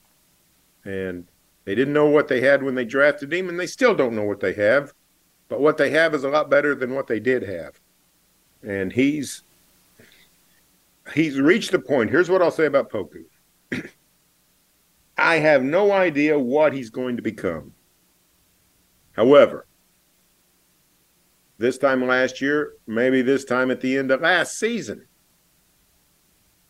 and 0.86 1.28
they 1.66 1.76
didn't 1.76 1.94
know 1.94 2.06
what 2.06 2.30
they 2.30 2.40
had 2.40 2.64
when 2.64 2.76
they 2.76 2.86
drafted 2.86 3.34
him, 3.34 3.50
and 3.50 3.60
they 3.60 3.68
still 3.68 3.94
don't 3.94 4.16
know 4.16 4.24
what 4.24 4.40
they 4.40 4.54
have. 4.54 4.94
But 5.50 5.60
what 5.60 5.76
they 5.76 5.90
have 5.90 6.16
is 6.16 6.24
a 6.24 6.30
lot 6.30 6.50
better 6.50 6.74
than 6.74 6.96
what 6.96 7.08
they 7.08 7.20
did 7.20 7.44
have, 7.44 7.78
and 8.64 8.94
he's 8.94 9.44
he's 11.14 11.38
reached 11.38 11.72
the 11.72 11.80
point. 11.80 12.10
Here's 12.10 12.30
what 12.30 12.42
I'll 12.42 12.52
say 12.52 12.68
about 12.68 12.90
Poku. 12.90 13.26
I 15.18 15.40
have 15.40 15.62
no 15.62 15.92
idea 15.92 16.40
what 16.40 16.72
he's 16.72 16.90
going 16.90 17.18
to 17.18 17.22
become. 17.22 17.74
However, 19.14 19.66
this 21.58 21.78
time 21.78 22.06
last 22.08 22.42
year, 22.42 22.74
maybe 22.88 23.22
this 23.22 23.46
time 23.46 23.72
at 23.72 23.82
the 23.82 23.98
end 23.98 24.12
of 24.12 24.22
last 24.22 24.58
season, 24.58 25.06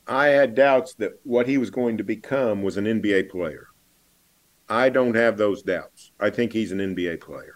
I 0.07 0.27
had 0.27 0.55
doubts 0.55 0.95
that 0.95 1.13
what 1.23 1.47
he 1.47 1.57
was 1.57 1.69
going 1.69 1.97
to 1.97 2.03
become 2.03 2.63
was 2.63 2.77
an 2.77 2.85
NBA 2.85 3.29
player. 3.29 3.67
I 4.67 4.89
don't 4.89 5.15
have 5.15 5.37
those 5.37 5.61
doubts. 5.61 6.11
I 6.19 6.29
think 6.29 6.51
he's 6.51 6.71
an 6.71 6.79
NBA 6.79 7.21
player. 7.21 7.55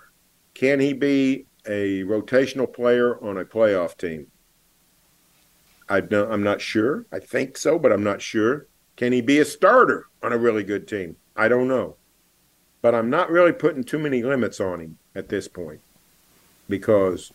Can 0.53 0.79
he 0.79 0.93
be 0.93 1.47
a 1.65 2.03
rotational 2.03 2.71
player 2.71 3.21
on 3.23 3.37
a 3.37 3.45
playoff 3.45 3.97
team? 3.97 4.27
I 5.89 5.97
am 5.99 6.43
not 6.43 6.61
sure. 6.61 7.05
I 7.11 7.19
think 7.19 7.57
so, 7.57 7.77
but 7.77 7.91
I'm 7.91 8.03
not 8.03 8.21
sure. 8.21 8.67
Can 8.95 9.11
he 9.11 9.21
be 9.21 9.39
a 9.39 9.45
starter 9.45 10.05
on 10.23 10.31
a 10.31 10.37
really 10.37 10.63
good 10.63 10.87
team? 10.87 11.17
I 11.35 11.47
don't 11.47 11.67
know 11.67 11.97
but 12.85 12.93
I'm 12.93 13.09
not 13.09 13.31
really 13.31 13.51
putting 13.51 13.83
too 13.83 13.97
many 13.97 14.21
limits 14.21 14.59
on 14.59 14.79
him 14.79 14.99
at 15.15 15.27
this 15.27 15.47
point 15.47 15.81
because 16.69 17.33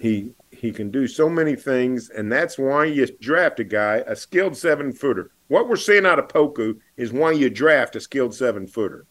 he 0.00 0.32
he 0.50 0.72
can 0.72 0.90
do 0.90 1.06
so 1.06 1.28
many 1.28 1.54
things, 1.54 2.10
and 2.10 2.32
that's 2.32 2.58
why 2.58 2.86
you 2.86 3.06
draft 3.20 3.60
a 3.60 3.64
guy, 3.64 4.02
a 4.08 4.16
skilled 4.16 4.56
seven 4.56 4.92
footer. 4.92 5.30
What 5.46 5.68
we're 5.68 5.76
seeing 5.76 6.06
out 6.06 6.18
of 6.18 6.26
Poku 6.26 6.80
is 6.96 7.12
why 7.12 7.30
you 7.30 7.50
draft 7.50 7.94
a 7.94 8.00
skilled 8.00 8.34
seven 8.34 8.66
footer. 8.66 9.06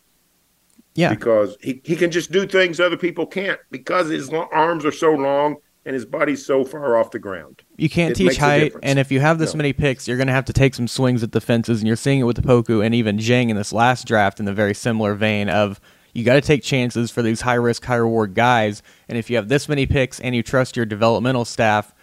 Yeah, 0.95 1.11
because 1.11 1.55
he, 1.61 1.79
he 1.85 1.95
can 1.95 2.11
just 2.11 2.29
do 2.29 2.45
things 2.45 2.81
other 2.81 2.97
people 2.97 3.25
can't 3.25 3.61
because 3.71 4.09
his 4.09 4.29
arms 4.33 4.83
are 4.83 4.91
so 4.91 5.13
long 5.13 5.55
and 5.85 5.93
his 5.93 6.05
body's 6.05 6.45
so 6.45 6.63
far 6.63 6.97
off 6.97 7.11
the 7.11 7.19
ground. 7.19 7.63
You 7.77 7.89
can't 7.89 8.11
it 8.11 8.15
teach 8.15 8.37
height, 8.37 8.73
and 8.83 8.99
if 8.99 9.11
you 9.11 9.19
have 9.19 9.39
this 9.39 9.53
no. 9.53 9.57
many 9.57 9.73
picks, 9.73 10.07
you're 10.07 10.17
going 10.17 10.27
to 10.27 10.33
have 10.33 10.45
to 10.45 10.53
take 10.53 10.75
some 10.75 10.87
swings 10.87 11.23
at 11.23 11.31
the 11.31 11.41
fences, 11.41 11.79
and 11.79 11.87
you're 11.87 11.95
seeing 11.95 12.19
it 12.19 12.23
with 12.23 12.35
the 12.35 12.41
Poku 12.41 12.85
and 12.85 12.93
even 12.93 13.17
Dieng 13.17 13.49
in 13.49 13.55
this 13.55 13.73
last 13.73 14.05
draft 14.05 14.39
in 14.39 14.45
the 14.45 14.53
very 14.53 14.73
similar 14.73 15.15
vein 15.15 15.49
of 15.49 15.79
you 16.13 16.23
got 16.23 16.35
to 16.35 16.41
take 16.41 16.63
chances 16.63 17.11
for 17.11 17.21
these 17.21 17.41
high 17.41 17.55
risk, 17.55 17.85
high 17.85 17.95
reward 17.95 18.33
guys, 18.33 18.83
and 19.07 19.17
if 19.17 19.29
you 19.29 19.35
have 19.35 19.47
this 19.47 19.69
many 19.69 19.85
picks 19.85 20.19
and 20.19 20.35
you 20.35 20.43
trust 20.43 20.75
your 20.75 20.85
developmental 20.85 21.45
staff, 21.45 21.93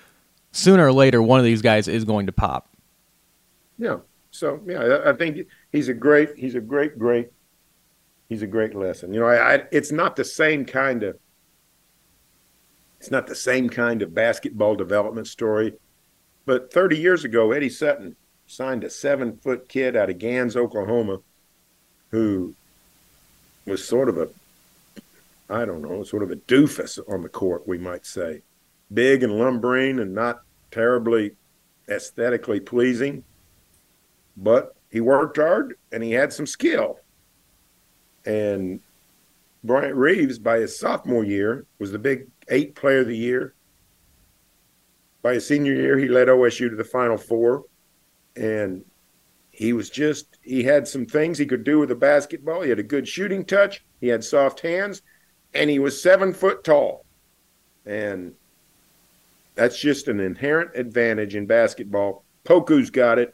sooner 0.52 0.86
or 0.86 0.92
later 0.92 1.20
one 1.22 1.38
of 1.38 1.44
these 1.44 1.62
guys 1.62 1.88
is 1.88 2.04
going 2.04 2.26
to 2.26 2.32
pop. 2.32 2.68
Yeah. 3.78 3.98
So 4.30 4.60
yeah, 4.66 5.00
I 5.04 5.12
think 5.12 5.46
he's 5.72 5.88
a 5.88 5.94
great, 5.94 6.36
he's 6.36 6.54
a 6.54 6.60
great, 6.60 6.98
great, 6.98 7.30
he's 8.28 8.42
a 8.42 8.46
great 8.46 8.74
lesson. 8.74 9.12
You 9.12 9.20
know, 9.20 9.26
I, 9.26 9.54
I 9.54 9.62
it's 9.72 9.92
not 9.92 10.16
the 10.16 10.24
same 10.24 10.64
kind 10.64 11.02
of 11.02 11.18
it's 12.98 13.10
not 13.10 13.26
the 13.26 13.34
same 13.34 13.68
kind 13.68 14.02
of 14.02 14.14
basketball 14.14 14.74
development 14.74 15.26
story. 15.26 15.74
But 16.44 16.72
30 16.72 16.98
years 16.98 17.24
ago, 17.24 17.52
Eddie 17.52 17.68
Sutton 17.68 18.16
signed 18.46 18.84
a 18.84 18.90
seven 18.90 19.36
foot 19.36 19.68
kid 19.68 19.96
out 19.96 20.10
of 20.10 20.18
Gans, 20.18 20.56
Oklahoma, 20.56 21.18
who 22.10 22.54
was 23.66 23.84
sort 23.84 24.08
of 24.08 24.18
a, 24.18 24.28
I 25.50 25.64
don't 25.64 25.82
know, 25.82 26.04
sort 26.04 26.22
of 26.22 26.30
a 26.30 26.36
doofus 26.36 26.98
on 27.12 27.22
the 27.22 27.28
court, 27.28 27.66
we 27.66 27.78
might 27.78 28.06
say. 28.06 28.42
Big 28.92 29.22
and 29.22 29.38
lumbering 29.38 29.98
and 29.98 30.14
not 30.14 30.42
terribly 30.70 31.32
aesthetically 31.88 32.60
pleasing, 32.60 33.24
but 34.36 34.74
he 34.90 35.00
worked 35.00 35.36
hard 35.36 35.76
and 35.90 36.02
he 36.02 36.12
had 36.12 36.32
some 36.32 36.46
skill. 36.46 37.00
And 38.24 38.80
Bryant 39.64 39.96
Reeves, 39.96 40.38
by 40.38 40.58
his 40.58 40.78
sophomore 40.78 41.24
year, 41.24 41.64
was 41.78 41.90
the 41.90 41.98
big 41.98 42.28
eight 42.48 42.74
player 42.74 43.00
of 43.00 43.08
the 43.08 43.16
year. 43.16 43.54
By 45.22 45.34
his 45.34 45.46
senior 45.46 45.74
year, 45.74 45.98
he 45.98 46.08
led 46.08 46.28
OSU 46.28 46.70
to 46.70 46.76
the 46.76 46.84
Final 46.84 47.16
Four. 47.16 47.64
And 48.36 48.84
he 49.50 49.72
was 49.72 49.90
just, 49.90 50.38
he 50.42 50.62
had 50.62 50.86
some 50.86 51.06
things 51.06 51.38
he 51.38 51.46
could 51.46 51.64
do 51.64 51.78
with 51.78 51.88
the 51.88 51.94
basketball. 51.94 52.62
He 52.62 52.68
had 52.68 52.78
a 52.78 52.84
good 52.84 53.08
shooting 53.08 53.44
touch, 53.44 53.84
he 54.00 54.08
had 54.08 54.22
soft 54.22 54.60
hands, 54.60 55.02
and 55.54 55.70
he 55.70 55.78
was 55.78 56.00
seven 56.00 56.32
foot 56.34 56.62
tall. 56.62 57.04
And 57.86 58.34
that's 59.54 59.78
just 59.78 60.08
an 60.08 60.20
inherent 60.20 60.72
advantage 60.74 61.34
in 61.34 61.46
basketball. 61.46 62.24
Poku's 62.44 62.90
got 62.90 63.18
it. 63.18 63.32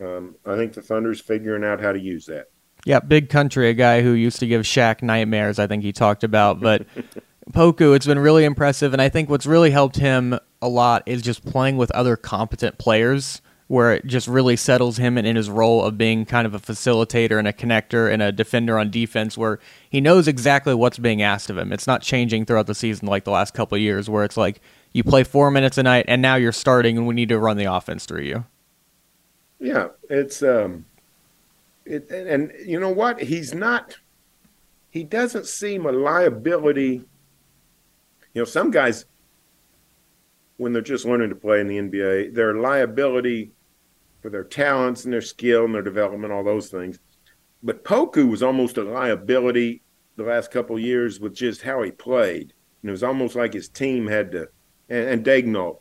Um, 0.00 0.36
I 0.46 0.56
think 0.56 0.72
the 0.72 0.82
Thunder's 0.82 1.20
figuring 1.20 1.64
out 1.64 1.80
how 1.80 1.92
to 1.92 2.00
use 2.00 2.24
that. 2.26 2.46
Yeah, 2.84 3.00
big 3.00 3.28
country, 3.28 3.68
a 3.68 3.74
guy 3.74 4.02
who 4.02 4.12
used 4.12 4.40
to 4.40 4.46
give 4.46 4.62
Shaq 4.62 5.02
nightmares, 5.02 5.58
I 5.58 5.66
think 5.66 5.82
he 5.82 5.92
talked 5.92 6.24
about. 6.24 6.60
But 6.60 6.86
Poku, 7.52 7.94
it's 7.94 8.06
been 8.06 8.18
really 8.18 8.44
impressive. 8.44 8.92
And 8.92 9.00
I 9.00 9.08
think 9.08 9.28
what's 9.28 9.46
really 9.46 9.70
helped 9.70 9.96
him 9.96 10.38
a 10.60 10.68
lot 10.68 11.02
is 11.06 11.22
just 11.22 11.44
playing 11.44 11.76
with 11.76 11.90
other 11.92 12.16
competent 12.16 12.78
players 12.78 13.40
where 13.68 13.92
it 13.92 14.06
just 14.06 14.26
really 14.26 14.56
settles 14.56 14.96
him 14.96 15.18
in, 15.18 15.26
in 15.26 15.36
his 15.36 15.50
role 15.50 15.84
of 15.84 15.98
being 15.98 16.24
kind 16.24 16.46
of 16.46 16.54
a 16.54 16.58
facilitator 16.58 17.38
and 17.38 17.46
a 17.46 17.52
connector 17.52 18.10
and 18.10 18.22
a 18.22 18.32
defender 18.32 18.78
on 18.78 18.90
defense 18.90 19.36
where 19.36 19.58
he 19.90 20.00
knows 20.00 20.26
exactly 20.26 20.74
what's 20.74 20.98
being 20.98 21.20
asked 21.20 21.50
of 21.50 21.58
him. 21.58 21.72
It's 21.72 21.86
not 21.86 22.00
changing 22.00 22.46
throughout 22.46 22.66
the 22.66 22.74
season 22.74 23.08
like 23.08 23.24
the 23.24 23.30
last 23.30 23.52
couple 23.52 23.76
years 23.76 24.08
where 24.08 24.24
it's 24.24 24.38
like 24.38 24.62
you 24.92 25.04
play 25.04 25.22
four 25.22 25.50
minutes 25.50 25.76
a 25.76 25.82
night 25.82 26.06
and 26.08 26.22
now 26.22 26.36
you're 26.36 26.50
starting 26.50 26.96
and 26.96 27.06
we 27.06 27.14
need 27.14 27.28
to 27.28 27.38
run 27.38 27.58
the 27.58 27.66
offense 27.66 28.06
through 28.06 28.22
you. 28.22 28.46
Yeah, 29.60 29.88
it's 30.08 30.42
um, 30.42 30.86
it, 31.84 32.10
and 32.10 32.52
you 32.64 32.78
know 32.80 32.90
what? 32.90 33.20
He's 33.20 33.52
not. 33.52 33.98
He 34.90 35.04
doesn't 35.04 35.46
seem 35.46 35.84
a 35.84 35.92
liability. 35.92 37.04
You 38.38 38.42
know, 38.42 38.46
some 38.50 38.70
guys, 38.70 39.04
when 40.58 40.72
they're 40.72 40.80
just 40.80 41.04
learning 41.04 41.30
to 41.30 41.34
play 41.34 41.60
in 41.60 41.66
the 41.66 41.78
NBA, 41.78 42.34
they're 42.36 42.54
liability 42.54 43.50
for 44.22 44.30
their 44.30 44.44
talents 44.44 45.02
and 45.02 45.12
their 45.12 45.20
skill 45.20 45.64
and 45.64 45.74
their 45.74 45.82
development, 45.82 46.32
all 46.32 46.44
those 46.44 46.68
things. 46.68 47.00
But 47.64 47.82
Poku 47.82 48.30
was 48.30 48.44
almost 48.44 48.76
a 48.76 48.84
liability 48.84 49.82
the 50.14 50.22
last 50.22 50.52
couple 50.52 50.78
years 50.78 51.18
with 51.18 51.34
just 51.34 51.62
how 51.62 51.82
he 51.82 51.90
played. 51.90 52.52
And 52.82 52.90
it 52.90 52.92
was 52.92 53.02
almost 53.02 53.34
like 53.34 53.54
his 53.54 53.68
team 53.68 54.06
had 54.06 54.30
to, 54.30 54.46
and, 54.88 55.08
and 55.08 55.24
Daigneault 55.24 55.80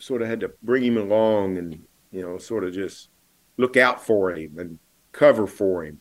sort 0.00 0.22
of 0.22 0.26
had 0.26 0.40
to 0.40 0.50
bring 0.64 0.82
him 0.82 0.96
along 0.96 1.58
and 1.58 1.80
you 2.10 2.22
know, 2.22 2.38
sort 2.38 2.64
of 2.64 2.74
just 2.74 3.08
look 3.56 3.76
out 3.76 4.04
for 4.04 4.32
him 4.32 4.58
and 4.58 4.80
cover 5.12 5.46
for 5.46 5.84
him 5.84 6.00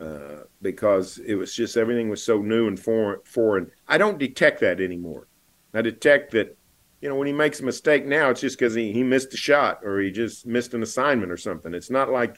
uh, 0.00 0.44
because 0.62 1.18
it 1.18 1.34
was 1.34 1.54
just 1.54 1.76
everything 1.76 2.08
was 2.08 2.22
so 2.22 2.40
new 2.40 2.68
and 2.68 2.78
foreign. 2.78 3.20
foreign. 3.24 3.70
I 3.88 3.98
don't 3.98 4.18
detect 4.18 4.60
that 4.60 4.80
anymore. 4.80 5.26
I 5.74 5.82
detect 5.82 6.32
that, 6.32 6.56
you 7.00 7.08
know, 7.08 7.16
when 7.16 7.26
he 7.26 7.32
makes 7.32 7.60
a 7.60 7.64
mistake 7.64 8.06
now, 8.06 8.30
it's 8.30 8.40
just 8.40 8.58
because 8.58 8.74
he, 8.74 8.92
he 8.92 9.02
missed 9.02 9.34
a 9.34 9.36
shot 9.36 9.80
or 9.84 10.00
he 10.00 10.10
just 10.10 10.46
missed 10.46 10.74
an 10.74 10.82
assignment 10.82 11.30
or 11.30 11.36
something. 11.36 11.74
It's 11.74 11.90
not 11.90 12.10
like 12.10 12.36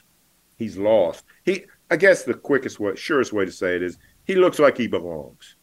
he's 0.56 0.76
lost. 0.76 1.24
He, 1.44 1.64
I 1.90 1.96
guess 1.96 2.24
the 2.24 2.34
quickest 2.34 2.80
way, 2.80 2.94
surest 2.96 3.32
way 3.32 3.44
to 3.44 3.52
say 3.52 3.76
it 3.76 3.82
is 3.82 3.98
he 4.24 4.34
looks 4.34 4.58
like 4.58 4.76
he 4.76 4.86
belongs. 4.86 5.56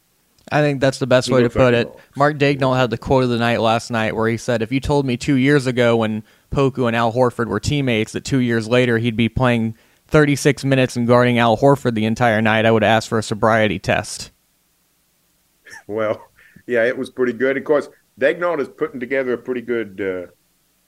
I 0.52 0.62
think 0.62 0.80
that's 0.80 1.00
the 1.00 1.08
best 1.08 1.28
He 1.28 1.34
way 1.34 1.40
to 1.40 1.46
looks 1.46 1.56
like 1.56 1.66
put 1.66 1.74
it. 1.74 1.94
Mark 2.16 2.38
Daigneault 2.38 2.78
had 2.78 2.90
the 2.90 2.98
quote 2.98 3.24
of 3.24 3.30
the 3.30 3.38
night 3.38 3.60
last 3.60 3.92
night 3.92 4.16
where 4.16 4.30
he 4.30 4.38
said, 4.38 4.62
"If 4.62 4.72
you 4.72 4.80
told 4.80 5.06
me 5.06 5.18
two 5.18 5.36
years 5.36 5.68
ago 5.68 5.98
when 5.98 6.24
Poku 6.52 6.88
and 6.88 6.96
Al 6.96 7.12
Horford 7.12 7.48
were 7.48 7.60
teammates 7.60 8.14
that 8.14 8.24
two 8.24 8.40
years 8.40 8.68
later 8.68 8.98
he'd 8.98 9.18
be 9.18 9.30
playing 9.30 9.76
36 10.08 10.64
minutes 10.66 10.96
and 10.96 11.08
guarding 11.08 11.38
Al 11.38 11.58
Horford 11.58 11.94
the 11.94 12.06
entire 12.06 12.42
night, 12.42 12.66
I 12.66 12.72
would 12.72 12.84
ask 12.84 13.10
for 13.10 13.18
a 13.18 13.24
sobriety 13.24 13.80
test." 13.80 14.32
Well, 15.88 16.30
yeah, 16.66 16.84
it 16.84 16.98
was 16.98 17.10
pretty 17.10 17.34
good. 17.34 17.58
Of 17.58 17.64
course, 17.64 17.90
Daigneault 18.20 18.60
is 18.60 18.70
putting 18.70 19.00
together 19.00 19.34
a 19.34 19.38
pretty 19.38 19.62
good, 19.62 20.02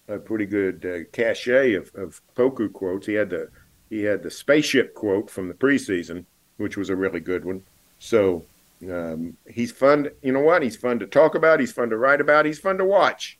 uh, 0.09 0.13
a 0.13 0.19
pretty 0.19 0.45
good 0.45 0.85
uh, 0.85 1.09
cachet 1.11 1.73
of, 1.73 1.91
of 1.95 2.21
Poku 2.35 2.71
quotes. 2.71 3.07
He 3.07 3.13
had 3.13 3.29
the 3.29 3.49
he 3.89 4.03
had 4.03 4.21
the 4.21 4.29
spaceship 4.29 4.93
quote 4.93 5.29
from 5.29 5.47
the 5.47 5.53
preseason, 5.53 6.25
which 6.57 6.77
was 6.77 6.89
a 6.89 6.95
really 6.95 7.19
good 7.19 7.43
one. 7.43 7.63
So 7.97 8.45
um, 8.89 9.35
he's 9.47 9.71
fun. 9.71 10.09
You 10.21 10.31
know 10.31 10.41
what? 10.41 10.61
He's 10.61 10.75
fun 10.75 10.99
to 10.99 11.07
talk 11.07 11.33
about. 11.35 11.59
He's 11.59 11.71
fun 11.71 11.89
to 11.89 11.97
write 11.97 12.21
about. 12.21 12.45
He's 12.45 12.59
fun 12.59 12.77
to 12.77 12.85
watch. 12.85 13.38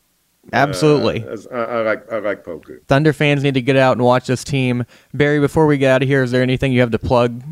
Absolutely. 0.52 1.26
Uh, 1.26 1.38
I, 1.52 1.64
I 1.64 1.82
like 1.82 2.12
I 2.12 2.20
like 2.20 2.44
Poku. 2.44 2.84
Thunder 2.88 3.14
fans 3.14 3.44
need 3.44 3.54
to 3.54 3.62
get 3.62 3.76
out 3.76 3.98
and 3.98 4.06
watch 4.06 4.28
this 4.28 4.44
team. 4.44 4.86
Barry, 5.14 5.40
before 5.40 5.68
we 5.68 5.78
get 5.78 5.92
out 5.92 6.04
of 6.04 6.08
here, 6.08 6.24
is 6.24 6.32
there 6.32 6.42
anything 6.42 6.72
you 6.72 6.82
have 6.82 6.92
to 6.92 7.00
plug? 7.00 7.44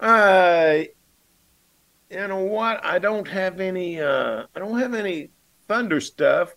I, 0.00 0.90
you 2.10 2.26
know 2.28 2.44
what? 2.44 2.84
I 2.84 2.98
don't 2.98 3.28
have 3.28 3.60
any. 3.60 4.00
Uh, 4.00 4.44
I 4.54 4.58
don't 4.58 4.78
have 4.78 4.94
any 4.94 5.30
Thunder 5.68 6.00
stuff 6.00 6.54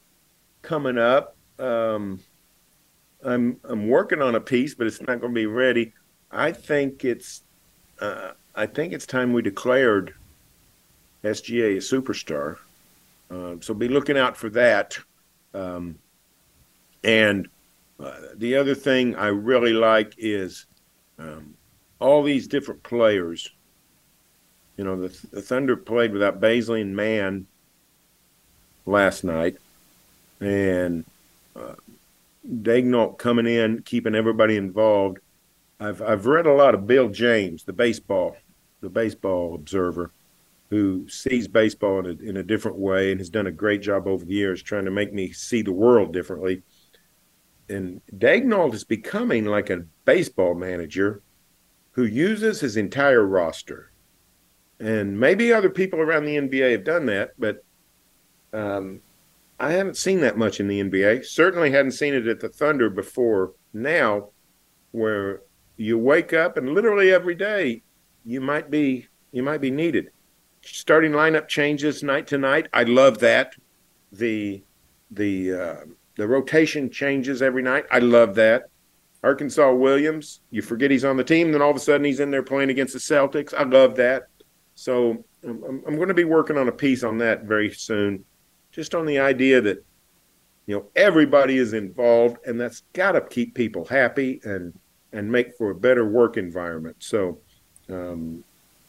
coming 0.61 0.97
up. 0.97 1.35
Um, 1.59 2.19
I'm 3.23 3.57
I'm 3.63 3.87
working 3.87 4.21
on 4.21 4.35
a 4.35 4.41
piece, 4.41 4.75
but 4.75 4.87
it's 4.87 4.99
not 5.01 5.21
going 5.21 5.33
to 5.33 5.39
be 5.39 5.45
ready. 5.45 5.93
I 6.31 6.51
think 6.51 7.05
it's. 7.05 7.43
Uh, 7.99 8.31
I 8.55 8.65
think 8.65 8.93
it's 8.93 9.05
time 9.05 9.33
we 9.33 9.41
declared 9.41 10.13
SGA 11.23 11.77
a 11.77 11.79
superstar. 11.79 12.57
Um, 13.29 13.61
so 13.61 13.73
be 13.73 13.87
looking 13.87 14.17
out 14.17 14.35
for 14.35 14.49
that. 14.49 14.97
Um, 15.53 15.99
and 17.03 17.47
uh, 17.99 18.19
the 18.35 18.55
other 18.55 18.75
thing 18.75 19.15
I 19.15 19.27
really 19.27 19.73
like 19.73 20.15
is 20.17 20.65
um, 21.19 21.55
all 21.99 22.23
these 22.23 22.47
different 22.47 22.83
players. 22.83 23.49
You 24.77 24.83
know, 24.83 24.99
the, 24.99 25.27
the 25.31 25.41
Thunder 25.41 25.77
played 25.77 26.11
without 26.11 26.41
Bazley 26.41 26.81
and 26.81 26.95
Mann 26.95 27.47
last 28.85 29.23
night, 29.23 29.57
and 30.39 31.05
uh, 31.55 31.75
Daigneault 32.47 33.17
coming 33.17 33.45
in, 33.45 33.83
keeping 33.83 34.15
everybody 34.15 34.57
involved. 34.57 35.19
I've 35.79 36.01
I've 36.01 36.25
read 36.25 36.45
a 36.45 36.53
lot 36.53 36.73
of 36.73 36.87
Bill 36.87 37.09
James, 37.09 37.63
the 37.63 37.73
baseball, 37.73 38.35
the 38.81 38.89
baseball 38.89 39.53
observer, 39.53 40.11
who 40.69 41.07
sees 41.07 41.47
baseball 41.47 41.99
in 41.99 42.05
a, 42.05 42.29
in 42.29 42.37
a 42.37 42.43
different 42.43 42.77
way 42.77 43.11
and 43.11 43.19
has 43.19 43.29
done 43.29 43.47
a 43.47 43.51
great 43.51 43.81
job 43.81 44.07
over 44.07 44.25
the 44.25 44.33
years 44.33 44.61
trying 44.61 44.85
to 44.85 44.91
make 44.91 45.13
me 45.13 45.31
see 45.31 45.61
the 45.61 45.71
world 45.71 46.13
differently. 46.13 46.63
And 47.69 48.01
Daigneault 48.17 48.73
is 48.73 48.83
becoming 48.83 49.45
like 49.45 49.69
a 49.69 49.85
baseball 50.05 50.55
manager 50.55 51.21
who 51.91 52.05
uses 52.05 52.59
his 52.59 52.75
entire 52.75 53.25
roster. 53.25 53.91
And 54.79 55.19
maybe 55.19 55.53
other 55.53 55.69
people 55.69 55.99
around 55.99 56.25
the 56.25 56.37
NBA 56.37 56.71
have 56.71 56.83
done 56.83 57.05
that, 57.05 57.33
but 57.37 57.63
um, 58.51 59.01
I 59.59 59.71
haven't 59.71 59.97
seen 59.97 60.21
that 60.21 60.37
much 60.37 60.59
in 60.59 60.67
the 60.67 60.81
NBA. 60.81 61.25
Certainly 61.25 61.71
hadn't 61.71 61.91
seen 61.91 62.13
it 62.13 62.27
at 62.27 62.39
the 62.39 62.49
Thunder 62.49 62.89
before 62.89 63.53
now, 63.73 64.29
where 64.91 65.41
you 65.77 65.97
wake 65.97 66.33
up 66.33 66.57
and 66.57 66.73
literally 66.73 67.11
every 67.11 67.35
day 67.35 67.81
you 68.25 68.39
might 68.39 68.69
be 68.69 69.07
you 69.31 69.41
might 69.41 69.61
be 69.61 69.71
needed. 69.71 70.11
Starting 70.65 71.11
lineup 71.11 71.47
changes 71.47 72.03
night 72.03 72.27
to 72.27 72.37
night. 72.37 72.67
I 72.73 72.83
love 72.83 73.19
that. 73.19 73.55
The 74.11 74.63
the 75.11 75.53
uh, 75.53 75.75
the 76.15 76.27
rotation 76.27 76.89
changes 76.89 77.41
every 77.41 77.61
night. 77.61 77.85
I 77.91 77.99
love 77.99 78.35
that. 78.35 78.69
Arkansas 79.23 79.73
Williams, 79.73 80.41
you 80.51 80.61
forget 80.61 80.91
he's 80.91 81.05
on 81.05 81.15
the 81.15 81.23
team, 81.23 81.51
then 81.51 81.61
all 81.61 81.69
of 81.69 81.77
a 81.77 81.79
sudden 81.79 82.03
he's 82.03 82.19
in 82.19 82.29
there 82.29 82.43
playing 82.43 82.69
against 82.69 82.93
the 82.93 82.99
Celtics. 82.99 83.53
I 83.53 83.63
love 83.63 83.95
that. 83.95 84.23
So 84.75 85.23
I'm, 85.43 85.83
I'm 85.87 85.95
going 85.95 86.09
to 86.09 86.13
be 86.13 86.25
working 86.25 86.57
on 86.57 86.67
a 86.67 86.73
piece 86.73 87.03
on 87.03 87.17
that 87.19 87.43
very 87.43 87.71
soon, 87.71 88.25
just 88.71 88.93
on 88.95 89.05
the 89.05 89.19
idea 89.19 89.61
that 89.61 89.83
you 90.65 90.75
know 90.75 90.85
everybody 90.95 91.57
is 91.57 91.73
involved, 91.73 92.37
and 92.45 92.59
that's 92.59 92.83
got 92.93 93.13
to 93.13 93.21
keep 93.21 93.55
people 93.55 93.85
happy 93.85 94.41
and 94.43 94.73
and 95.13 95.31
make 95.31 95.55
for 95.57 95.71
a 95.71 95.75
better 95.75 96.07
work 96.07 96.37
environment. 96.37 96.97
So 96.99 97.39
um, 97.89 98.43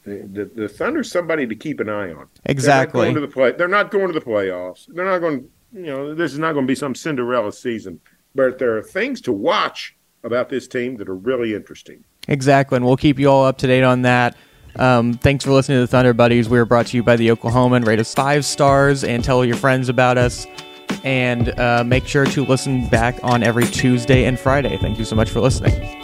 the 0.04 0.50
the 0.54 0.68
Thunder's 0.68 1.10
somebody 1.10 1.46
to 1.46 1.54
keep 1.54 1.80
an 1.80 1.88
eye 1.88 2.12
on. 2.12 2.28
Exactly. 2.44 3.00
They're 3.00 3.08
not 3.08 3.14
going 3.14 3.14
to 3.14 3.20
the 3.20 3.32
play. 3.32 3.52
They're 3.52 3.68
not 3.68 3.90
going 3.90 4.06
to 4.08 4.12
the 4.12 4.24
playoffs. 4.24 4.86
They're 4.88 5.04
not 5.04 5.18
going. 5.18 5.48
You 5.72 5.86
know, 5.86 6.14
this 6.14 6.32
is 6.32 6.38
not 6.38 6.52
going 6.52 6.66
to 6.66 6.70
be 6.70 6.76
some 6.76 6.94
Cinderella 6.94 7.52
season, 7.52 8.00
but 8.34 8.58
there 8.58 8.76
are 8.76 8.82
things 8.82 9.20
to 9.22 9.32
watch 9.32 9.96
about 10.22 10.48
this 10.48 10.68
team 10.68 10.96
that 10.98 11.08
are 11.08 11.16
really 11.16 11.54
interesting. 11.54 12.04
Exactly, 12.28 12.76
and 12.76 12.84
we'll 12.84 12.96
keep 12.96 13.18
you 13.18 13.28
all 13.28 13.44
up 13.44 13.58
to 13.58 13.66
date 13.66 13.82
on 13.82 14.02
that. 14.02 14.36
Um, 14.76 15.14
thanks 15.14 15.44
for 15.44 15.52
listening 15.52 15.76
to 15.76 15.80
the 15.82 15.86
Thunder 15.86 16.12
Buddies. 16.12 16.48
We 16.48 16.58
are 16.58 16.64
brought 16.64 16.86
to 16.88 16.96
you 16.96 17.02
by 17.02 17.16
the 17.16 17.28
Oklahoman. 17.28 17.86
Rate 17.86 18.00
us 18.00 18.14
five 18.14 18.44
stars 18.44 19.04
and 19.04 19.22
tell 19.22 19.44
your 19.44 19.56
friends 19.56 19.88
about 19.88 20.18
us. 20.18 20.46
And 21.02 21.58
uh, 21.58 21.84
make 21.84 22.06
sure 22.06 22.24
to 22.24 22.44
listen 22.44 22.88
back 22.88 23.18
on 23.22 23.42
every 23.42 23.66
Tuesday 23.66 24.24
and 24.24 24.38
Friday. 24.38 24.76
Thank 24.78 24.98
you 24.98 25.04
so 25.04 25.16
much 25.16 25.30
for 25.30 25.40
listening. 25.40 26.03